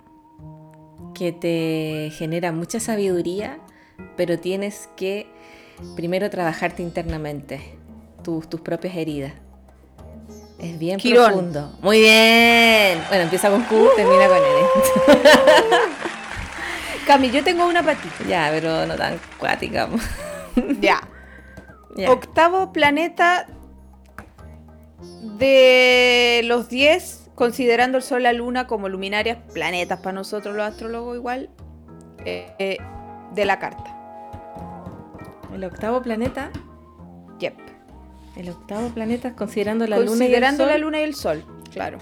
que 1.15 1.33
te 1.33 2.11
genera 2.17 2.53
mucha 2.53 2.81
sabiduría, 2.81 3.59
pero 4.17 4.39
tienes 4.39 4.89
que 4.97 5.27
primero 5.97 6.31
trabajarte 6.31 6.83
internamente, 6.83 7.61
tus, 8.23 8.49
tus 8.49 8.61
propias 8.61 8.97
heridas. 8.97 9.33
Es 10.59 10.79
bien 10.79 10.99
Quirón. 10.99 11.27
profundo. 11.33 11.73
Muy 11.81 12.01
bien. 12.01 13.01
Bueno, 13.09 13.25
empieza 13.25 13.51
con 13.51 13.63
Q, 13.65 13.91
termina 13.97 14.27
con 14.27 14.37
N. 14.39 14.67
Cami, 17.07 17.31
yo 17.31 17.43
tengo 17.45 17.67
una 17.67 17.83
para 17.83 17.99
ti. 17.99 18.09
ya, 18.29 18.49
pero 18.51 18.87
no 18.87 18.97
tan 18.97 19.19
cuática. 19.39 19.89
Ya. 20.81 21.01
ya. 21.95 22.11
Octavo 22.11 22.73
planeta 22.73 23.47
de 25.39 26.41
los 26.45 26.69
10, 26.69 27.31
considerando 27.37 27.99
el 27.99 28.03
Sol 28.03 28.21
y 28.21 28.23
la 28.25 28.33
Luna 28.33 28.67
como 28.67 28.89
luminarias, 28.89 29.39
planetas 29.55 30.01
para 30.01 30.15
nosotros 30.15 30.57
los 30.57 30.67
astrólogos 30.67 31.15
igual, 31.17 31.49
eh, 32.25 32.53
eh, 32.59 32.79
de 33.35 33.45
la 33.45 33.61
carta. 33.61 33.95
El 35.55 35.63
octavo 35.63 36.03
planeta. 36.03 36.51
Yep. 37.39 37.55
El 38.39 38.49
octavo 38.51 38.89
planeta, 38.91 39.35
considerando 39.35 39.87
la 39.87 39.99
luna 39.99 40.07
y 40.11 40.13
el 40.13 40.19
considerando 40.19 40.65
sol. 40.65 40.73
la 40.73 40.79
Luna 40.79 41.01
y 41.01 41.03
el 41.03 41.15
Sol, 41.15 41.45
claro. 41.73 41.99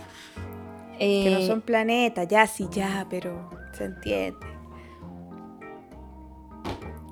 Que 0.98 1.30
no 1.30 1.38
eh, 1.38 1.46
son 1.46 1.60
planetas, 1.62 2.28
ya 2.28 2.46
sí, 2.46 2.68
ya, 2.70 3.06
pero 3.10 3.50
se 3.72 3.84
entiende. 3.86 4.38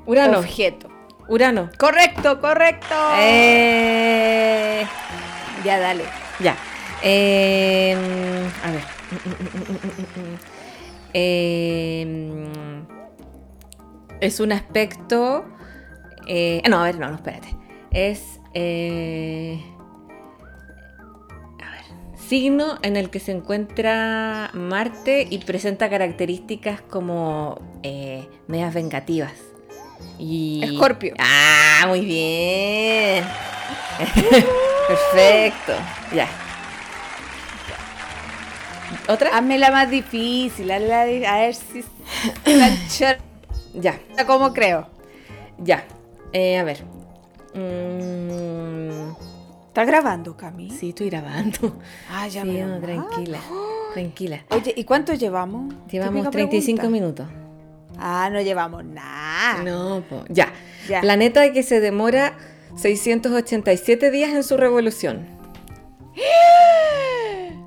Urano. 0.06 0.38
Objeto. 0.40 0.88
Urano. 1.28 1.70
Correcto, 1.78 2.38
correcto. 2.40 2.94
Eh, 3.18 4.84
Ya, 5.64 5.78
dale. 5.78 6.04
ya. 6.40 6.54
Eh, 7.02 7.96
a 8.64 8.70
ver. 8.70 8.82
Eh, 11.16 12.42
es 14.20 14.40
un 14.40 14.50
aspecto. 14.50 15.44
eh, 16.26 16.60
no, 16.68 16.80
a 16.80 16.84
ver, 16.87 16.98
no, 16.98 17.08
no, 17.08 17.14
espérate. 17.14 17.56
Es. 17.92 18.40
Eh, 18.54 19.60
a 21.62 21.70
ver. 21.70 22.18
Signo 22.18 22.78
en 22.82 22.96
el 22.96 23.10
que 23.10 23.20
se 23.20 23.32
encuentra 23.32 24.50
Marte 24.54 25.26
y 25.28 25.38
presenta 25.38 25.90
características 25.90 26.80
como 26.80 27.60
eh, 27.82 28.28
medias 28.46 28.72
vengativas. 28.74 29.34
Y... 30.18 30.62
Escorpio. 30.64 31.14
Ah, 31.18 31.84
muy 31.88 32.00
bien. 32.00 33.24
Perfecto. 34.88 35.72
Ya. 36.14 36.28
¿Otra? 39.08 39.36
Hazme 39.36 39.58
la 39.58 39.70
más 39.70 39.90
difícil, 39.90 40.70
hazla 40.70 41.06
la 41.06 41.34
a 41.34 41.38
ver 41.40 41.54
si 41.54 41.84
Ya, 43.80 43.98
como 44.26 44.52
creo. 44.52 44.86
ya. 45.58 45.84
Eh, 46.32 46.58
a 46.58 46.64
ver. 46.64 46.84
Mm, 47.54 49.12
¿Estás 49.68 49.86
grabando, 49.86 50.36
Cami? 50.36 50.70
sí, 50.70 50.90
estoy 50.90 51.08
grabando. 51.10 51.78
Ah, 52.10 52.26
ya 52.28 52.42
Sí, 52.42 52.48
me 52.48 52.62
no, 52.62 52.80
tranquila. 52.80 53.38
Tranquila. 53.94 54.44
Oye, 54.50 54.74
¿y 54.76 54.82
cuánto 54.84 55.14
llevamos? 55.14 55.72
Llevamos 55.88 56.14
Típica 56.24 56.30
35 56.32 56.80
pregunta. 56.80 56.90
minutos. 56.90 57.26
Ah, 57.96 58.28
no 58.32 58.40
llevamos 58.40 58.84
nada. 58.84 59.62
No, 59.62 60.02
po. 60.08 60.24
Ya. 60.28 60.52
Ya. 60.88 61.00
Planeta 61.00 61.52
que 61.52 61.62
se 61.62 61.78
demora 61.78 62.36
687 62.76 64.10
días 64.10 64.32
en 64.32 64.42
su 64.42 64.56
revolución. 64.56 65.26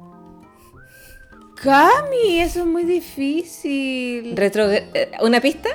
Cami, 1.63 2.39
eso 2.41 2.59
es 2.61 2.65
muy 2.65 2.83
difícil. 2.83 4.35
Retro- 4.35 4.69
eh, 4.69 5.11
¿Una 5.21 5.39
pista? 5.41 5.69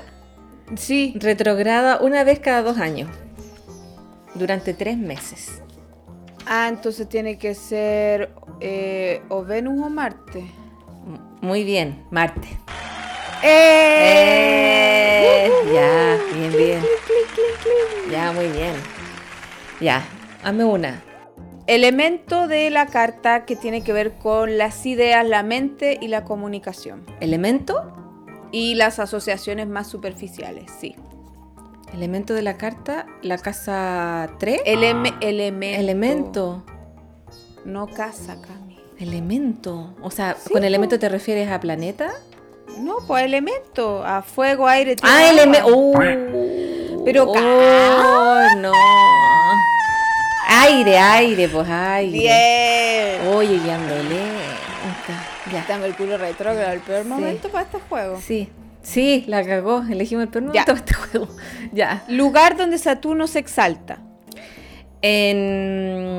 sí. 0.77 1.13
Retrograda 1.17 1.99
una 2.01 2.25
vez 2.25 2.39
cada 2.41 2.63
dos 2.63 2.79
años. 2.79 3.09
Durante 4.35 4.75
tres 4.75 4.97
meses. 4.97 5.63
Ah, 6.47 6.69
entonces 6.69 7.09
tiene 7.09 7.39
que 7.39 7.55
ser 7.55 8.35
eh, 8.61 9.23
o 9.29 9.45
Venus 9.45 9.87
o 9.87 9.91
Marte. 9.91 10.45
Muy 11.41 11.65
bien, 11.65 12.05
Marte. 12.11 12.49
¡Eh! 13.43 14.53
Eh, 15.25 15.51
ya, 15.73 16.19
bien, 16.37 16.53
bien. 16.57 16.81
Ya, 18.11 18.33
muy 18.33 18.49
bien. 18.49 18.75
Ya, 19.81 20.05
hazme 20.43 20.65
una. 20.65 21.03
Elemento 21.67 22.49
de 22.49 22.71
la 22.71 22.87
carta 22.87 23.45
que 23.45 23.57
tiene 23.57 23.83
que 23.83 23.93
ver 23.93 24.13
con 24.15 24.59
las 24.59 24.85
ideas, 24.85 25.27
la 25.27 25.43
mente 25.43 25.99
y 26.01 26.09
la 26.09 26.25
comunicación. 26.25 27.05
¿Elemento? 27.21 27.93
Y 28.51 28.75
las 28.75 28.99
asociaciones 28.99 29.67
más 29.69 29.87
superficiales, 29.87 30.71
sí. 30.79 30.95
Elemento 31.93 32.33
de 32.35 32.43
la 32.43 32.57
carta, 32.57 33.07
la 33.23 33.37
casa 33.39 34.31
3. 34.39 34.63
Eleme- 34.65 35.15
elemento. 35.21 35.81
Elemento. 35.81 36.65
No 37.65 37.87
casa, 37.87 38.37
Cami. 38.41 38.79
Elemento. 38.99 39.95
O 40.03 40.11
sea, 40.11 40.37
Sí, 40.43 40.53
¿con 40.53 40.65
elemento 40.65 40.99
te 40.99 41.09
refieres 41.09 41.51
a 41.51 41.61
planeta? 41.61 42.11
No, 42.79 42.97
pues 43.07 43.25
elemento. 43.25 44.03
A 44.05 44.23
fuego, 44.23 44.67
aire, 44.67 44.97
tierra, 44.97 45.15
Ah, 45.17 45.31
elemento. 45.31 45.69
agua. 45.69 46.05
Pero 47.05 47.25
oh, 47.29 48.41
no. 48.59 48.73
Aire, 50.49 50.99
aire, 50.99 51.49
pues 51.49 51.69
aire. 51.69 52.19
Bien. 52.19 53.35
Oye, 53.35 53.61
ya 53.67 53.75
ando 53.75 53.95
lenta. 53.97 55.27
Ya. 55.53 55.61
Está 55.61 55.77
Mercurio 55.79 56.17
retrógrado, 56.19 56.73
el 56.73 56.81
peor 56.81 57.03
Sí. 57.03 57.09
momento 57.09 57.49
para 57.49 57.65
este 57.65 57.79
juego. 57.89 58.19
Sí, 58.21 58.49
sí, 58.83 59.25
la 59.27 59.45
cagó. 59.45 59.83
Elegimos 59.89 60.25
el 60.25 60.29
peor 60.31 60.45
momento 60.45 60.73
este 60.73 60.95
juego. 60.95 61.29
Ya. 61.73 62.05
Lugar 62.09 62.57
donde 62.57 62.79
Saturno 62.79 63.27
se 63.27 63.39
exalta. 63.39 63.99
En... 65.01 66.11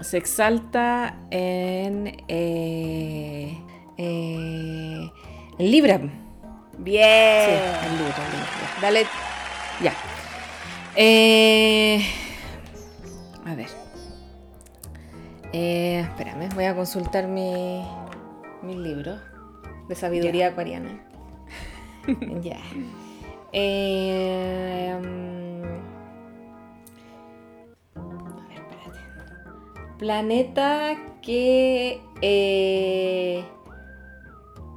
Se 0.00 0.16
exalta 0.18 1.16
en... 1.30 2.08
eh, 2.28 3.58
eh, 3.96 5.10
en 5.58 5.70
Libra. 5.70 6.00
Bien. 6.78 7.46
Sí, 7.46 7.52
el 7.86 7.92
libro, 7.98 8.14
ya. 8.16 8.80
Dale. 8.80 9.06
Ya. 9.82 9.92
Eh, 10.94 12.04
a 13.44 13.54
ver. 13.54 13.68
Eh, 15.52 16.00
espérame, 16.00 16.48
voy 16.54 16.64
a 16.64 16.74
consultar 16.74 17.26
mi, 17.26 17.82
mi 18.62 18.74
libro 18.76 19.18
de 19.88 19.94
sabiduría 19.94 20.48
acuariana. 20.48 21.07
ya. 22.42 22.58
Eh, 23.52 24.92
a 27.94 28.44
ver, 28.48 28.52
espérate. 28.54 28.98
Planeta 29.98 30.96
que 31.22 32.00
eh, 32.22 33.44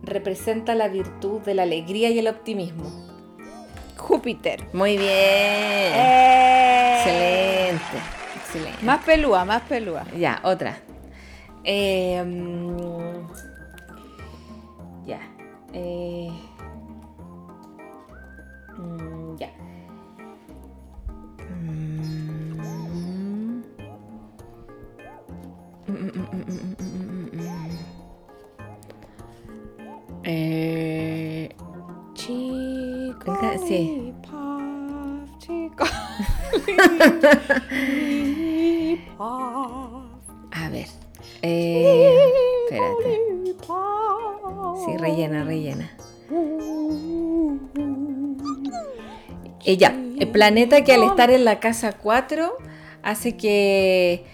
representa 0.03 0.75
la 0.75 0.87
virtud 0.87 1.41
de 1.41 1.53
la 1.53 1.63
alegría 1.63 2.09
y 2.09 2.19
el 2.19 2.27
optimismo. 2.27 2.89
Júpiter. 3.97 4.67
Muy 4.73 4.97
bien. 4.97 5.11
Eh. 5.11 6.97
Excelente. 6.97 7.97
Excelente. 8.35 8.85
Más 8.85 9.03
pelúa, 9.03 9.45
más 9.45 9.61
pelúa. 9.63 10.05
Ya, 10.17 10.41
otra. 10.43 10.79
Eh, 11.63 12.21
mm, 12.23 13.27
ya. 15.05 15.19
Eh, 15.73 16.29
Eh, 30.23 31.49
Chico. 32.13 33.37
Sí. 33.67 34.13
A 40.51 40.69
ver. 40.69 40.87
Eh, 41.41 42.15
espérate. 42.65 43.19
Sí, 44.85 44.97
rellena, 44.97 45.43
rellena. 45.43 45.91
Ya, 49.65 49.95
el 50.19 50.27
planeta 50.29 50.83
que 50.83 50.93
al 50.93 51.03
estar 51.03 51.31
en 51.31 51.45
la 51.45 51.59
casa 51.59 51.93
4 51.93 52.57
hace 53.03 53.37
que. 53.37 54.25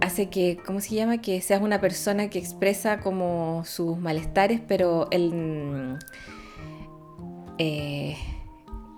Hace 0.00 0.28
que, 0.30 0.58
¿cómo 0.64 0.80
se 0.80 0.94
llama? 0.94 1.18
Que 1.20 1.40
seas 1.40 1.60
una 1.60 1.80
persona 1.80 2.30
que 2.30 2.38
expresa 2.38 3.00
como 3.00 3.62
sus 3.66 3.98
malestares, 3.98 4.60
pero 4.66 5.08
el. 5.10 5.32
mm, 5.34 5.98
eh, 7.58 8.16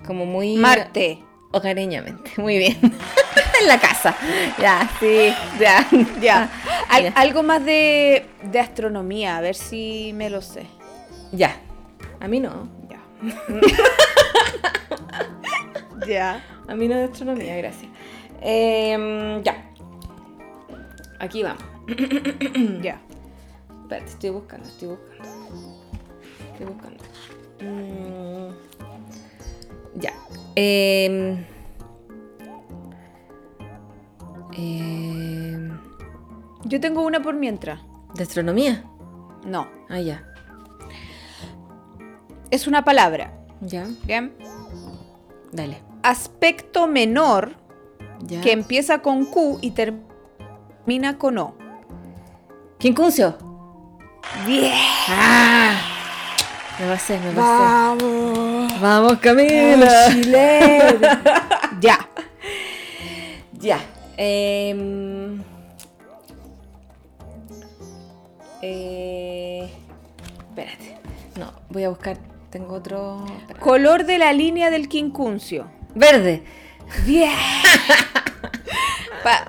como 0.06 0.26
muy. 0.26 0.56
Marte. 0.56 1.18
Hogareñamente, 1.54 2.30
muy 2.40 2.56
bien. 2.56 2.78
en 3.60 3.68
la 3.68 3.78
casa. 3.78 4.16
Ya, 4.58 4.88
sí, 5.00 5.32
ya. 5.60 5.86
Ya. 6.20 6.50
Al- 6.88 7.04
Ya. 7.04 7.10
algo 7.16 7.42
más 7.42 7.64
de, 7.64 8.24
de 8.42 8.60
astronomía, 8.60 9.36
a 9.36 9.40
ver 9.40 9.54
si 9.54 10.12
me 10.14 10.30
lo 10.30 10.40
sé. 10.40 10.66
Ya. 11.32 11.56
A 12.20 12.28
mí 12.28 12.40
no. 12.40 12.68
Ya. 12.88 13.00
ya. 16.06 16.44
A 16.68 16.74
mí 16.74 16.88
no 16.88 16.96
de 16.96 17.04
astronomía, 17.04 17.56
gracias. 17.56 17.90
Em, 18.40 19.42
ya. 19.42 19.68
Aquí 21.22 21.42
vamos. 21.44 21.62
Ya. 22.82 23.00
Espérate, 23.82 24.10
estoy 24.10 24.30
buscando, 24.30 24.66
estoy 24.68 24.88
buscando. 24.88 25.28
Estoy 26.52 26.66
buscando. 26.66 27.04
Mm, 27.60 28.50
ya. 30.00 30.12
Em, 30.56 31.44
em, 34.56 35.78
Yo 36.64 36.80
tengo 36.80 37.02
una 37.02 37.22
por 37.22 37.34
mientras. 37.34 37.80
¿De 38.14 38.22
astronomía? 38.24 38.84
No. 39.46 39.68
Ah, 39.88 40.00
ya. 40.00 40.24
Es 42.50 42.66
una 42.66 42.84
palabra. 42.84 43.32
Ya. 43.60 43.86
¿Bien? 44.04 44.32
Dale. 45.52 45.82
Aspecto 46.02 46.86
menor 46.88 47.52
Ya. 48.26 48.40
que 48.40 48.52
empieza 48.52 49.02
con 49.02 49.24
Q 49.26 49.58
y 49.60 49.70
termina 49.72 50.11
con 51.18 51.38
O. 51.38 51.54
Quincuncio. 52.78 53.36
Bien. 54.46 54.72
Ah. 55.08 55.74
Me 56.78 56.86
pasé, 56.88 57.18
me 57.18 57.30
pasé. 57.30 57.40
Vamos. 57.40 58.80
Vamos, 58.80 59.18
Camila. 59.18 60.08
ya. 61.80 62.08
Ya. 63.52 63.78
em, 64.16 65.40
eh, 68.62 69.70
espérate. 70.48 70.96
No, 71.38 71.52
voy 71.70 71.84
a 71.84 71.90
buscar. 71.90 72.18
Tengo 72.50 72.74
otro. 72.74 73.24
Color 73.60 74.04
de 74.04 74.18
la 74.18 74.32
línea 74.32 74.70
del 74.70 74.88
quincuncio. 74.88 75.66
Verde. 75.94 76.42
Bien. 77.06 77.32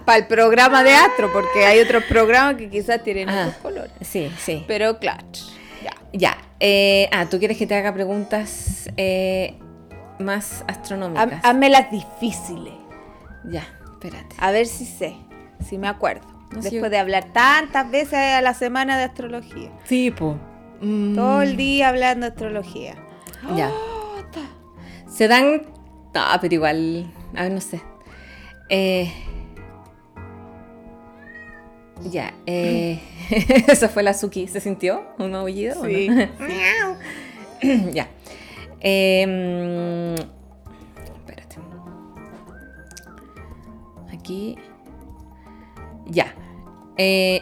Para 0.05 0.17
el 0.19 0.27
programa 0.27 0.83
de 0.83 0.91
astro, 0.93 1.31
porque 1.33 1.65
hay 1.65 1.79
otros 1.79 2.03
programas 2.03 2.55
que 2.55 2.69
quizás 2.69 3.01
tienen 3.03 3.27
Ah. 3.29 3.45
otros 3.47 3.55
colores. 3.57 3.91
Sí, 4.01 4.31
sí. 4.37 4.63
Pero 4.67 4.99
claro. 4.99 5.25
Ya. 5.83 5.91
Ya. 6.13 6.37
eh, 6.59 7.09
ah, 7.11 7.25
¿tú 7.29 7.39
quieres 7.39 7.57
que 7.57 7.65
te 7.65 7.73
haga 7.75 7.91
preguntas 7.93 8.89
eh, 8.97 9.57
más 10.19 10.63
astronómicas? 10.67 11.39
Hazme 11.43 11.69
las 11.69 11.89
difíciles. 11.89 12.73
Ya, 13.45 13.65
espérate. 13.93 14.35
A 14.37 14.51
ver 14.51 14.67
si 14.67 14.85
sé, 14.85 15.15
si 15.67 15.77
me 15.79 15.87
acuerdo. 15.87 16.27
No. 16.51 16.61
Después 16.61 16.91
de 16.91 16.99
hablar 16.99 17.25
tantas 17.33 17.89
veces 17.89 18.13
a 18.13 18.41
la 18.41 18.53
semana 18.53 18.95
de 18.97 19.05
astrología. 19.05 19.71
Tipo. 19.87 20.37
Todo 21.15 21.41
el 21.41 21.57
día 21.57 21.89
hablando 21.89 22.27
de 22.27 22.31
astrología. 22.33 22.93
Mm. 23.41 23.55
Ya. 23.55 23.69
Oh, 23.71 24.21
ta. 24.31 24.41
Se 25.11 25.27
dan. 25.27 25.63
No, 26.14 26.22
pero 26.41 26.53
igual. 26.53 27.11
A 27.36 27.43
ver, 27.43 27.51
no 27.51 27.61
sé. 27.61 27.82
Eh, 28.70 29.11
ya. 32.09 32.34
Eh, 32.45 32.99
Eso 33.68 33.89
fue 33.89 34.03
la 34.03 34.14
Suki. 34.14 34.47
¿Se 34.47 34.59
sintió? 34.59 35.03
¿Un 35.18 35.36
aullido? 35.36 35.82
o 35.82 35.86
Sí. 35.86 36.07
ya. 37.93 38.09
Em, 38.80 40.14
espérate. 40.16 41.57
Aquí. 44.11 44.57
Ya. 46.07 46.36
Eh, 46.97 47.41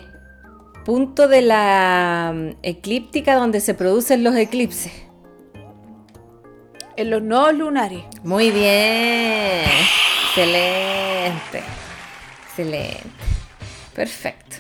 punto 0.86 1.28
de 1.28 1.41
la 1.41 2.32
mm, 2.34 2.49
eclíptica 2.63 3.36
donde 3.36 3.59
se 3.59 3.74
producen 3.74 4.24
los 4.24 4.36
eclipses. 4.36 4.91
En 7.01 7.09
los 7.09 7.23
nodos 7.23 7.55
lunares. 7.55 8.03
Muy 8.23 8.51
bien. 8.51 9.63
Excelente. 10.27 11.63
Excelente. 12.47 13.01
Perfecto. 13.95 14.57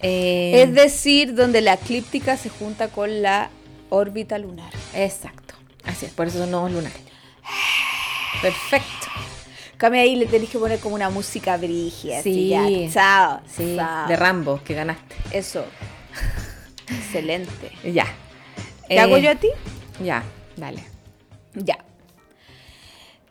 Eh, 0.00 0.60
Es 0.62 0.74
decir, 0.74 1.34
donde 1.34 1.62
la 1.62 1.72
eclíptica 1.74 2.36
se 2.36 2.50
junta 2.50 2.88
con 2.88 3.22
la 3.22 3.48
órbita 3.88 4.36
lunar. 4.36 4.70
Exacto. 4.92 5.54
Así 5.84 6.04
es, 6.04 6.12
por 6.12 6.26
eso 6.26 6.38
son 6.40 6.50
nodos 6.50 6.72
lunares. 6.72 7.00
Perfecto. 8.42 9.06
Cambia 9.78 10.02
ahí 10.02 10.16
le 10.16 10.26
tenés 10.26 10.50
que 10.50 10.58
poner 10.58 10.78
como 10.78 10.94
una 10.94 11.08
música 11.08 11.56
brigia. 11.56 12.18
así 12.18 12.34
Sí. 12.34 12.48
ya. 12.50 12.92
Chao. 12.92 13.40
Sí, 13.50 13.76
chao. 13.76 14.08
de 14.08 14.16
Rambo, 14.16 14.60
que 14.62 14.74
ganaste. 14.74 15.14
Eso. 15.30 15.64
Excelente. 16.88 17.72
Ya. 17.82 18.06
¿Te 18.88 18.96
Eh, 18.96 19.00
hago 19.00 19.16
yo 19.16 19.30
a 19.30 19.34
ti? 19.36 19.48
Ya, 20.02 20.22
dale. 20.56 20.84
Ya. 21.54 21.78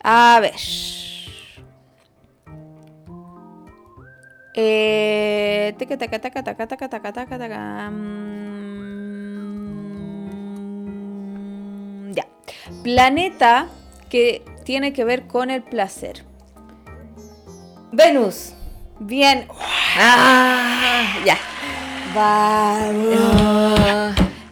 A 0.03 0.39
ver. 0.41 0.55
Eh, 4.55 5.74
teca, 5.78 5.97
taca, 5.97 6.19
taca, 6.19 6.43
taca, 6.43 6.67
taca, 6.67 6.89
taca, 6.89 7.11
taca, 7.13 7.38
taca. 7.39 7.89
Mm, 7.89 8.93
Ya. 12.13 12.28
Planeta 12.84 13.67
que 14.09 14.43
tiene 14.63 14.93
que 14.93 15.03
ver 15.05 15.26
con 15.28 15.49
el 15.49 15.63
placer. 15.63 16.24
Venus. 17.91 18.53
Bien. 18.99 19.47
Ah, 19.97 21.17
ya. 21.26 21.38
Vamos. 22.13 23.17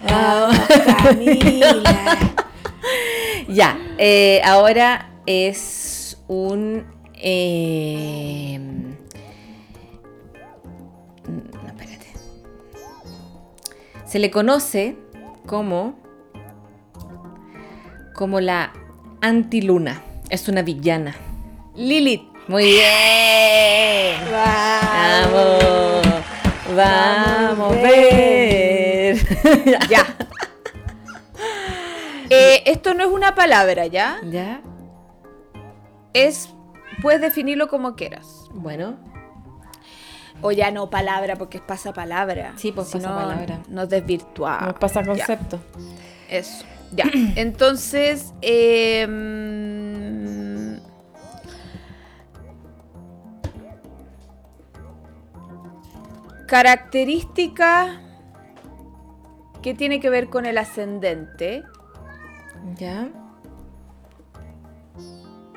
Ah. 0.10 0.52
Camila. 1.04 2.18
Ya, 3.48 3.78
eh, 3.98 4.42
ahora 4.46 5.12
es 5.26 6.18
un... 6.28 6.86
eh, 7.16 8.60
no, 11.28 11.68
espérate. 11.68 12.08
Se 14.06 14.20
le 14.20 14.32
conoce 14.32 14.96
como 15.46 16.00
como 18.14 18.40
la 18.40 18.72
antiluna. 19.22 20.04
Es 20.30 20.48
una 20.48 20.62
villana. 20.62 21.16
Lilith. 21.76 22.22
Muy 22.48 22.66
bien. 22.66 24.18
Vamos. 24.32 26.06
Vamos 26.76 27.78
a 27.78 27.82
ver. 27.82 29.18
Ya. 29.90 30.01
Eh, 32.52 32.64
esto 32.66 32.94
no 32.94 33.04
es 33.06 33.10
una 33.10 33.34
palabra, 33.34 33.86
¿ya? 33.88 34.20
¿Ya? 34.30 34.62
Es. 36.14 36.50
Puedes 37.02 37.22
definirlo 37.22 37.70
como 37.70 37.96
quieras. 37.96 38.50
Bueno. 38.54 38.98
O 40.42 40.52
ya 40.52 40.70
no 40.72 40.90
palabra, 40.90 41.38
porque 41.38 41.58
es 41.60 41.64
pasapalabra. 41.64 42.54
Sí, 42.58 42.72
pues 42.74 42.90
Si 42.90 42.98
no, 42.98 43.06
pasapalabra. 43.06 43.60
Nos 43.70 43.88
desvirtuamos. 43.88 44.68
Nos 44.68 44.74
pasa 44.80 45.02
Ya. 45.02 45.08
concepto. 45.08 45.60
Eso. 46.30 46.66
Ya. 46.92 47.06
Entonces. 47.36 48.34
eh, 48.42 49.08
mm, 49.08 50.76
característica 56.62 58.02
que 59.62 59.74
tiene 59.74 60.00
que 60.00 60.10
ver 60.10 60.30
con 60.30 60.46
el 60.46 60.58
ascendente, 60.58 61.64
¿Ya? 62.78 63.10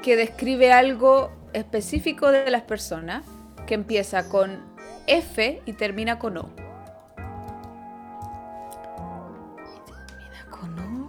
que 0.04 0.16
describe 0.16 0.70
algo 0.70 1.32
específico 1.54 2.30
de 2.30 2.50
las 2.50 2.60
personas, 2.62 3.24
que 3.66 3.72
empieza 3.72 4.28
con 4.28 4.60
F 5.06 5.62
y 5.64 5.72
termina 5.72 6.18
con 6.18 6.36
O. 6.36 6.50
Mira, 10.18 10.44
con 10.50 10.78
O. 10.78 11.08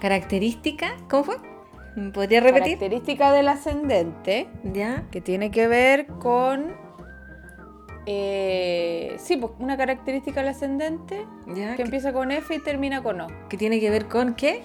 Característica. 0.00 0.96
¿Cómo 1.10 1.24
fue? 1.24 1.36
¿Me 1.96 2.12
¿Podría 2.12 2.38
repetir? 2.38 2.78
Característica 2.78 3.32
del 3.32 3.48
ascendente. 3.48 4.48
¿Ya? 4.62 5.02
que 5.10 5.20
tiene 5.20 5.50
que 5.50 5.66
ver 5.66 6.06
con... 6.06 6.76
eh, 8.12 9.16
sí, 9.18 9.36
pues 9.36 9.52
una 9.60 9.76
característica 9.76 10.40
del 10.40 10.48
ascendente 10.48 11.24
¿Ya? 11.46 11.70
que 11.70 11.76
¿Qué, 11.76 11.82
empieza 11.82 12.12
con 12.12 12.32
F 12.32 12.52
y 12.52 12.58
termina 12.58 13.04
con 13.04 13.20
O. 13.20 13.28
qué 13.48 13.56
tiene 13.56 13.78
que 13.78 13.88
ver 13.88 14.08
con 14.08 14.34
qué? 14.34 14.62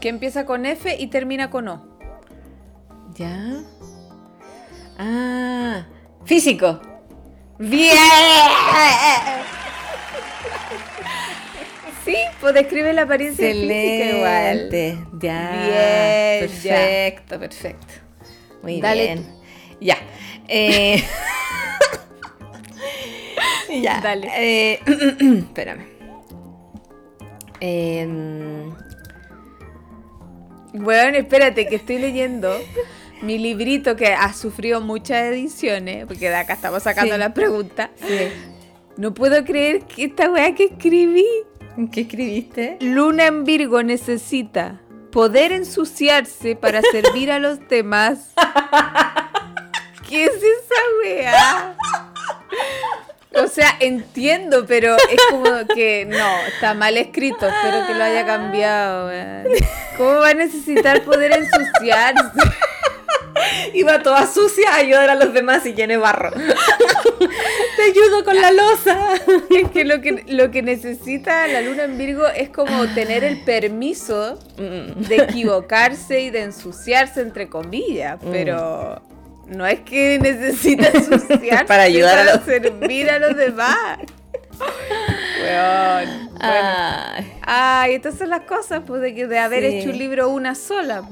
Que 0.00 0.08
empieza 0.08 0.46
con 0.46 0.66
F 0.66 0.94
y 0.96 1.08
termina 1.08 1.50
con 1.50 1.66
O. 1.66 1.84
¿Ya? 3.16 3.60
Ah. 4.98 5.84
Físico. 6.24 6.80
¡Bien! 7.58 7.96
sí, 12.04 12.14
pues 12.40 12.54
describe 12.54 12.92
la 12.92 13.02
apariencia 13.02 13.50
física 13.50 14.16
igual. 14.16 14.60
Excelente. 14.60 14.98
Ya. 15.20 15.50
Bien, 15.50 16.62
ya. 16.62 16.74
perfecto, 16.76 17.40
perfecto. 17.40 17.94
Muy 18.62 18.80
Dale 18.80 19.02
bien. 19.02 19.26
Ya. 19.80 19.96
Eh, 20.48 21.02
ya. 23.82 24.00
Dale. 24.00 24.28
Eh, 24.36 24.80
espérame. 25.38 25.86
Em, 27.60 28.72
Bueno, 30.74 31.16
espérate, 31.18 31.66
que 31.66 31.76
estoy 31.76 31.98
leyendo 31.98 32.50
mi 33.22 33.38
librito 33.38 33.94
que 33.94 34.06
ha 34.08 34.32
sufrido 34.32 34.80
muchas 34.80 35.24
ediciones, 35.26 36.06
porque 36.06 36.28
de 36.28 36.34
acá 36.34 36.54
estamos 36.54 36.82
sacando 36.82 37.14
Sí. 37.14 37.20
la 37.20 37.34
pregunta. 37.34 37.90
sí. 37.96 38.28
No 38.96 39.14
puedo 39.14 39.42
creer 39.44 39.84
que 39.84 40.04
esta 40.04 40.30
weá 40.30 40.54
que 40.54 40.64
escribí 40.64 41.24
¿Qué 41.90 42.02
escribiste? 42.02 42.76
Luna 42.80 43.24
en 43.26 43.44
Virgo 43.44 43.82
necesita 43.82 44.82
poder 45.10 45.52
ensuciarse 45.52 46.56
para 46.56 46.82
servir 46.82 47.30
a 47.30 47.38
los 47.38 47.66
demás. 47.68 48.32
¿Qué 50.12 50.26
es 50.26 50.34
esa 50.34 50.74
weá? 51.02 51.76
O 53.34 53.46
sea, 53.46 53.74
entiendo, 53.80 54.66
pero 54.66 54.94
es 54.94 55.20
como 55.30 55.66
que 55.74 56.04
no, 56.04 56.46
está 56.48 56.74
mal 56.74 56.98
escrito. 56.98 57.48
Espero 57.48 57.86
que 57.86 57.94
lo 57.94 58.04
haya 58.04 58.26
cambiado. 58.26 59.06
weón. 59.06 59.46
¿Cómo 59.96 60.16
va 60.16 60.28
a 60.28 60.34
necesitar 60.34 61.02
poder 61.04 61.32
ensuciarse? 61.32 62.28
Iba 63.72 64.02
toda 64.02 64.26
sucia 64.26 64.74
a 64.74 64.76
ayudar 64.76 65.08
a 65.08 65.14
los 65.14 65.32
demás 65.32 65.64
y 65.64 65.72
llene 65.72 65.96
barro. 65.96 66.30
Te 66.30 67.82
ayudo 67.82 68.22
con 68.22 68.38
la 68.38 68.52
losa. 68.52 69.14
Es 69.48 69.70
que 69.70 69.86
lo 69.86 70.02
que, 70.02 70.24
lo 70.28 70.50
que 70.50 70.60
necesita 70.60 71.46
la 71.46 71.62
luna 71.62 71.84
en 71.84 71.96
Virgo 71.96 72.26
es 72.26 72.50
como 72.50 72.86
tener 72.88 73.24
el 73.24 73.40
permiso 73.44 74.38
de 74.58 75.16
equivocarse 75.16 76.20
y 76.20 76.28
de 76.28 76.42
ensuciarse, 76.42 77.22
entre 77.22 77.48
comillas, 77.48 78.18
pero 78.30 79.00
no 79.52 79.66
es 79.66 79.80
que 79.80 80.18
necesita 80.20 80.88
ensuciarse 80.94 81.64
Para 81.66 81.84
ayudar 81.84 82.18
a 82.18 82.22
para 82.24 82.36
los- 82.36 82.44
servir 82.44 83.10
a 83.10 83.18
los 83.18 83.36
demás. 83.36 83.76
Weón. 85.42 86.28
Bueno. 86.38 87.28
Ay. 87.42 87.94
Estas 87.94 88.16
son 88.16 88.30
las 88.30 88.42
cosas, 88.42 88.82
pues, 88.86 89.00
de, 89.02 89.14
que- 89.14 89.26
de 89.26 89.38
haber 89.38 89.62
Sí. 89.68 89.78
hecho 89.78 89.90
un 89.90 89.98
libro 89.98 90.28
una 90.28 90.54
sola. 90.54 91.02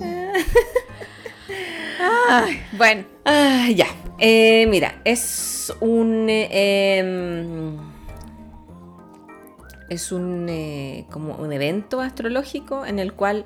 Ay, 2.29 2.63
bueno, 2.73 3.05
Ah, 3.25 3.69
ya. 3.75 3.87
Eh, 4.19 4.67
mira, 4.69 5.01
es 5.05 5.73
un. 5.81 6.29
eh, 6.31 6.99
em, 6.99 7.77
es 9.89 10.13
un. 10.13 10.47
eh, 10.49 11.07
como 11.11 11.35
un 11.35 11.53
evento 11.53 12.01
astrológico 12.01 12.87
en 12.87 12.99
el 12.99 13.13
cual 13.13 13.45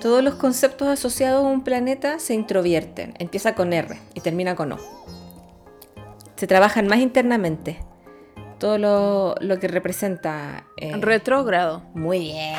todos 0.00 0.22
los 0.22 0.34
conceptos 0.34 0.88
asociados 0.88 1.44
a 1.44 1.48
un 1.48 1.62
planeta 1.64 2.18
se 2.18 2.34
introvierten. 2.34 3.14
Empieza 3.18 3.54
con 3.54 3.72
R 3.72 3.98
y 4.14 4.20
termina 4.20 4.54
con 4.54 4.72
O. 4.72 4.78
Se 6.36 6.46
trabajan 6.46 6.86
más 6.86 6.98
internamente. 7.00 7.80
Todo 8.58 8.78
lo, 8.78 9.34
lo 9.40 9.58
que 9.58 9.68
representa. 9.68 10.64
eh, 10.76 10.92
retrógrado. 11.00 11.82
muy 11.94 12.18
bien. 12.20 12.54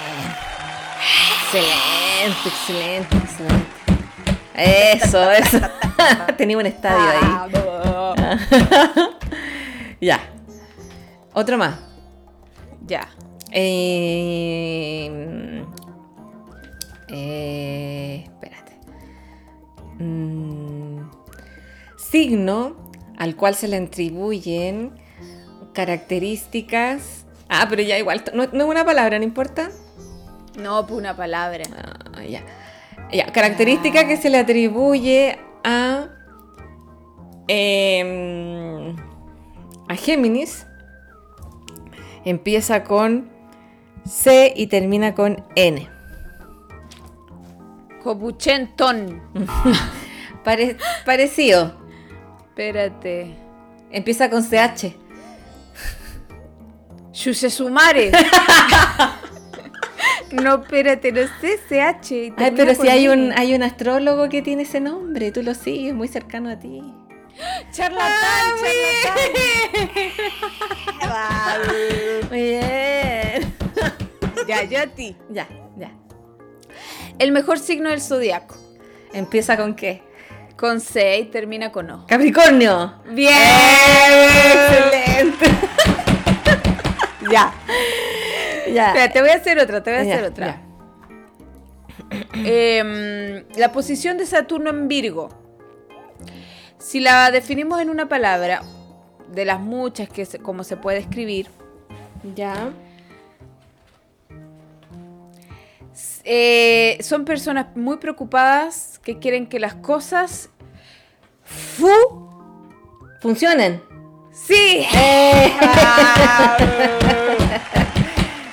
Excelente, 1.46 2.50
excelente, 2.50 3.18
excelente. 3.18 3.66
Eso, 4.56 5.32
eso. 5.32 5.60
Tenía 6.38 6.58
un 6.58 6.66
estadio 6.66 7.10
ahí. 7.10 7.52
Ya. 10.02 10.20
Otro 11.34 11.58
más. 11.58 11.76
Ya. 12.86 13.10
Eh, 13.52 15.66
eh, 17.12 18.24
espérate. 18.26 18.74
Mm, 20.00 21.10
signo 21.98 22.92
al 23.18 23.36
cual 23.36 23.56
se 23.56 23.68
le 23.68 23.78
atribuyen 23.78 24.92
características. 25.74 27.26
Ah, 27.50 27.68
pero 27.70 27.82
ya 27.82 27.98
igual, 27.98 28.24
no, 28.34 28.48
no 28.52 28.64
es 28.64 28.70
una 28.70 28.86
palabra, 28.86 29.18
no 29.18 29.26
importa. 29.26 29.72
No, 30.60 30.86
pues 30.86 31.00
una 31.00 31.16
palabra. 31.16 31.64
Ah, 32.14 32.24
ya. 32.24 32.44
Ya, 33.12 33.32
característica 33.32 34.08
que 34.08 34.18
se 34.18 34.30
le 34.30 34.38
atribuye 34.38 35.40
a. 35.64 36.10
em, 37.48 38.96
a 39.88 39.96
Géminis. 39.96 40.66
Empieza 42.26 42.84
con 42.84 43.30
C 44.06 44.54
y 44.56 44.68
termina 44.68 45.16
con 45.16 45.44
N. 45.56 45.99
Copuchentón. 48.10 49.22
Pare- 50.44 50.78
parecido. 51.06 51.78
Espérate. 52.48 53.36
Empieza 53.92 54.32
con 54.32 54.42
CH. 54.42 54.96
Yusesumare. 57.14 58.12
no, 60.32 60.56
espérate, 60.56 61.12
no 61.12 61.22
sé, 61.40 61.60
CH. 61.70 62.34
Ay, 62.36 62.52
pero 62.56 62.74
si 62.74 62.88
hay 62.88 63.10
un, 63.10 63.32
hay 63.38 63.54
un 63.54 63.62
astrólogo 63.62 64.28
que 64.28 64.42
tiene 64.42 64.64
ese 64.64 64.80
nombre, 64.80 65.32
tú 65.32 65.44
lo 65.44 65.54
sigues, 65.54 65.94
muy 65.94 66.08
cercano 66.08 66.50
a 66.50 66.58
ti. 66.58 66.82
Charlatán, 67.72 68.56
charlatán. 69.04 69.30
Muy 72.32 72.42
bien. 72.42 73.54
ya, 74.48 74.64
yo 74.64 74.82
a 74.82 74.88
ti. 74.88 75.16
Ya, 75.30 75.48
ya. 75.48 75.69
El 77.20 77.32
mejor 77.32 77.60
signo 77.60 77.90
del 77.90 78.02
zodiaco. 78.02 78.56
¿Empieza 79.14 79.58
con 79.58 79.76
qué? 79.76 80.02
Con 80.58 80.82
C 80.82 81.20
y 81.20 81.26
termina 81.26 81.72
con 81.72 81.90
O. 81.92 82.06
Capricornio. 82.08 82.96
Bien. 83.12 83.34
Excelente. 84.54 85.46
Ya. 87.32 87.54
Ya. 88.74 88.88
Espera, 88.88 89.12
te 89.14 89.22
voy 89.22 89.30
a 89.30 89.36
hacer 89.36 89.60
otra, 89.60 89.84
te 89.84 89.92
voy 89.92 90.00
a 90.00 90.04
Ya, 90.04 90.14
hacer 90.16 90.26
otra. 90.26 90.46
ya. 90.48 90.62
Em, 92.44 93.44
la 93.56 93.72
posición 93.72 94.18
de 94.18 94.26
Saturno 94.26 94.72
en 94.72 94.88
Virgo. 94.88 95.30
Si 96.80 97.00
la 97.00 97.30
definimos 97.30 97.82
en 97.82 97.92
una 97.92 98.10
palabra, 98.10 98.64
de 99.32 99.46
las 99.46 99.60
muchas 99.60 100.10
que 100.10 100.26
se- 100.26 100.40
como 100.40 100.64
se 100.64 100.76
puede 100.76 100.98
escribir, 100.98 101.50
Ya. 102.36 102.72
Eh, 106.32 107.00
son 107.02 107.26
personas 107.26 107.76
muy 107.76 107.98
preocupadas 107.98 109.00
que 109.04 109.18
quieren 109.18 109.48
que 109.48 109.60
las 109.60 109.74
cosas 109.74 110.52
fu 111.44 111.90
¿Funcionen? 113.20 113.82
sí. 114.32 114.86
Eh. 114.96 115.52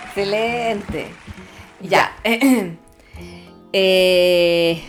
Excelente. 0.07 1.09
Ya. 1.83 2.12
Eh, 3.79 4.83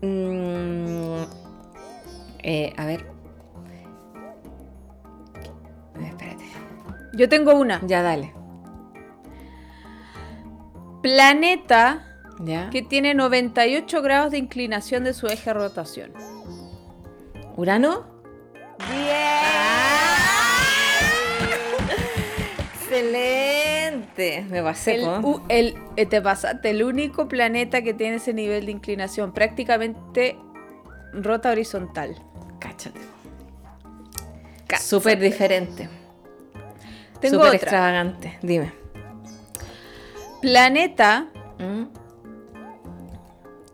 mm, 0.00 1.22
eh, 2.44 2.72
a 2.76 2.84
ver. 2.86 3.04
Espérate. 6.00 6.44
Yo 7.14 7.28
tengo 7.28 7.54
una. 7.56 7.80
Ya, 7.84 8.00
dale. 8.02 8.43
Planeta 11.04 12.02
Ya. 12.40 12.70
que 12.70 12.80
tiene 12.80 13.12
98 13.12 14.00
grados 14.00 14.30
de 14.30 14.38
inclinación 14.38 15.04
de 15.04 15.12
su 15.12 15.26
eje 15.26 15.50
de 15.50 15.54
rotación. 15.54 16.12
¿Urano? 17.56 18.06
Bien. 18.90 19.04
Excelente. 22.80 24.46
Me 24.48 24.62
pasé, 24.62 24.94
El, 24.94 25.04
u- 25.22 25.42
el- 25.50 25.76
eh, 25.96 26.06
te 26.06 26.22
pasaste, 26.22 26.70
el 26.70 26.82
único 26.82 27.28
planeta 27.28 27.82
que 27.82 27.92
tiene 27.92 28.16
ese 28.16 28.32
nivel 28.32 28.64
de 28.64 28.72
inclinación, 28.72 29.34
prácticamente 29.34 30.38
rota 31.12 31.50
horizontal. 31.50 32.16
Cáchate. 32.58 32.98
Cáchate. 34.66 34.82
Súper 34.88 35.18
diferente. 35.18 35.90
Tengo 37.20 37.36
Súper 37.36 37.46
otra. 37.48 37.56
extravagante. 37.56 38.38
Dime. 38.40 38.83
Planeta 40.44 41.28
¿Mm? 41.58 41.84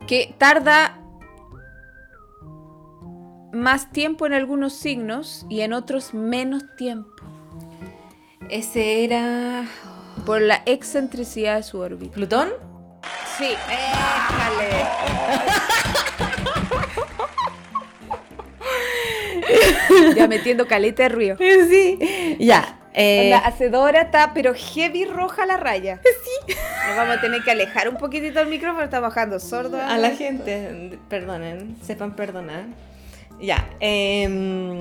que 0.06 0.32
tarda 0.38 1.00
más 3.52 3.90
tiempo 3.90 4.24
en 4.24 4.34
algunos 4.34 4.74
signos 4.74 5.46
y 5.48 5.62
en 5.62 5.72
otros 5.72 6.14
menos 6.14 6.62
tiempo 6.76 7.10
Ese 8.48 9.02
era. 9.02 9.64
por 10.24 10.40
la 10.42 10.62
excentricidad 10.64 11.56
de 11.56 11.64
su 11.64 11.80
órbita. 11.80 12.14
¿Plutón? 12.14 12.50
Sí, 13.36 13.48
déjale. 13.68 14.86
ya 20.14 20.28
metiendo 20.28 20.68
caleta 20.68 21.02
de 21.02 21.08
ruido. 21.08 21.36
Sí. 21.38 22.36
Ya. 22.38 22.79
Eh, 22.95 23.28
La 23.30 23.38
hacedora 23.38 24.03
está, 24.03 24.32
pero 24.34 24.55
heavy 24.55 25.05
roja 25.05 25.47
la 25.47 25.57
raya. 25.57 26.01
Sí. 26.47 26.55
Nos 26.88 26.97
vamos 26.97 27.16
a 27.18 27.20
tener 27.20 27.43
que 27.43 27.51
alejar 27.51 27.88
un 27.88 27.97
poquitito 27.97 28.41
el 28.41 28.49
micrófono, 28.49 28.84
está 28.84 29.01
bajando 29.01 29.38
sordo. 29.41 29.80
a 29.80 29.97
la 29.99 30.11
gente, 30.11 30.99
perdonen, 31.09 31.76
sepan 31.82 32.14
perdonar. 32.16 32.64
Ya. 33.41 33.68
em, 33.80 34.80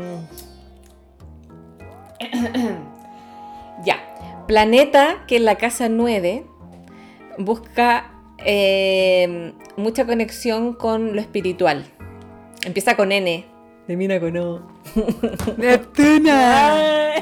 ya. 3.85 3.99
Planeta 4.47 5.23
que 5.27 5.37
en 5.37 5.45
la 5.45 5.55
casa 5.55 5.89
9 5.89 6.43
busca 7.37 8.11
em, 8.39 9.53
mucha 9.77 10.05
conexión 10.05 10.73
con 10.73 11.15
lo 11.15 11.21
espiritual. 11.21 11.85
Empieza 12.63 12.95
con 12.95 13.11
N. 13.11 13.45
Termina 13.87 14.19
con 14.19 14.35
O. 14.37 14.67
Neptuna. 15.57 17.13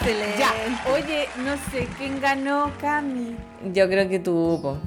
Excelente. 0.00 0.38
Ya. 0.38 0.50
Oye, 0.92 1.28
no 1.44 1.56
sé 1.70 1.86
quién 1.98 2.20
ganó, 2.20 2.70
Cami. 2.80 3.36
Yo 3.72 3.88
creo 3.88 4.08
que 4.08 4.18
tú, 4.18 4.58
po. 4.62 4.78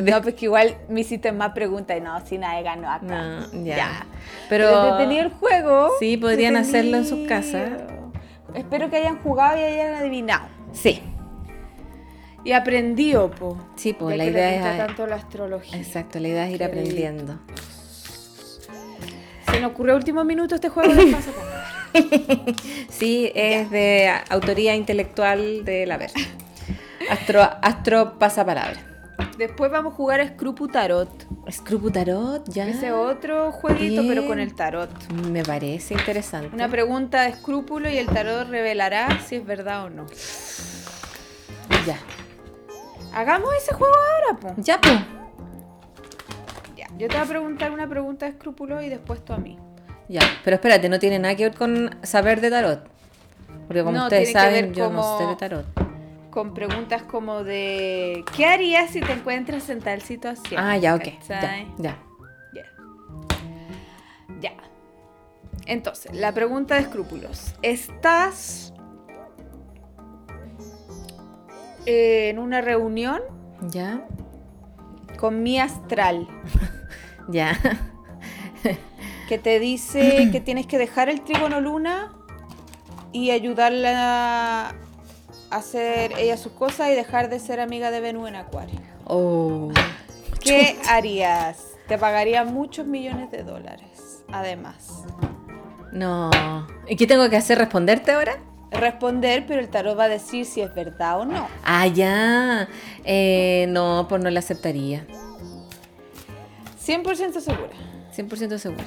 No, 0.00 0.22
pues 0.22 0.34
que 0.34 0.46
igual 0.46 0.76
me 0.88 1.02
hiciste 1.02 1.32
más 1.32 1.52
preguntas 1.52 1.96
y 1.98 2.00
no, 2.00 2.24
si 2.26 2.38
nadie 2.38 2.62
ganó 2.62 2.90
acá. 2.90 3.00
No, 3.04 3.64
ya. 3.64 3.76
Ya. 3.76 4.06
Pero, 4.48 4.66
Pero 4.98 4.98
el 5.20 5.30
juego. 5.30 5.90
Sí, 5.98 6.16
podrían 6.16 6.56
hacerlo 6.56 6.96
en 6.96 7.06
sus 7.06 7.26
casas. 7.28 7.70
Espero 8.54 8.88
que 8.90 8.96
hayan 8.96 9.18
jugado 9.22 9.58
y 9.58 9.62
hayan 9.62 9.94
adivinado. 9.94 10.46
sí, 10.72 11.02
Y 12.44 12.52
aprendido, 12.52 13.30
po. 13.30 13.58
sí, 13.76 13.92
Ya 13.92 14.16
la 14.16 14.24
que 14.24 14.30
les 14.30 14.34
idea 14.34 14.52
gusta 14.54 14.72
es... 14.72 14.86
tanto 14.86 15.06
la 15.06 15.16
astrología. 15.16 15.78
Exacto, 15.78 16.18
la 16.20 16.28
idea 16.28 16.46
es 16.46 16.52
ir 16.52 16.58
Qué 16.58 16.64
aprendiendo. 16.64 17.38
Se 19.50 19.60
nos 19.60 19.70
ocurrió 19.72 19.94
último 19.96 20.24
minuto 20.24 20.54
este 20.54 20.68
juego 20.70 20.92
de 20.94 21.06
pasapalabra. 21.12 21.62
Sí, 22.90 23.30
es 23.34 23.70
de 23.70 24.12
autoría 24.28 24.74
intelectual 24.74 25.64
de 25.64 25.86
la 25.86 25.96
Ver. 25.98 26.10
Astro, 27.10 27.42
astro 27.42 28.18
pasapalabra. 28.18 28.92
Después 29.38 29.70
vamos 29.70 29.94
a 29.94 29.96
jugar 29.96 30.20
a 30.20 30.28
Scrupu 30.28 30.68
Tarot. 30.68 31.10
Scrupu 31.50 31.90
Tarot, 31.90 32.48
ya. 32.48 32.68
Ese 32.68 32.92
otro 32.92 33.50
jueguito, 33.52 34.02
pero 34.06 34.26
con 34.26 34.38
el 34.38 34.54
tarot. 34.54 34.90
Me 35.30 35.42
parece 35.42 35.94
interesante. 35.94 36.54
Una 36.54 36.68
pregunta 36.68 37.22
de 37.22 37.30
escrúpulo 37.30 37.88
y 37.88 37.98
el 37.98 38.06
tarot 38.06 38.48
revelará 38.48 39.20
si 39.26 39.36
es 39.36 39.46
verdad 39.46 39.84
o 39.84 39.90
no. 39.90 40.06
Ya. 41.86 41.98
Hagamos 43.14 43.50
ese 43.54 43.74
juego 43.74 43.94
ahora, 43.94 44.40
po. 44.40 44.62
Ya, 44.62 44.80
pues. 44.80 44.94
Ya. 46.76 46.86
Yo 46.98 47.08
te 47.08 47.14
voy 47.14 47.24
a 47.24 47.28
preguntar 47.28 47.72
una 47.72 47.88
pregunta 47.88 48.26
de 48.26 48.32
escrúpulo 48.32 48.82
y 48.82 48.88
después 48.88 49.24
tú 49.24 49.32
a 49.32 49.38
mí. 49.38 49.58
Ya. 50.12 50.20
Pero 50.44 50.56
espérate, 50.56 50.88
no 50.90 50.98
tiene 50.98 51.18
nada 51.18 51.34
que 51.36 51.44
ver 51.44 51.54
con 51.54 51.96
saber 52.02 52.40
de 52.42 52.50
tarot. 52.50 52.86
Porque 53.66 53.82
como 53.82 53.96
No, 53.96 54.04
ustedes 54.04 54.30
saben, 54.32 54.74
yo 54.74 54.90
no 54.90 55.00
como- 55.00 55.18
sé 55.18 55.26
de 55.26 55.36
tarot. 55.36 55.66
Con 56.30 56.52
preguntas 56.54 57.02
como 57.02 57.44
de 57.44 58.24
¿qué 58.36 58.44
harías 58.46 58.90
si 58.90 59.00
te 59.00 59.12
encuentras 59.12 59.68
en 59.70 59.80
tal 59.80 60.02
situación? 60.02 60.62
Ah, 60.62 60.76
ya, 60.76 60.94
ok. 60.94 61.04
Ya. 61.28 61.66
Ya. 61.78 61.96
Ya. 64.40 64.52
Entonces, 65.66 66.14
la 66.14 66.32
pregunta 66.32 66.74
de 66.74 66.80
escrúpulos. 66.82 67.54
¿Estás 67.62 68.72
en 71.86 72.38
una 72.38 72.60
reunión 72.60 73.20
Ya. 73.70 74.06
con 75.18 75.42
mi 75.42 75.58
astral 75.58 76.28
Ya. 77.28 77.58
Que 79.28 79.38
te 79.38 79.58
dice 79.58 80.28
que 80.32 80.40
tienes 80.40 80.66
que 80.66 80.78
dejar 80.78 81.08
el 81.08 81.22
trígono 81.22 81.60
luna 81.60 82.12
y 83.12 83.30
ayudarla 83.30 84.70
a 84.70 84.74
hacer 85.50 86.12
ella 86.18 86.36
sus 86.36 86.52
cosas 86.52 86.90
y 86.90 86.94
dejar 86.94 87.28
de 87.28 87.38
ser 87.38 87.60
amiga 87.60 87.90
de 87.90 88.00
Venus 88.00 88.28
en 88.28 88.36
Acuario? 88.36 88.80
Oh. 89.04 89.70
¿Qué 90.40 90.76
harías? 90.88 91.58
Te 91.88 91.98
pagaría 91.98 92.44
muchos 92.44 92.86
millones 92.86 93.30
de 93.30 93.42
dólares. 93.42 94.24
Además, 94.32 95.04
No. 95.92 96.30
¿Y 96.88 96.96
qué 96.96 97.06
tengo 97.06 97.28
que 97.28 97.36
hacer? 97.36 97.58
¿Responderte 97.58 98.12
ahora? 98.12 98.38
responder, 98.70 99.44
pero 99.46 99.60
el 99.60 99.68
tarot 99.68 99.98
va 99.98 100.04
a 100.04 100.08
decir 100.08 100.46
si 100.46 100.62
es 100.62 100.74
verdad 100.74 101.20
o 101.20 101.24
no. 101.26 101.46
Ah, 101.62 101.86
ya. 101.86 102.68
Eh, 103.04 103.66
no, 103.68 104.06
pues 104.08 104.22
no 104.22 104.30
la 104.30 104.38
aceptaría. 104.38 105.06
100% 106.84 107.40
segura. 107.40 107.72
100% 108.16 108.58
segura. 108.58 108.84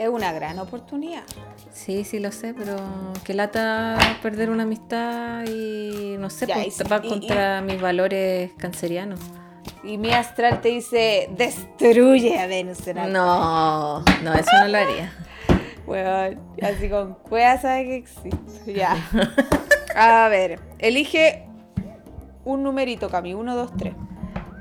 Es 0.00 0.08
una 0.08 0.32
gran 0.32 0.58
oportunidad. 0.58 1.24
Sí, 1.70 2.04
sí 2.04 2.20
lo 2.20 2.32
sé, 2.32 2.54
pero 2.54 2.74
que 3.22 3.34
lata 3.34 3.98
perder 4.22 4.48
una 4.48 4.62
amistad 4.62 5.44
y 5.46 6.16
no 6.18 6.30
sé, 6.30 6.46
Ya, 6.46 6.54
pues, 6.54 6.80
y 6.80 6.84
va 6.84 7.00
y- 7.04 7.08
contra 7.10 7.60
mis 7.60 7.78
valores 7.78 8.50
cancerianos. 8.56 9.20
Y 9.84 9.98
mi 9.98 10.10
astral 10.12 10.62
te 10.62 10.70
dice, 10.70 11.28
destruye 11.36 12.38
a 12.38 12.46
Venus 12.46 12.86
en. 12.86 13.12
No, 13.12 14.00
no, 14.22 14.32
eso 14.34 14.50
no 14.62 14.68
lo 14.68 14.78
haría. 14.78 15.12
Weón, 15.86 16.40
así 16.62 16.88
con 16.88 17.14
cueva 17.16 17.58
sabe 17.58 17.84
que 17.84 17.96
existe. 17.96 18.72
Ya. 18.72 18.96
A 19.94 20.28
ver, 20.28 20.60
elige 20.78 21.46
un 22.46 22.62
numerito, 22.62 23.10
Cami. 23.10 23.34
Uno, 23.34 23.54
dos, 23.54 23.70
tres. 23.76 23.92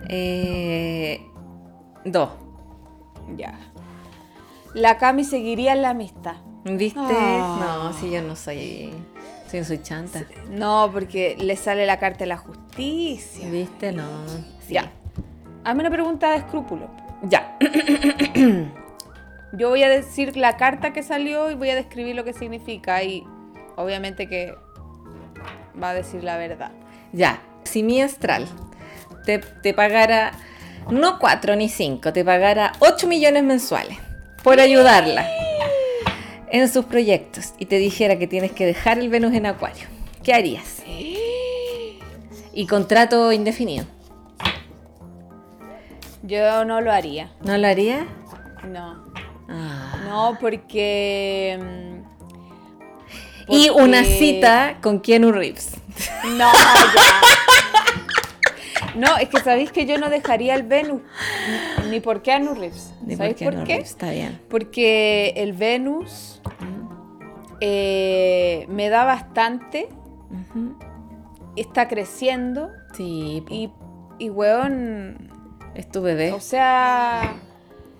Eh, 0.10 1.22
dos. 2.04 2.30
Ya. 3.38 3.69
La 4.74 4.98
Cami 4.98 5.24
seguiría 5.24 5.74
en 5.74 5.82
la 5.82 5.90
amistad. 5.90 6.36
¿Viste? 6.66 7.00
Ah. 7.00 7.90
No, 7.92 7.94
si 7.94 8.12
yo 8.12 8.22
no 8.22 8.36
soy. 8.36 8.92
Si 9.48 9.58
yo 9.58 9.64
soy 9.64 9.82
chanta. 9.82 10.24
No, 10.50 10.90
porque 10.94 11.36
le 11.40 11.56
sale 11.56 11.86
la 11.86 11.98
carta 11.98 12.20
de 12.20 12.28
la 12.28 12.38
justicia. 12.38 13.50
¿Viste? 13.50 13.92
No. 13.92 14.06
Sí. 14.68 14.74
Ya. 14.74 14.92
Hazme 15.64 15.82
una 15.82 15.90
pregunta 15.90 16.32
de 16.32 16.38
escrúpulo. 16.38 16.90
Ya. 17.24 17.58
Yo 19.54 19.70
voy 19.70 19.82
a 19.82 19.90
decir 19.90 20.38
la 20.38 20.58
carta 20.58 20.94
que 20.94 21.02
salió 21.02 21.50
y 21.50 21.56
voy 21.56 21.72
a 21.72 21.76
describir 21.76 22.16
lo 22.16 22.24
que 22.24 22.34
significa. 22.34 23.04
Y 23.04 23.24
obviamente 23.76 24.28
que 24.28 24.54
va 25.82 25.90
a 25.90 25.94
decir 25.94 26.24
la 26.24 26.38
verdad. 26.38 26.72
Ya. 27.12 27.42
Si 27.64 27.82
mi 27.82 28.02
astral 28.02 28.48
te, 29.26 29.40
te 29.40 29.74
pagara 29.74 30.32
no 30.92 31.20
cuatro 31.20 31.56
ni 31.56 31.70
cinco, 31.70 32.14
te 32.14 32.24
pagara 32.24 32.74
8 32.80 33.08
millones 33.08 33.44
mensuales 33.44 33.98
por 34.44 34.60
ayudarla 34.60 35.28
en 36.52 36.68
sus 36.70 36.86
proyectos 36.86 37.54
y 37.60 37.66
te 37.66 37.78
dijera 37.78 38.18
que 38.18 38.28
tienes 38.28 38.52
que 38.52 38.66
dejar 38.66 39.00
el 39.00 39.10
Venus 39.10 39.34
en 39.34 39.46
Acuario, 39.46 39.86
¿qué 40.24 40.34
harías? 40.34 40.82
Y 42.54 42.66
contrato 42.68 43.32
indefinido. 43.32 43.86
Yo 46.24 46.66
no 46.66 46.82
lo 46.82 46.92
haría. 46.92 47.32
¿No 47.42 47.58
lo 47.58 47.68
haría? 47.68 48.06
No. 48.68 49.04
Ah. 49.48 50.04
No, 50.08 50.38
porque. 50.40 51.58
mm, 53.48 53.52
Y 53.52 53.70
una 53.70 54.04
cita 54.04 54.78
con 54.82 55.00
Keanu 55.00 55.32
Reeves. 55.32 55.72
No, 56.26 56.52
ya. 56.52 57.22
No, 58.96 59.18
es 59.18 59.30
que 59.30 59.40
sabéis 59.40 59.72
que 59.72 59.86
yo 59.86 59.98
no 59.98 60.10
dejaría 60.10 60.56
el 60.56 60.64
Venus 60.64 61.02
ni, 61.90 62.00
por 62.00 62.22
Keanu 62.22 62.54
Reeves. 62.54 62.94
Ni 63.06 63.16
¿Sabéis 63.16 63.36
por 63.42 63.64
qué? 63.64 63.74
Reeves, 63.74 63.90
Está 63.90 64.12
bien. 64.12 64.40
Porque 64.50 65.34
el 65.38 65.54
Venus 65.54 66.42
eh, 67.62 68.66
me 68.70 68.90
da 68.90 69.06
bastante, 69.06 69.90
está 71.56 71.88
creciendo 71.88 72.70
Sí, 72.94 73.44
y, 73.50 73.70
y 74.18 74.30
weón, 74.30 75.30
es 75.76 75.90
tu 75.90 76.02
bebé. 76.02 76.32
o 76.34 76.40
sea, 76.40 77.36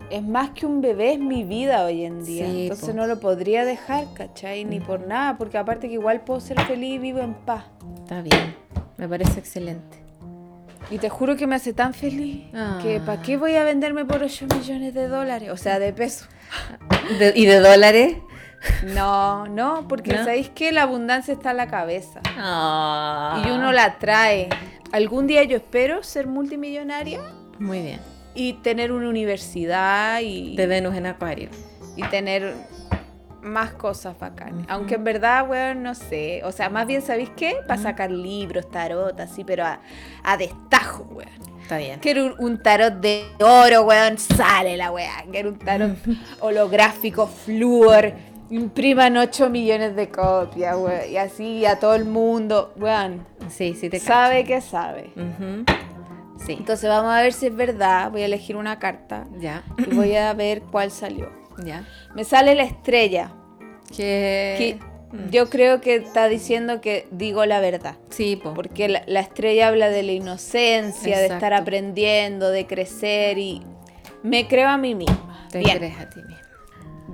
es 0.10 0.24
más 0.24 0.50
que 0.52 0.66
un 0.66 0.82
bebé, 0.82 1.14
es 1.14 1.20
mi 1.20 1.44
vida 1.44 1.84
hoy 1.86 2.06
en 2.06 2.24
día. 2.26 2.46
Sí, 2.48 2.64
Entonces 2.64 2.90
po. 2.90 2.96
no 2.96 3.06
lo 3.06 3.20
podría 3.20 3.66
dejar, 3.66 4.06
¿cachai? 4.14 4.66
Ni 4.66 4.80
por 4.80 5.02
nada, 5.08 5.38
porque 5.38 5.58
aparte 5.58 5.88
que 5.88 5.94
igual 5.94 6.22
puedo 6.22 6.40
ser 6.40 6.60
feliz 6.62 6.96
y 6.96 6.98
vivo 7.00 7.20
en 7.20 7.34
paz. 7.34 7.66
Está 8.02 8.22
bien. 8.22 8.56
Me 8.98 9.08
parece 9.08 9.40
excelente. 9.40 10.09
Y 10.92 10.98
te 10.98 11.10
juro 11.10 11.36
que 11.36 11.46
me 11.48 11.56
hace 11.56 11.74
tan 11.74 11.94
feliz 11.94 12.46
que. 12.82 13.00
¿para 13.06 13.22
qué 13.22 13.38
voy 13.38 13.56
a 13.56 13.64
venderme 13.64 14.06
por 14.06 14.24
8 14.24 14.48
millones 14.56 14.94
de 14.94 15.08
dólares? 15.08 15.50
O 15.52 15.58
sea, 15.58 15.78
de 15.80 15.94
pesos. 15.94 16.28
De- 17.20 17.34
¿Y 17.36 17.46
de 17.46 17.60
dólares? 17.60 18.18
No, 18.94 19.48
no, 19.48 19.88
porque 19.88 20.14
¿No? 20.14 20.24
sabéis 20.26 20.50
que 20.50 20.72
la 20.72 20.82
abundancia 20.84 21.34
está 21.34 21.52
en 21.52 21.58
la 21.58 21.68
cabeza. 21.68 22.20
Ah. 22.38 23.42
Y 23.46 23.50
uno 23.52 23.72
la 23.72 23.98
trae. 24.00 24.50
Algún 24.92 25.28
día 25.28 25.44
yo 25.44 25.58
espero 25.58 26.02
ser 26.04 26.26
multimillonaria 26.28 27.22
Muy 27.60 27.82
bien. 27.82 28.00
y 28.34 28.54
tener 28.54 28.92
una 28.92 29.08
universidad 29.08 30.20
y, 30.22 30.56
De 30.56 30.66
Venus 30.66 30.96
en 30.96 31.06
Acuario. 31.06 31.50
y 31.96 32.02
tener 32.08 32.56
más 33.42 33.72
cosas 33.74 34.18
bacanas. 34.20 34.66
Aunque 34.70 34.96
en 34.96 35.04
verdad, 35.04 35.50
weón, 35.50 35.84
no 35.84 35.96
sé. 35.96 36.42
O 36.44 36.52
sea, 36.52 36.70
más 36.70 36.88
bien, 36.88 37.02
¿sabéis 37.02 37.30
qué? 37.36 37.58
Para 37.68 37.82
sacar 37.82 38.12
libros, 38.12 38.70
tarot, 38.70 39.20
así, 39.20 39.44
pero 39.44 39.66
a, 39.66 39.80
a 40.24 40.38
destajo, 40.38 41.04
weón. 41.12 41.30
Está 41.62 41.78
bien. 41.78 42.00
Quiero 42.00 42.26
un, 42.26 42.36
un 42.40 42.64
tarot 42.64 42.94
de 42.96 43.26
oro, 43.40 43.84
weón. 43.84 44.18
Sale 44.18 44.76
la 44.78 44.92
weá. 44.92 45.24
Quiero 45.32 45.50
un 45.50 45.60
tarot 45.60 45.96
holográfico, 46.40 47.28
flúor. 47.28 48.14
Impriman 48.52 49.16
8 49.16 49.50
millones 49.52 49.96
de 49.96 50.10
copias, 50.10 50.76
weón. 50.76 51.10
Y 51.12 51.18
así 51.18 51.66
a 51.66 51.80
todo 51.80 51.94
el 51.96 52.06
mundo, 52.06 52.74
weón. 52.78 53.26
Sí, 53.50 53.76
sí 53.76 53.90
te. 53.90 54.00
Sabe 54.00 54.44
que 54.46 54.62
sabe. 54.62 55.12
Sí. 56.46 56.54
Entonces 56.54 56.90
vamos 56.90 57.12
a 57.12 57.22
ver 57.22 57.34
si 57.34 57.48
es 57.48 57.56
verdad. 57.56 58.10
Voy 58.12 58.22
a 58.24 58.26
elegir 58.26 58.56
una 58.56 58.80
carta 58.80 59.26
Ya. 59.40 59.64
y 59.78 59.94
voy 59.94 60.16
a 60.16 60.34
ver 60.34 60.62
cuál 60.64 60.90
salió. 60.90 61.30
Me 62.16 62.24
sale 62.24 62.56
la 62.56 62.64
estrella. 62.64 63.32
Que... 63.96 64.80
Yo 65.32 65.50
creo 65.50 65.82
que 65.82 65.96
está 65.96 66.28
diciendo 66.28 66.82
que 66.82 67.08
digo 67.10 67.44
la 67.48 67.60
verdad. 67.60 67.96
Sí, 68.12 68.36
po. 68.36 68.54
Porque 68.54 68.88
la, 68.88 69.02
la 69.08 69.22
estrella 69.22 69.70
habla 69.70 69.90
de 69.90 70.04
la 70.04 70.12
inocencia, 70.12 71.18
de 71.18 71.26
estar 71.26 71.52
aprendiendo, 71.56 72.52
de 72.52 72.68
crecer 72.68 73.40
y 73.40 73.64
me 74.22 74.48
creo 74.48 74.70
a 74.70 74.78
mí 74.78 74.94
misma. 74.94 75.48
Te 75.52 75.60
Bien, 75.60 75.78
crees 75.80 75.98
a 76.00 76.08
ti 76.12 76.20
mismo. 76.22 76.44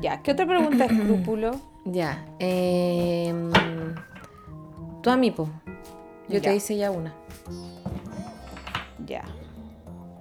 ya. 0.01 0.21
¿Qué 0.21 0.31
otra 0.33 0.45
pregunta 0.45 0.85
escrúpulo? 0.91 1.51
Ya. 1.85 2.25
em, 2.39 3.49
tú 5.01 5.09
a 5.09 5.15
mí, 5.15 5.31
po. 5.31 5.47
Yo 6.27 6.39
Ya. 6.39 6.41
te 6.49 6.55
hice 6.57 6.75
ya 6.75 6.91
una. 6.91 7.13
Ya. 9.05 9.23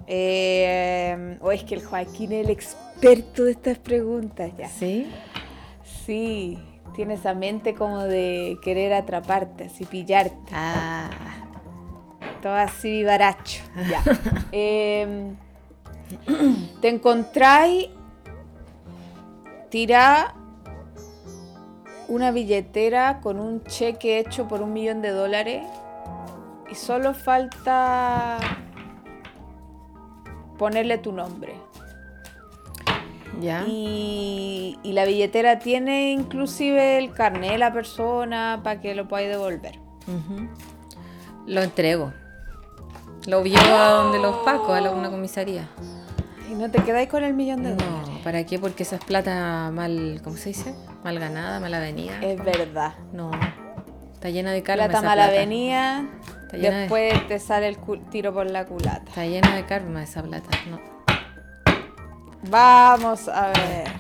Eh, 0.07 1.39
o 1.41 1.51
es 1.51 1.65
que 1.65 1.75
el 1.75 1.85
Joaquín 1.85 2.33
es 2.33 2.45
el 2.45 2.51
experto 2.51 2.84
de 3.01 3.51
estas 3.51 3.79
preguntas, 3.79 4.51
ya. 4.57 4.69
¿Sí? 4.69 5.11
Sí, 6.05 6.59
tiene 6.95 7.15
esa 7.15 7.35
mente 7.35 7.75
como 7.75 8.03
de 8.05 8.59
querer 8.63 8.93
atraparte, 8.93 9.65
así 9.65 9.85
pillarte. 9.85 10.53
Ah. 10.53 11.11
Todo 12.43 12.55
así 12.55 12.91
vivaracho. 12.91 13.63
Ya. 13.89 14.03
Em, 14.53 15.37
te 16.81 16.89
encontráis 16.89 17.89
tirá 19.75 20.35
una 22.07 22.31
billetera 22.31 23.21
con 23.21 23.41
un 23.41 23.65
cheque 23.65 24.21
hecho 24.21 24.47
por 24.47 24.63
un 24.63 24.73
millón 24.73 25.03
de 25.03 25.11
dólares 25.11 25.67
y 26.71 26.77
solo 26.77 27.13
falta 27.13 28.39
ponerle 30.59 30.99
tu 30.99 31.11
nombre. 31.11 31.55
Ya. 33.41 33.65
Y, 33.67 34.79
y 34.83 34.93
la 34.93 35.05
billetera 35.05 35.59
tiene 35.59 36.13
inclusive 36.13 36.99
el 36.99 37.13
carnet 37.13 37.53
de 37.53 37.59
la 37.59 37.73
persona 37.73 38.61
para 38.63 38.81
que 38.81 38.95
lo 38.95 39.09
podáis 39.09 39.29
devolver. 39.29 39.79
Lo 41.47 41.63
entrego. 41.63 42.13
Lo 43.27 43.43
llevo 43.43 43.59
a 43.77 43.89
donde 43.91 44.19
los 44.19 44.37
pacos, 44.45 44.71
a 44.71 44.81
la- 44.81 44.91
una 44.91 45.11
comisaría. 45.11 45.69
Y 46.51 46.55
no 46.55 46.71
te 46.71 46.83
quedáis 46.83 47.09
con 47.09 47.25
el 47.25 47.33
millón 47.35 47.63
de 47.63 47.71
dólares. 47.75 48.09
No, 48.09 48.19
¿para 48.23 48.45
qué? 48.45 48.59
Porque 48.59 48.83
esa 48.83 48.97
es 48.97 49.05
plata 49.05 49.71
mal, 49.73 50.21
¿cómo 50.23 50.37
se 50.37 50.51
dice? 50.51 50.75
Mal 51.03 51.19
ganada, 51.19 51.59
mal 51.61 51.73
avenida. 51.73 52.19
Es 52.21 52.43
verdad. 52.45 52.95
No, 53.13 53.31
está 54.13 54.29
llena 54.31 54.53
de 54.53 54.63
karma 54.63 54.85
Plata 54.85 54.99
esa 54.99 55.09
llena 56.59 56.69
de- 56.77 56.81
después 56.83 57.29
te 57.29 57.39
sale 57.39 57.69
el 57.69 57.79
tiro 58.11 58.33
por 58.35 58.51
la 58.51 58.67
culata. 58.67 59.05
Está 59.09 59.25
llena 59.27 59.57
de 59.57 59.65
karma 59.65 60.03
esa 60.03 60.23
plata. 60.23 60.49
No. 60.71 60.79
Vamos 62.49 63.29
a 63.29 63.49
ver. 63.49 63.93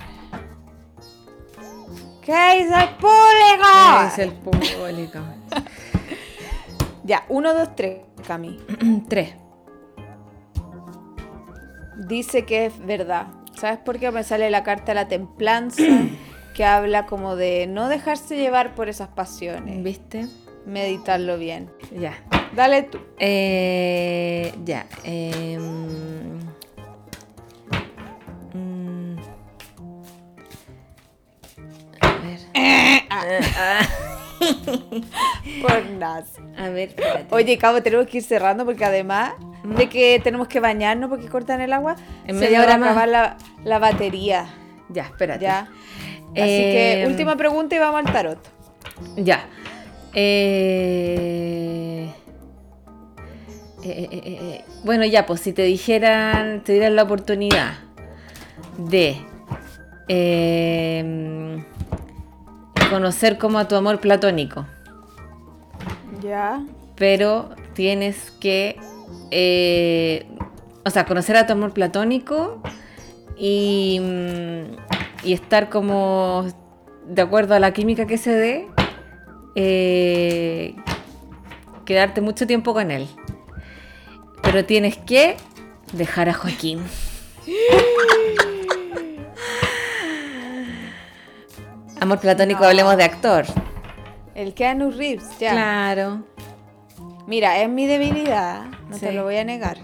¿Qué 2.22 2.62
dice 2.62 2.74
el 2.74 2.88
público? 2.96 4.02
Es 4.06 4.18
el 4.18 4.32
público. 4.32 5.18
Ya, 7.06 7.26
uno, 7.28 7.52
dos, 7.52 7.76
tres, 7.76 7.98
Cami. 8.26 8.58
Tres. 9.10 9.34
Dice 12.08 12.46
que 12.46 12.64
es 12.64 12.78
verdad. 12.86 13.26
¿Sabes 13.54 13.78
por 13.78 13.98
qué 13.98 14.10
me 14.10 14.24
sale 14.24 14.48
la 14.48 14.62
carta 14.62 14.86
de 14.86 14.94
la 14.94 15.06
templanza? 15.06 15.82
que 16.54 16.64
habla 16.64 17.04
como 17.04 17.36
de 17.36 17.66
no 17.66 17.88
dejarse 17.88 18.36
llevar 18.36 18.74
por 18.74 18.88
esas 18.88 19.08
pasiones. 19.08 19.82
¿Viste? 19.82 20.28
Meditarlo 20.64 21.36
bien. 21.36 21.70
Ya. 21.94 22.14
Dale 22.56 22.84
tú. 22.84 22.98
Eh, 23.18 24.54
ya. 24.64 24.86
em, 25.04 26.33
Por 35.62 35.84
nada. 35.98 36.24
A 36.58 36.68
ver, 36.68 36.88
espérate. 36.90 37.26
Oye, 37.30 37.56
Cabo, 37.58 37.82
tenemos 37.82 38.06
que 38.06 38.18
ir 38.18 38.22
cerrando 38.24 38.64
porque 38.64 38.84
además 38.84 39.32
de 39.64 39.88
que 39.88 40.20
tenemos 40.22 40.48
que 40.48 40.60
bañarnos 40.60 41.08
porque 41.08 41.28
cortan 41.28 41.60
el 41.60 41.72
agua, 41.72 41.96
En 42.26 42.34
se 42.38 42.40
media 42.44 42.60
hora 42.62 42.76
más. 42.76 42.88
acabar 42.90 43.08
la, 43.08 43.36
la 43.64 43.78
batería. 43.78 44.46
Ya, 44.90 45.04
espérate. 45.04 45.44
¿Ya? 45.44 45.60
Así 45.60 45.70
Eh, 46.34 47.02
que 47.04 47.06
última 47.10 47.36
pregunta 47.36 47.74
y 47.74 47.78
vamos 47.78 48.04
al 48.04 48.12
tarot. 48.12 48.38
Ya. 49.16 49.46
Eh, 50.12 52.10
eh, 53.82 53.88
eh, 53.88 54.08
eh, 54.12 54.38
eh. 54.42 54.64
Bueno, 54.84 55.04
ya, 55.06 55.24
pues 55.26 55.40
si 55.40 55.52
te 55.52 55.62
dijeran, 55.62 56.62
te 56.64 56.72
dieran 56.72 56.96
la 56.96 57.04
oportunidad 57.04 57.74
de 58.76 59.16
eh, 60.08 61.64
conocer 62.90 63.38
como 63.38 63.58
a 63.58 63.68
tu 63.68 63.74
amor 63.76 64.00
platónico, 64.00 64.66
Ya. 66.22 66.62
pero 66.96 67.50
tienes 67.74 68.30
que, 68.40 68.76
eh, 69.30 70.26
o 70.84 70.90
sea, 70.90 71.04
conocer 71.06 71.36
a 71.36 71.46
tu 71.46 71.52
amor 71.52 71.72
platónico 71.72 72.60
y, 73.36 74.00
mm, 74.00 75.26
y 75.26 75.32
estar 75.32 75.68
como 75.70 76.46
de 77.06 77.22
acuerdo 77.22 77.54
a 77.54 77.58
la 77.58 77.72
química 77.72 78.06
que 78.06 78.16
se 78.18 78.30
dé, 78.34 78.68
eh, 79.56 80.74
quedarte 81.84 82.20
mucho 82.20 82.46
tiempo 82.46 82.72
con 82.72 82.90
él. 82.90 83.06
Pero 84.42 84.64
tienes 84.64 84.96
que 84.98 85.36
dejar 85.92 86.28
a 86.28 86.34
Joaquín. 86.34 86.80
Amor 92.04 92.18
platónico, 92.18 92.60
No. 92.60 92.66
hablemos 92.66 92.98
de 92.98 93.04
actor. 93.04 93.46
El 94.34 94.52
Keanu 94.52 94.90
Reeves, 94.90 95.38
ya. 95.38 95.52
Claro. 95.52 96.22
Mira, 97.26 97.62
es 97.62 97.68
mi 97.70 97.86
debilidad, 97.86 98.66
no 98.90 98.98
te 98.98 99.10
lo 99.10 99.22
voy 99.24 99.38
a 99.38 99.44
negar. 99.44 99.78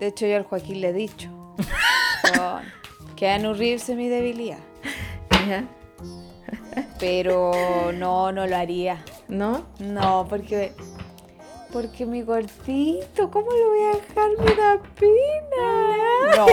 De 0.00 0.08
hecho, 0.08 0.26
yo 0.26 0.38
al 0.38 0.42
Joaquín 0.42 0.80
le 0.80 0.88
he 0.88 0.92
dicho. 0.92 1.30
Keanu 3.14 3.54
Reeves 3.54 3.88
es 3.88 3.96
mi 3.96 4.08
debilidad. 4.08 4.58
Pero 6.98 7.52
no, 7.94 8.32
no 8.32 8.46
lo 8.48 8.56
haría. 8.56 9.04
¿No? 9.28 9.66
No, 9.78 10.26
porque 10.28 10.72
Porque 11.72 12.06
mi 12.06 12.24
cortito, 12.24 13.30
¿cómo 13.30 13.46
lo 13.52 13.68
voy 13.68 13.82
a 13.84 13.96
dejar? 13.98 14.30
Me 14.36 14.52
da 14.56 14.78
pena. 14.98 15.12
No, 16.36 16.46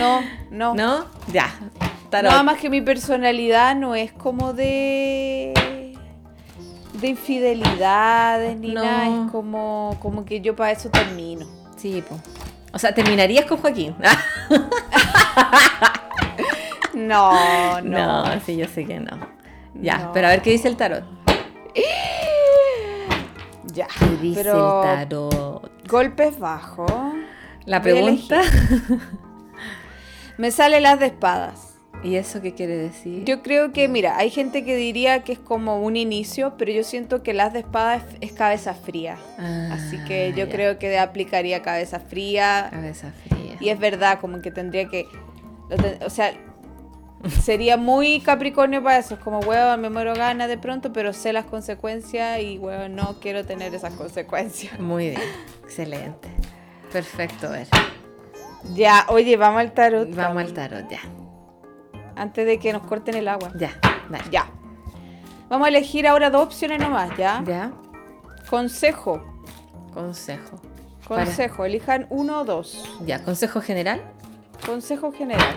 no. 0.00 0.20
No, 0.50 0.74
no. 0.74 0.74
¿No? 0.74 1.06
Ya. 1.32 1.48
Nada 2.12 2.42
más 2.42 2.58
que 2.58 2.68
mi 2.68 2.82
personalidad 2.82 3.74
no 3.74 3.94
es 3.94 4.12
como 4.12 4.52
de 4.52 5.72
de 7.02 7.08
infidelidades 7.08 8.58
ni 8.58 8.74
nada, 8.74 9.06
es 9.06 9.30
como, 9.30 9.98
como 10.00 10.24
que 10.24 10.40
yo 10.40 10.54
para 10.54 10.72
eso 10.72 10.90
termino. 10.90 11.46
Sí, 11.76 12.02
pues. 12.06 12.20
O 12.72 12.78
sea, 12.78 12.94
terminarías 12.94 13.44
con 13.44 13.58
Joaquín. 13.58 13.94
no, 16.94 17.80
no. 17.80 18.24
No, 18.24 18.40
sí, 18.40 18.56
yo 18.56 18.68
sé 18.68 18.86
que 18.86 19.00
no. 19.00 19.18
Ya, 19.74 20.10
pero 20.14 20.28
a 20.28 20.30
ver 20.30 20.42
qué 20.42 20.50
dice 20.50 20.68
el 20.68 20.76
tarot. 20.76 21.04
Ya. 23.74 23.86
¿Qué 23.98 24.06
dice 24.20 24.40
el 24.40 24.46
tarot? 24.46 25.70
Golpes 25.88 26.38
bajos. 26.38 26.92
La 27.64 27.80
pregunta. 27.80 28.42
Me 30.36 30.50
sale 30.50 30.78
las 30.82 31.00
de 31.00 31.06
espadas. 31.06 31.71
¿Y 32.02 32.16
eso 32.16 32.42
qué 32.42 32.52
quiere 32.52 32.76
decir? 32.76 33.24
Yo 33.24 33.42
creo 33.42 33.72
que, 33.72 33.86
mira, 33.88 34.16
hay 34.16 34.30
gente 34.30 34.64
que 34.64 34.74
diría 34.74 35.22
que 35.22 35.32
es 35.32 35.38
como 35.38 35.80
un 35.80 35.96
inicio, 35.96 36.54
pero 36.58 36.72
yo 36.72 36.82
siento 36.82 37.22
que 37.22 37.32
las 37.32 37.52
de 37.52 37.60
espada 37.60 38.04
es, 38.20 38.32
cabeza 38.32 38.74
fría. 38.74 39.16
Así 39.70 39.98
que 40.04 40.32
ah, 40.32 40.36
yo 40.36 40.48
creo 40.48 40.78
que 40.78 40.98
aplicaría 40.98 41.62
cabeza 41.62 42.00
fría. 42.00 42.68
Cabeza 42.70 43.12
fría. 43.24 43.56
Y 43.60 43.68
es 43.68 43.78
verdad, 43.78 44.18
como 44.20 44.40
que 44.42 44.50
tendría 44.50 44.88
que. 44.88 45.06
O 46.04 46.10
sea, 46.10 46.32
sería 47.40 47.76
muy 47.76 48.20
Capricornio 48.20 48.82
para 48.82 48.98
eso. 48.98 49.14
Es 49.14 49.20
como, 49.20 49.38
huevo, 49.38 49.76
me 49.76 49.88
muero 49.88 50.14
ganas 50.14 50.48
de 50.48 50.58
pronto, 50.58 50.92
pero 50.92 51.12
sé 51.12 51.32
las 51.32 51.44
consecuencias 51.44 52.40
y, 52.40 52.58
huevo, 52.58 52.88
no 52.88 53.20
quiero 53.20 53.46
tener 53.46 53.72
esas 53.76 53.94
consecuencias. 53.94 54.78
Muy 54.80 55.10
bien, 55.10 55.22
excelente. 55.62 56.28
Perfecto, 56.92 57.48
ver. 57.48 57.68
Ya, 58.74 59.06
oye, 59.08 59.36
vamos 59.36 59.60
al 59.60 59.72
tarot. 59.72 60.12
Vamos 60.14 60.42
al 60.42 60.52
tarot, 60.52 60.90
ya 60.90 61.00
antes 62.16 62.46
de 62.46 62.58
que 62.58 62.72
nos 62.72 62.82
corten 62.82 63.16
el 63.16 63.28
agua. 63.28 63.50
Ya, 63.56 63.78
Ya. 64.30 64.46
Vamos 65.48 65.66
a 65.66 65.68
elegir 65.68 66.06
ahora 66.06 66.30
dos 66.30 66.44
opciones 66.44 66.78
nomás, 66.78 67.10
¿ya? 67.18 67.44
Ya. 67.46 67.72
Consejo. 68.48 69.22
Consejo. 69.92 70.60
Consejo, 71.06 71.64
elijan 71.66 72.06
uno 72.08 72.40
o 72.40 72.44
dos. 72.44 72.82
Ya, 73.04 73.22
consejo 73.22 73.60
general. 73.60 74.00
Consejo 74.64 75.12
general. 75.12 75.54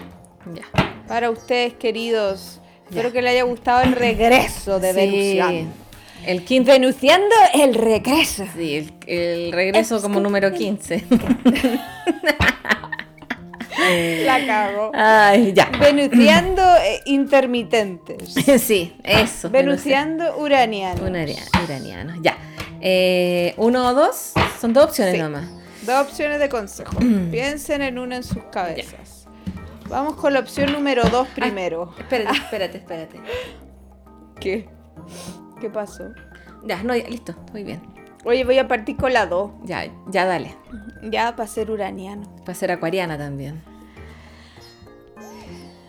Ya. 0.54 0.64
Para 1.08 1.30
ustedes, 1.30 1.76
queridos. 1.76 2.60
Espero 2.90 3.12
que 3.12 3.22
les 3.22 3.32
haya 3.32 3.44
gustado 3.44 3.84
el 3.84 3.94
regreso 3.94 4.80
de 4.80 4.94
sí. 4.94 5.68
El 6.26 6.44
quinto. 6.44 6.72
Venuciando 6.72 7.36
el 7.54 7.74
regreso. 7.74 8.46
Sí, 8.56 8.92
el, 9.08 9.52
regreso 9.52 10.02
como 10.02 10.20
número 10.20 10.52
15. 10.52 11.06
La 14.26 14.46
cago. 14.46 14.92
Ay, 14.94 15.54
ya. 15.54 15.70
Venuciando 15.80 16.62
eh, 16.78 17.02
intermitentes. 17.06 18.34
sí, 18.62 18.96
eso. 19.04 19.50
Venuciando 19.50 20.38
uranianos. 20.38 21.02
uranianos, 21.02 22.18
ya. 22.22 22.38
Eh, 22.82 23.54
¿Uno 23.58 23.88
o 23.88 23.94
dos? 23.94 24.34
Son 24.60 24.74
dos 24.74 24.86
opciones 24.86 25.18
nomás. 25.20 25.46
Dos 25.86 26.08
opciones 26.08 26.40
de 26.40 26.50
consejo. 26.50 26.98
Piensen 27.32 27.82
en 27.82 28.00
una 28.00 28.18
en 28.18 28.24
sus 28.24 28.44
cabezas. 28.52 29.28
Vamos 29.90 30.16
con 30.16 30.34
la 30.34 30.40
opción 30.40 30.72
número 30.72 31.04
dos 31.10 31.28
primero. 31.30 31.94
espérate, 32.00 32.38
espérate, 32.38 32.78
espérate. 32.78 33.20
¿Qué? 34.40 34.68
¿Qué 35.62 35.70
pasó? 35.70 36.12
Ya, 36.66 36.82
no, 36.84 36.96
ya, 36.96 37.08
listo, 37.08 37.36
muy 37.52 37.64
bien. 37.64 37.82
Oye, 38.24 38.44
voy 38.44 38.58
a 38.58 38.68
partir 38.68 38.98
con 38.98 39.14
la 39.14 39.28
dos. 39.28 39.52
Ya, 39.64 39.86
ya 40.08 40.26
dale. 40.26 40.56
Ya, 41.04 41.36
para 41.36 41.48
ser 41.48 41.70
uraniano. 41.70 42.24
Para 42.44 42.56
ser 42.56 42.72
acuariana 42.72 43.18
también. 43.20 43.62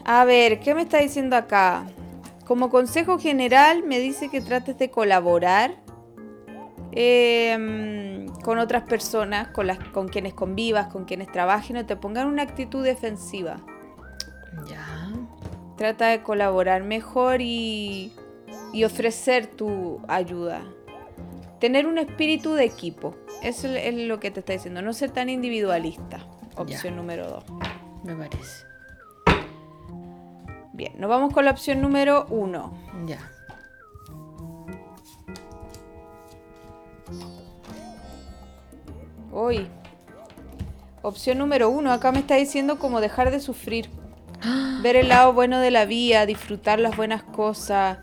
A 0.08 0.24
ver, 0.24 0.60
¿qué 0.60 0.72
me 0.72 0.82
está 0.82 0.98
diciendo 0.98 1.34
acá? 1.34 1.84
Como 2.44 2.70
consejo 2.70 3.18
general 3.18 3.82
me 3.82 3.98
dice 3.98 4.28
que 4.28 4.40
trates 4.40 4.78
de 4.78 4.88
colaborar 4.88 5.74
em, 6.92 8.28
con 8.44 8.60
otras 8.60 8.84
personas, 8.84 9.48
con, 9.48 9.66
las, 9.66 9.80
con 9.80 10.06
quienes 10.06 10.32
convivas, 10.32 10.86
con 10.92 11.06
quienes 11.06 11.32
trabajes, 11.32 11.72
no 11.72 11.84
te 11.86 11.96
pongan 11.96 12.28
una 12.28 12.42
actitud 12.42 12.84
defensiva. 12.84 13.56
Ya. 14.68 15.10
Trata 15.76 16.06
de 16.06 16.22
colaborar 16.22 16.84
mejor 16.84 17.40
y, 17.40 18.12
y 18.72 18.84
ofrecer 18.84 19.48
tu 19.48 20.00
ayuda. 20.06 20.62
Tener 21.58 21.84
un 21.84 21.98
espíritu 21.98 22.54
de 22.54 22.64
equipo. 22.64 23.16
Eso 23.42 23.66
es 23.66 23.92
lo 23.92 24.20
que 24.20 24.30
te 24.30 24.38
está 24.38 24.52
diciendo. 24.52 24.82
No 24.82 24.92
ser 24.92 25.10
tan 25.10 25.28
individualista. 25.28 26.24
Opción 26.54 26.94
número 26.94 27.28
dos. 27.28 27.44
Me 28.04 28.14
parece. 28.14 28.65
Bien, 30.76 30.92
nos 30.98 31.08
vamos 31.08 31.32
con 31.32 31.46
la 31.46 31.52
opción 31.52 31.80
número 31.80 32.26
uno. 32.28 32.70
Ya. 33.06 33.32
Uy. 39.32 39.68
Opción 41.00 41.38
número 41.38 41.70
uno. 41.70 41.92
Acá 41.92 42.12
me 42.12 42.18
está 42.18 42.34
diciendo 42.34 42.78
como 42.78 43.00
dejar 43.00 43.30
de 43.30 43.40
sufrir. 43.40 43.88
Ver 44.82 44.96
el 44.96 45.08
lado 45.08 45.32
bueno 45.32 45.60
de 45.60 45.70
la 45.70 45.86
vida, 45.86 46.26
disfrutar 46.26 46.78
las 46.78 46.94
buenas 46.94 47.22
cosas, 47.22 47.96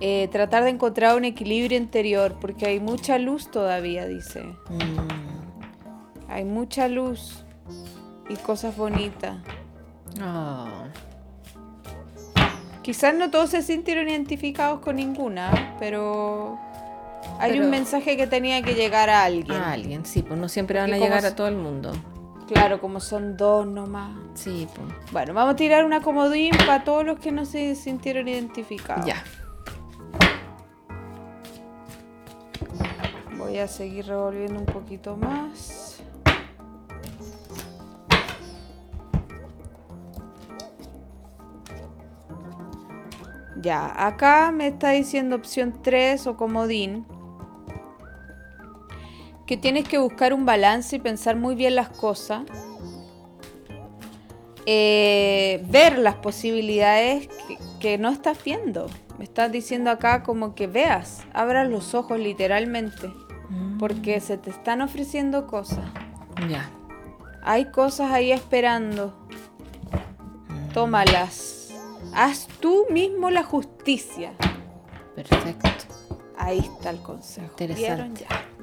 eh, 0.00 0.28
tratar 0.30 0.62
de 0.62 0.70
encontrar 0.70 1.16
un 1.16 1.24
equilibrio 1.24 1.76
interior, 1.76 2.36
porque 2.40 2.66
hay 2.66 2.78
mucha 2.78 3.18
luz 3.18 3.50
todavía, 3.50 4.06
dice. 4.06 4.44
Mm. 4.68 6.28
Hay 6.28 6.44
mucha 6.44 6.86
luz 6.86 7.44
y 8.28 8.36
cosas 8.36 8.76
bonitas. 8.76 9.38
Oh. 10.22 10.68
Quizás 12.84 13.14
no 13.14 13.30
todos 13.30 13.48
se 13.48 13.62
sintieron 13.62 14.10
identificados 14.10 14.80
con 14.80 14.96
ninguna, 14.96 15.74
pero 15.80 16.58
hay 17.38 17.58
un 17.58 17.70
mensaje 17.70 18.14
que 18.18 18.26
tenía 18.26 18.60
que 18.60 18.74
llegar 18.74 19.08
a 19.08 19.24
alguien. 19.24 19.56
A 19.56 19.72
alguien, 19.72 20.04
sí, 20.04 20.20
pues 20.20 20.38
no 20.38 20.50
siempre 20.50 20.78
van 20.78 20.92
a 20.92 20.98
llegar 20.98 21.24
a 21.24 21.34
todo 21.34 21.48
el 21.48 21.56
mundo. 21.56 21.92
Claro, 22.46 22.82
como 22.82 23.00
son 23.00 23.38
dos 23.38 23.66
nomás. 23.66 24.10
Sí, 24.34 24.68
pues. 24.74 24.86
Bueno, 25.12 25.32
vamos 25.32 25.54
a 25.54 25.56
tirar 25.56 25.86
una 25.86 26.02
comodín 26.02 26.50
para 26.58 26.84
todos 26.84 27.06
los 27.06 27.18
que 27.18 27.32
no 27.32 27.46
se 27.46 27.74
sintieron 27.74 28.28
identificados. 28.28 29.06
Ya. 29.06 29.24
Voy 33.38 33.56
a 33.56 33.66
seguir 33.66 34.08
revolviendo 34.08 34.60
un 34.60 34.66
poquito 34.66 35.16
más. 35.16 35.83
Ya, 43.60 44.06
acá 44.06 44.50
me 44.52 44.68
está 44.68 44.90
diciendo 44.90 45.36
opción 45.36 45.74
3 45.82 46.26
o 46.26 46.36
comodín. 46.36 47.06
Que 49.46 49.56
tienes 49.56 49.86
que 49.86 49.98
buscar 49.98 50.32
un 50.32 50.44
balance 50.46 50.96
y 50.96 50.98
pensar 50.98 51.36
muy 51.36 51.54
bien 51.54 51.74
las 51.74 51.90
cosas. 51.90 52.42
Eh, 54.66 55.62
ver 55.68 55.98
las 55.98 56.16
posibilidades 56.16 57.28
que, 57.78 57.98
no 57.98 58.08
estás 58.08 58.42
viendo. 58.42 58.86
Me 59.18 59.24
estás 59.24 59.52
diciendo 59.52 59.90
acá 59.90 60.22
como 60.22 60.54
que 60.54 60.66
veas, 60.66 61.22
abras 61.34 61.68
los 61.68 61.94
ojos 61.94 62.18
literalmente. 62.18 63.08
Mm. 63.50 63.78
Porque 63.78 64.20
se 64.20 64.38
te 64.38 64.50
están 64.50 64.80
ofreciendo 64.80 65.46
cosas. 65.46 65.84
Ya. 66.48 66.70
Hay 67.42 67.66
cosas 67.66 68.10
ahí 68.10 68.32
esperando. 68.32 69.14
Tómalas 70.72 71.63
Haz 72.12 72.48
tú 72.60 72.86
mismo 72.90 73.30
la 73.30 73.42
justicia. 73.42 74.32
Perfecto. 75.14 75.68
Ahí 76.36 76.58
está 76.58 76.90
el 76.90 76.98
consejo. 77.00 77.54
Interesante. 77.58 78.26
Ya. 78.28 78.54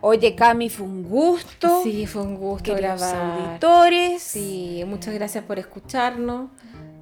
Oye, 0.00 0.34
Cami, 0.34 0.68
fue 0.68 0.86
un 0.86 1.02
gusto. 1.02 1.82
Sí, 1.82 2.06
fue 2.06 2.22
un 2.22 2.36
gusto 2.36 2.74
grabar. 2.74 3.48
auditores. 3.48 4.22
Sí, 4.22 4.82
muchas 4.86 5.14
gracias 5.14 5.44
por 5.44 5.58
escucharnos. 5.58 6.50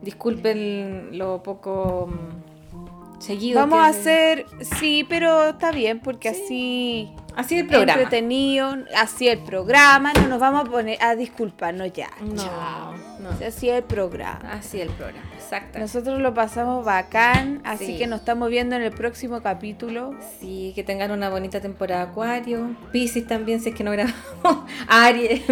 Disculpen 0.00 1.18
lo 1.18 1.42
poco 1.42 2.08
mm, 2.08 3.20
seguido. 3.20 3.60
Vamos 3.60 3.80
a 3.80 3.88
hacer, 3.88 4.46
sí, 4.78 5.04
pero 5.08 5.50
está 5.50 5.72
bien 5.72 6.00
porque 6.00 6.28
así 6.30 7.10
Así 7.36 7.58
el 7.58 7.66
programa. 7.66 8.02
Entretenido, 8.02 8.76
así 8.96 9.28
el 9.28 9.38
programa, 9.38 10.12
no 10.14 10.26
nos 10.26 10.40
vamos 10.40 10.66
a 10.66 10.70
poner 10.70 11.02
a 11.02 11.14
disculparnos 11.14 11.92
ya. 11.92 12.08
No, 12.20 12.92
no. 13.20 13.46
Así 13.46 13.68
el 13.68 13.82
programa. 13.82 14.40
Así 14.52 14.80
el 14.80 14.88
programa, 14.88 15.28
exacto. 15.34 15.78
Nosotros 15.78 16.20
lo 16.20 16.32
pasamos 16.32 16.84
bacán, 16.84 17.60
así 17.64 17.98
que 17.98 18.06
nos 18.06 18.20
estamos 18.20 18.48
viendo 18.48 18.74
en 18.74 18.82
el 18.82 18.92
próximo 18.92 19.42
capítulo. 19.42 20.14
Sí, 20.40 20.72
que 20.74 20.82
tengan 20.82 21.10
una 21.10 21.28
bonita 21.28 21.60
temporada 21.60 22.02
Acuario. 22.02 22.74
Pisces 22.90 23.26
también, 23.26 23.60
si 23.60 23.68
es 23.68 23.74
que 23.74 23.84
no 23.84 23.92
grabamos. 23.92 24.16
Aries, 24.88 25.42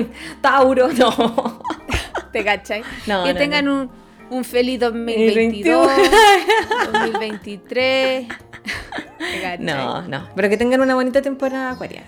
Tauro, 0.41 0.89
no. 0.89 1.63
¿Te 2.33 2.43
cachai? 2.43 2.83
No, 3.07 3.25
que 3.25 3.35
tengan 3.35 3.69
un, 3.69 3.91
un 4.35 4.45
feliz 4.45 4.81
2022, 4.81 5.89
2023. 6.93 8.27
¿cachai? 9.43 9.59
No, 9.59 10.03
no. 10.03 10.29
Pero 10.35 10.49
que 10.49 10.57
tengan 10.57 10.81
una 10.81 10.95
bonita 10.95 11.23
temporada 11.23 11.71
acuariana. 11.71 12.07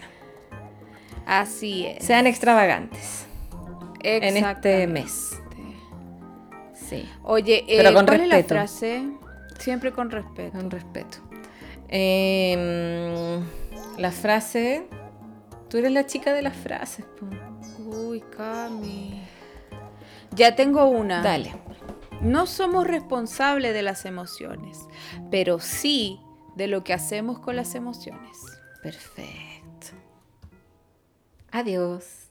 Así 1.26 1.86
es. 1.86 2.04
Sean 2.04 2.26
extravagantes 2.26 3.26
en 4.02 4.36
este 4.36 4.86
mes. 4.86 5.40
Sí, 6.88 7.08
Oye, 7.24 7.64
eh, 7.66 7.78
Pero 7.78 7.92
con 7.94 8.06
¿cuál 8.06 8.20
es 8.20 8.28
la 8.28 8.36
respeto. 8.36 8.54
frase? 8.54 9.02
Siempre 9.58 9.90
con 9.92 10.08
respeto. 10.10 10.56
con 10.56 10.70
respeto. 10.70 11.18
Eh, 11.88 13.40
la 13.98 14.12
frase. 14.12 14.86
Tú 15.68 15.78
eres 15.78 15.90
la 15.90 16.06
chica 16.06 16.32
de 16.32 16.42
las 16.42 16.56
frases. 16.56 17.04
po. 17.18 17.26
Uy, 18.08 18.20
Cami. 18.36 19.20
Ya 20.30 20.54
tengo 20.54 20.84
una. 20.86 21.22
Dale. 21.22 21.52
No 22.20 22.46
somos 22.46 22.86
responsables 22.86 23.74
de 23.74 23.82
las 23.82 24.04
emociones, 24.04 24.86
pero 25.30 25.58
sí 25.58 26.20
de 26.56 26.66
lo 26.66 26.82
que 26.82 26.94
hacemos 26.94 27.38
con 27.38 27.56
las 27.56 27.74
emociones. 27.74 28.38
Perfecto. 28.82 29.88
Adiós. 31.50 32.25